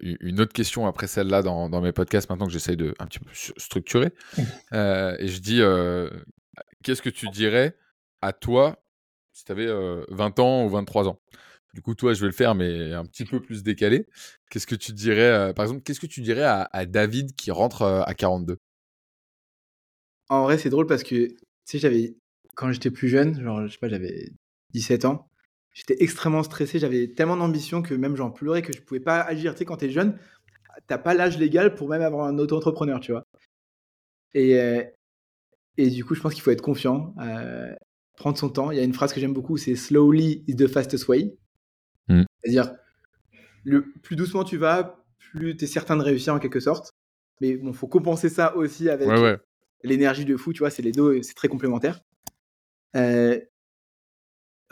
une 0.00 0.40
autre 0.40 0.52
question 0.52 0.86
après 0.86 1.06
celle-là 1.06 1.42
dans, 1.42 1.80
mes 1.80 1.92
podcasts 1.92 2.28
maintenant 2.30 2.46
que 2.46 2.52
j'essaye 2.52 2.76
de 2.76 2.94
un 2.98 3.06
petit 3.06 3.18
peu 3.18 3.30
structurer. 3.56 4.12
et 4.72 5.28
je 5.28 5.38
dis, 5.40 5.60
qu'est-ce 6.82 7.02
que 7.02 7.10
tu 7.10 7.28
dirais 7.28 7.76
à 8.22 8.32
toi 8.32 8.82
si 9.32 9.44
tu 9.44 9.52
avais 9.52 9.68
20 10.08 10.38
ans 10.38 10.64
ou 10.64 10.70
23 10.70 11.08
ans? 11.08 11.20
Du 11.76 11.82
coup, 11.82 11.94
toi, 11.94 12.14
je 12.14 12.20
vais 12.22 12.26
le 12.28 12.32
faire, 12.32 12.54
mais 12.54 12.94
un 12.94 13.04
petit 13.04 13.26
peu 13.26 13.38
plus 13.38 13.62
décalé. 13.62 14.06
Qu'est-ce 14.50 14.66
que 14.66 14.74
tu 14.74 14.92
dirais, 14.92 15.52
par 15.54 15.66
exemple, 15.66 15.82
qu'est-ce 15.82 16.00
que 16.00 16.06
tu 16.06 16.22
dirais 16.22 16.44
à, 16.44 16.86
David 16.86 17.36
qui 17.36 17.50
rentre 17.50 17.82
à 17.82 18.14
42 18.14 18.56
En 20.30 20.44
vrai, 20.44 20.56
c'est 20.56 20.70
drôle 20.70 20.86
parce 20.86 21.02
que, 21.02 21.28
tu 21.28 21.36
sais, 21.66 21.78
j'avais, 21.78 22.16
quand 22.54 22.72
j'étais 22.72 22.90
plus 22.90 23.10
jeune, 23.10 23.38
genre, 23.42 23.66
je 23.66 23.72
sais 23.72 23.78
pas, 23.78 23.90
j'avais 23.90 24.30
17 24.72 25.04
ans, 25.04 25.28
j'étais 25.76 26.02
extrêmement 26.02 26.42
stressé, 26.42 26.78
j'avais 26.78 27.08
tellement 27.08 27.36
d'ambition 27.36 27.82
que 27.82 27.92
même 27.92 28.16
j'en 28.16 28.30
pleurais 28.30 28.62
que 28.62 28.72
je 28.72 28.80
pouvais 28.80 28.98
pas 28.98 29.20
agir. 29.20 29.52
Tu 29.52 29.58
sais, 29.58 29.64
quand 29.66 29.76
t'es 29.76 29.90
jeune, 29.90 30.18
t'as 30.86 30.96
pas 30.96 31.12
l'âge 31.12 31.38
légal 31.38 31.74
pour 31.74 31.90
même 31.90 32.00
avoir 32.00 32.26
un 32.26 32.38
auto-entrepreneur, 32.38 32.98
tu 32.98 33.12
vois. 33.12 33.26
Et, 34.32 34.58
euh, 34.58 34.82
et 35.76 35.90
du 35.90 36.02
coup, 36.02 36.14
je 36.14 36.22
pense 36.22 36.32
qu'il 36.32 36.42
faut 36.42 36.50
être 36.50 36.62
confiant, 36.62 37.14
euh, 37.20 37.74
prendre 38.16 38.38
son 38.38 38.48
temps. 38.48 38.70
Il 38.70 38.78
y 38.78 38.80
a 38.80 38.84
une 38.84 38.94
phrase 38.94 39.12
que 39.12 39.20
j'aime 39.20 39.34
beaucoup, 39.34 39.58
c'est 39.58 39.76
slowly 39.76 40.44
is 40.46 40.56
the 40.56 40.66
fastest 40.66 41.08
way. 41.08 41.36
Hmm. 42.08 42.22
C'est-à-dire, 42.42 42.74
le 43.64 43.84
plus 44.02 44.16
doucement 44.16 44.44
tu 44.44 44.56
vas, 44.56 45.04
plus 45.18 45.58
tu 45.58 45.64
es 45.64 45.68
certain 45.68 45.98
de 45.98 46.02
réussir 46.02 46.32
en 46.32 46.38
quelque 46.38 46.60
sorte. 46.60 46.92
Mais 47.42 47.58
bon, 47.58 47.74
faut 47.74 47.86
compenser 47.86 48.30
ça 48.30 48.56
aussi 48.56 48.88
avec 48.88 49.10
l'énergie 49.82 50.24
de 50.24 50.38
fou, 50.38 50.54
tu 50.54 50.60
vois, 50.60 50.70
c'est 50.70 50.82
les 50.82 50.92
deux, 50.92 51.20
c'est 51.22 51.34
très 51.34 51.48
complémentaire. 51.48 52.00
Euh, 52.96 53.38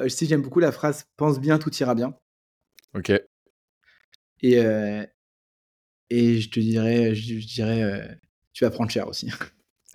euh, 0.00 0.08
si 0.08 0.26
j'aime 0.26 0.42
beaucoup 0.42 0.60
la 0.60 0.72
phrase 0.72 1.06
pense 1.16 1.40
bien, 1.40 1.58
tout 1.58 1.74
ira 1.76 1.94
bien. 1.94 2.16
Ok. 2.94 3.10
Et, 4.40 4.58
euh, 4.58 5.04
et 6.10 6.40
je 6.40 6.50
te 6.50 6.60
dirais, 6.60 7.14
je, 7.14 7.34
dirais 7.46 7.82
euh, 7.82 8.14
tu 8.52 8.64
vas 8.64 8.70
prendre 8.70 8.90
cher 8.90 9.08
aussi. 9.08 9.30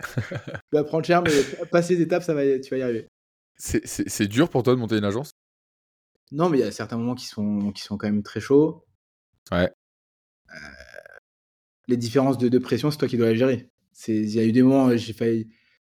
tu 0.00 0.72
vas 0.72 0.84
prendre 0.84 1.04
cher, 1.04 1.22
mais 1.22 1.30
passer 1.70 1.96
les 1.96 2.02
étapes, 2.02 2.22
ça 2.22 2.32
va, 2.32 2.58
tu 2.58 2.70
vas 2.70 2.78
y 2.78 2.82
arriver. 2.82 3.06
C'est 3.56 4.26
dur 4.26 4.48
pour 4.48 4.62
toi 4.62 4.74
de 4.74 4.80
monter 4.80 4.96
une 4.96 5.04
agence? 5.04 5.32
Non, 6.32 6.48
mais 6.48 6.58
il 6.58 6.60
y 6.60 6.64
a 6.64 6.70
certains 6.70 6.96
moments 6.96 7.14
qui 7.14 7.26
sont, 7.26 7.72
qui 7.72 7.82
sont 7.82 7.98
quand 7.98 8.06
même 8.06 8.22
très 8.22 8.40
chauds. 8.40 8.86
Ouais. 9.52 9.70
les 11.88 11.96
différences 11.96 12.38
de, 12.38 12.48
de 12.48 12.58
pression, 12.58 12.90
c'est 12.90 12.96
toi 12.96 13.08
qui 13.08 13.18
dois 13.18 13.28
les 13.28 13.36
gérer. 13.36 13.68
Il 14.08 14.30
y 14.30 14.38
a 14.38 14.44
eu 14.44 14.52
des 14.52 14.62
moments, 14.62 14.96
j'ai 14.96 15.12
failli. 15.12 15.50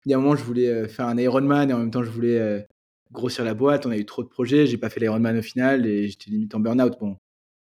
Il 0.05 0.11
y 0.11 0.15
a 0.15 0.17
un 0.17 0.21
moment, 0.21 0.35
je 0.35 0.43
voulais 0.43 0.87
faire 0.87 1.05
un 1.05 1.17
Ironman 1.17 1.69
et 1.69 1.73
en 1.73 1.79
même 1.79 1.91
temps, 1.91 2.01
je 2.01 2.09
voulais 2.09 2.65
grossir 3.11 3.43
la 3.43 3.53
boîte, 3.53 3.85
on 3.85 3.91
a 3.91 3.97
eu 3.97 4.05
trop 4.05 4.23
de 4.23 4.29
projets, 4.29 4.65
j'ai 4.67 4.77
pas 4.77 4.89
fait 4.89 4.99
l'Ironman 4.99 5.37
au 5.37 5.41
final 5.41 5.85
et 5.85 6.07
j'étais 6.07 6.31
limite 6.31 6.55
en 6.55 6.59
burn-out. 6.59 6.97
Bon, 6.99 7.17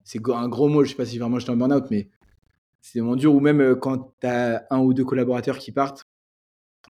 c'est 0.03 0.19
un 0.29 0.49
gros 0.49 0.67
mot, 0.69 0.83
je 0.83 0.91
sais 0.91 0.95
pas 0.95 1.05
si 1.05 1.17
vraiment 1.17 1.39
j'étais 1.39 1.51
en 1.51 1.57
burn-out, 1.57 1.85
mais 1.91 2.09
c'est 2.81 2.99
vraiment 2.99 3.15
dur. 3.15 3.33
Ou 3.33 3.39
même 3.39 3.61
euh, 3.61 3.75
quand 3.75 4.13
tu 4.21 4.27
as 4.27 4.65
un 4.69 4.79
ou 4.79 4.93
deux 4.93 5.05
collaborateurs 5.05 5.57
qui 5.57 5.71
partent, 5.71 6.03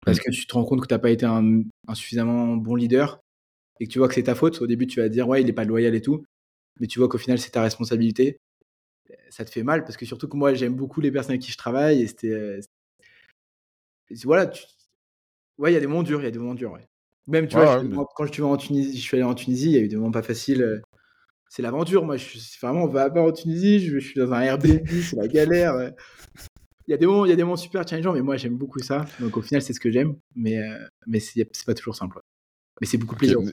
parce 0.06 0.20
que 0.20 0.32
tu 0.32 0.48
te 0.48 0.54
rends 0.54 0.66
compte 0.66 0.82
que 0.82 0.88
tu 0.88 0.94
n'as 0.94 1.00
pas 1.00 1.12
été 1.12 1.26
un, 1.26 1.64
suffisamment 1.94 2.56
bon 2.56 2.76
leader 2.76 3.22
et 3.80 3.88
que 3.88 3.92
tu 3.92 4.00
vois 4.00 4.08
que 4.08 4.14
c'est 4.16 4.24
ta 4.24 4.36
faute. 4.36 4.62
Au 4.62 4.68
début, 4.68 4.88
tu 4.88 5.02
vas 5.02 5.10
dire, 5.10 5.28
ouais, 5.28 5.42
il 5.42 5.50
est 5.50 5.54
pas 5.54 5.66
loyal 5.66 5.96
et 5.96 6.02
tout, 6.02 6.26
mais 6.80 6.88
tu 6.88 7.00
vois 7.00 7.10
qu'au 7.10 7.18
final, 7.18 7.40
c'est 7.40 7.52
ta 7.52 7.62
responsabilité. 7.62 8.40
Ça 9.30 9.46
te 9.46 9.52
fait 9.52 9.64
mal 9.64 9.84
parce 9.84 9.98
que 9.98 10.06
surtout 10.06 10.28
que 10.28 10.38
moi, 10.38 10.54
j'aime 10.54 10.76
beaucoup 10.76 11.02
les 11.02 11.12
personnes 11.12 11.32
avec 11.34 11.42
qui 11.42 11.52
je 11.52 11.58
travaille 11.58 12.02
et 12.02 12.08
c'était. 12.08 12.32
Euh, 12.32 12.62
voilà, 14.24 14.48
tu... 14.48 14.64
ouais, 15.58 15.72
il 15.72 15.74
y 15.74 15.78
a 15.78 15.80
des 15.80 15.88
moments 15.88 16.04
durs, 16.04 16.22
il 16.22 16.26
y 16.26 16.28
a 16.28 16.32
des 16.32 16.40
moments 16.40 16.56
durs, 16.56 16.72
ouais. 16.72 16.89
Même, 17.30 17.48
tu 17.48 17.56
vois, 17.56 17.84
quand 18.16 18.26
je 18.26 18.34
suis 18.34 18.42
allé 18.42 18.52
en 18.52 18.58
Tunisie, 18.58 18.98
je 18.98 19.02
suis 19.02 19.18
allé 19.18 19.24
en 19.24 19.36
Tunisie, 19.36 19.68
il 19.68 19.74
y 19.74 19.78
a 19.78 19.82
eu 19.82 19.88
des 19.88 19.96
moments 19.96 20.12
pas 20.12 20.24
faciles. 20.24 20.64
Euh, 20.64 20.82
c'est 21.48 21.62
l'aventure, 21.62 22.06
moi. 22.06 22.18
Je 22.18 22.26
suis 22.26 22.60
vraiment, 22.62 22.84
on 22.84 22.88
va 22.88 23.10
pas 23.10 23.22
en 23.22 23.32
Tunisie, 23.32 23.80
je, 23.80 23.98
suis 24.00 24.20
dans 24.20 24.32
un 24.34 24.42
Airbnb, 24.42 24.86
c'est 25.04 25.16
la 25.16 25.28
galère. 25.28 25.92
Il 26.88 26.92
y 26.92 26.94
a 26.94 26.98
des 26.98 27.06
moments, 27.06 27.26
il 27.26 27.30
y 27.30 27.32
a 27.32 27.36
des 27.36 27.44
moments 27.44 27.56
super 27.56 27.88
challengeants, 27.88 28.14
mais 28.14 28.22
moi, 28.22 28.36
j'aime 28.38 28.58
beaucoup 28.58 28.80
ça. 28.80 29.06
Donc, 29.20 29.38
au 29.38 29.42
final, 29.42 29.62
c'est 29.62 29.74
ce 29.74 29.80
que 29.80 29.92
j'aime, 29.92 30.16
mais, 30.36 30.58
euh, 30.58 30.78
mais 31.06 31.20
c'est 31.20 31.46
pas 31.66 31.76
toujours 31.76 31.96
simple. 31.96 32.20
Mais 32.82 32.88
c'est 32.88 32.98
beaucoup 32.98 33.16
plus 33.16 33.32
plaisir. 33.32 33.52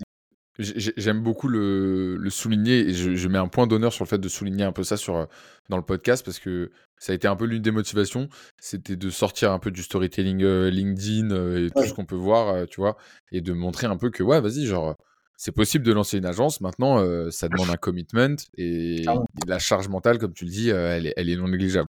J'aime 0.58 1.22
beaucoup 1.22 1.48
le, 1.48 2.18
souligner 2.30 2.88
et 2.88 2.94
je, 2.94 3.28
mets 3.28 3.38
un 3.38 3.48
point 3.48 3.66
d'honneur 3.66 3.92
sur 3.92 4.04
le 4.04 4.08
fait 4.08 4.18
de 4.18 4.28
souligner 4.28 4.64
un 4.64 4.72
peu 4.72 4.84
ça 4.84 4.96
sur, 4.96 5.16
euh, 5.16 5.26
dans 5.68 5.76
le 5.76 5.82
podcast 5.82 6.24
parce 6.24 6.38
que 6.38 6.70
ça 6.98 7.12
a 7.12 7.14
été 7.14 7.28
un 7.28 7.36
peu 7.36 7.44
l'une 7.44 7.62
des 7.62 7.70
motivations, 7.70 8.28
c'était 8.58 8.96
de 8.96 9.10
sortir 9.10 9.52
un 9.52 9.58
peu 9.58 9.70
du 9.70 9.82
storytelling 9.82 10.42
euh, 10.42 10.70
LinkedIn 10.70 11.30
euh, 11.30 11.66
et 11.66 11.70
tout 11.70 11.86
ce 11.86 11.92
qu'on 11.92 12.06
peut 12.06 12.16
voir, 12.16 12.66
tu 12.68 12.80
vois, 12.80 12.96
et 13.32 13.42
de 13.42 13.52
montrer 13.52 13.86
un 13.86 13.96
peu 13.96 14.10
que 14.10 14.22
ouais, 14.22 14.40
vas-y, 14.40 14.64
genre, 14.64 14.96
c'est 15.36 15.52
possible 15.52 15.84
de 15.84 15.92
lancer 15.92 16.16
une 16.16 16.26
agence. 16.26 16.62
Maintenant, 16.62 16.98
ça 17.30 17.48
demande 17.48 17.68
un 17.68 17.76
commitment 17.76 18.36
et, 18.56 19.04
la 19.46 19.58
charge 19.58 19.88
mentale, 19.88 20.18
comme 20.18 20.32
tu 20.32 20.46
le 20.46 20.50
dis, 20.50 20.70
elle, 20.70 21.06
est, 21.06 21.14
elle 21.16 21.28
est 21.28 21.36
non 21.36 21.48
négligeable. 21.48 21.88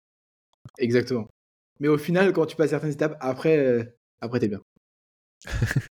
Exactement. 0.77 1.27
Mais 1.81 1.89
au 1.89 1.97
final, 1.97 2.31
quand 2.31 2.45
tu 2.45 2.55
passes 2.55 2.69
certaines 2.69 2.91
étapes, 2.91 3.17
après, 3.19 3.93
après 4.21 4.39
t'es 4.39 4.47
bien. 4.47 4.61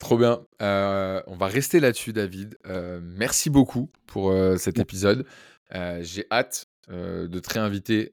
Trop 0.00 0.18
bien. 0.18 0.44
Euh, 0.62 1.22
on 1.26 1.36
va 1.36 1.46
rester 1.46 1.80
là-dessus, 1.80 2.12
David. 2.12 2.56
Euh, 2.66 3.00
merci 3.02 3.50
beaucoup 3.50 3.90
pour 4.06 4.30
euh, 4.30 4.56
cet 4.56 4.78
épisode. 4.78 5.26
J'ai 5.72 6.26
hâte 6.30 6.66
de 6.88 7.38
te 7.40 7.52
réinviter 7.52 8.12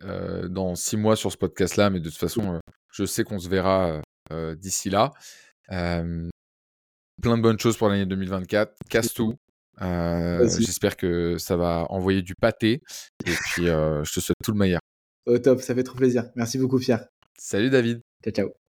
dans 0.50 0.76
six 0.76 0.98
mois 0.98 1.16
sur 1.16 1.32
ce 1.32 1.38
podcast-là, 1.38 1.90
mais 1.90 2.00
de 2.00 2.10
toute 2.10 2.18
façon, 2.18 2.60
je 2.92 3.06
sais 3.06 3.24
qu'on 3.24 3.40
se 3.40 3.48
verra 3.48 4.02
d'ici 4.56 4.90
là. 4.90 5.12
plein 5.68 7.38
de 7.38 7.42
bonnes 7.42 7.60
choses 7.60 7.78
pour 7.78 7.90
l'année 7.90 8.08
2024. 8.08 8.74
Casse 8.90 9.14
tout. 9.14 9.36
J'espère 9.80 10.98
que 10.98 11.38
ça 11.38 11.56
va 11.56 11.86
envoyer 11.90 12.24
du 12.24 12.34
pâté. 12.34 12.82
Et 13.26 13.32
puis, 13.52 13.66
je 13.66 14.14
te 14.14 14.20
souhaite 14.20 14.38
tout 14.44 14.52
le 14.52 14.58
meilleur. 14.58 14.82
Au 15.28 15.38
top, 15.38 15.62
ça 15.62 15.76
fait 15.76 15.84
trop 15.84 15.96
plaisir. 15.96 16.32
Merci 16.36 16.58
beaucoup, 16.58 16.80
Pierre. 16.80 17.06
Salut, 17.38 17.70
David. 17.70 18.02
Ciao, 18.24 18.34
ciao. 18.34 18.63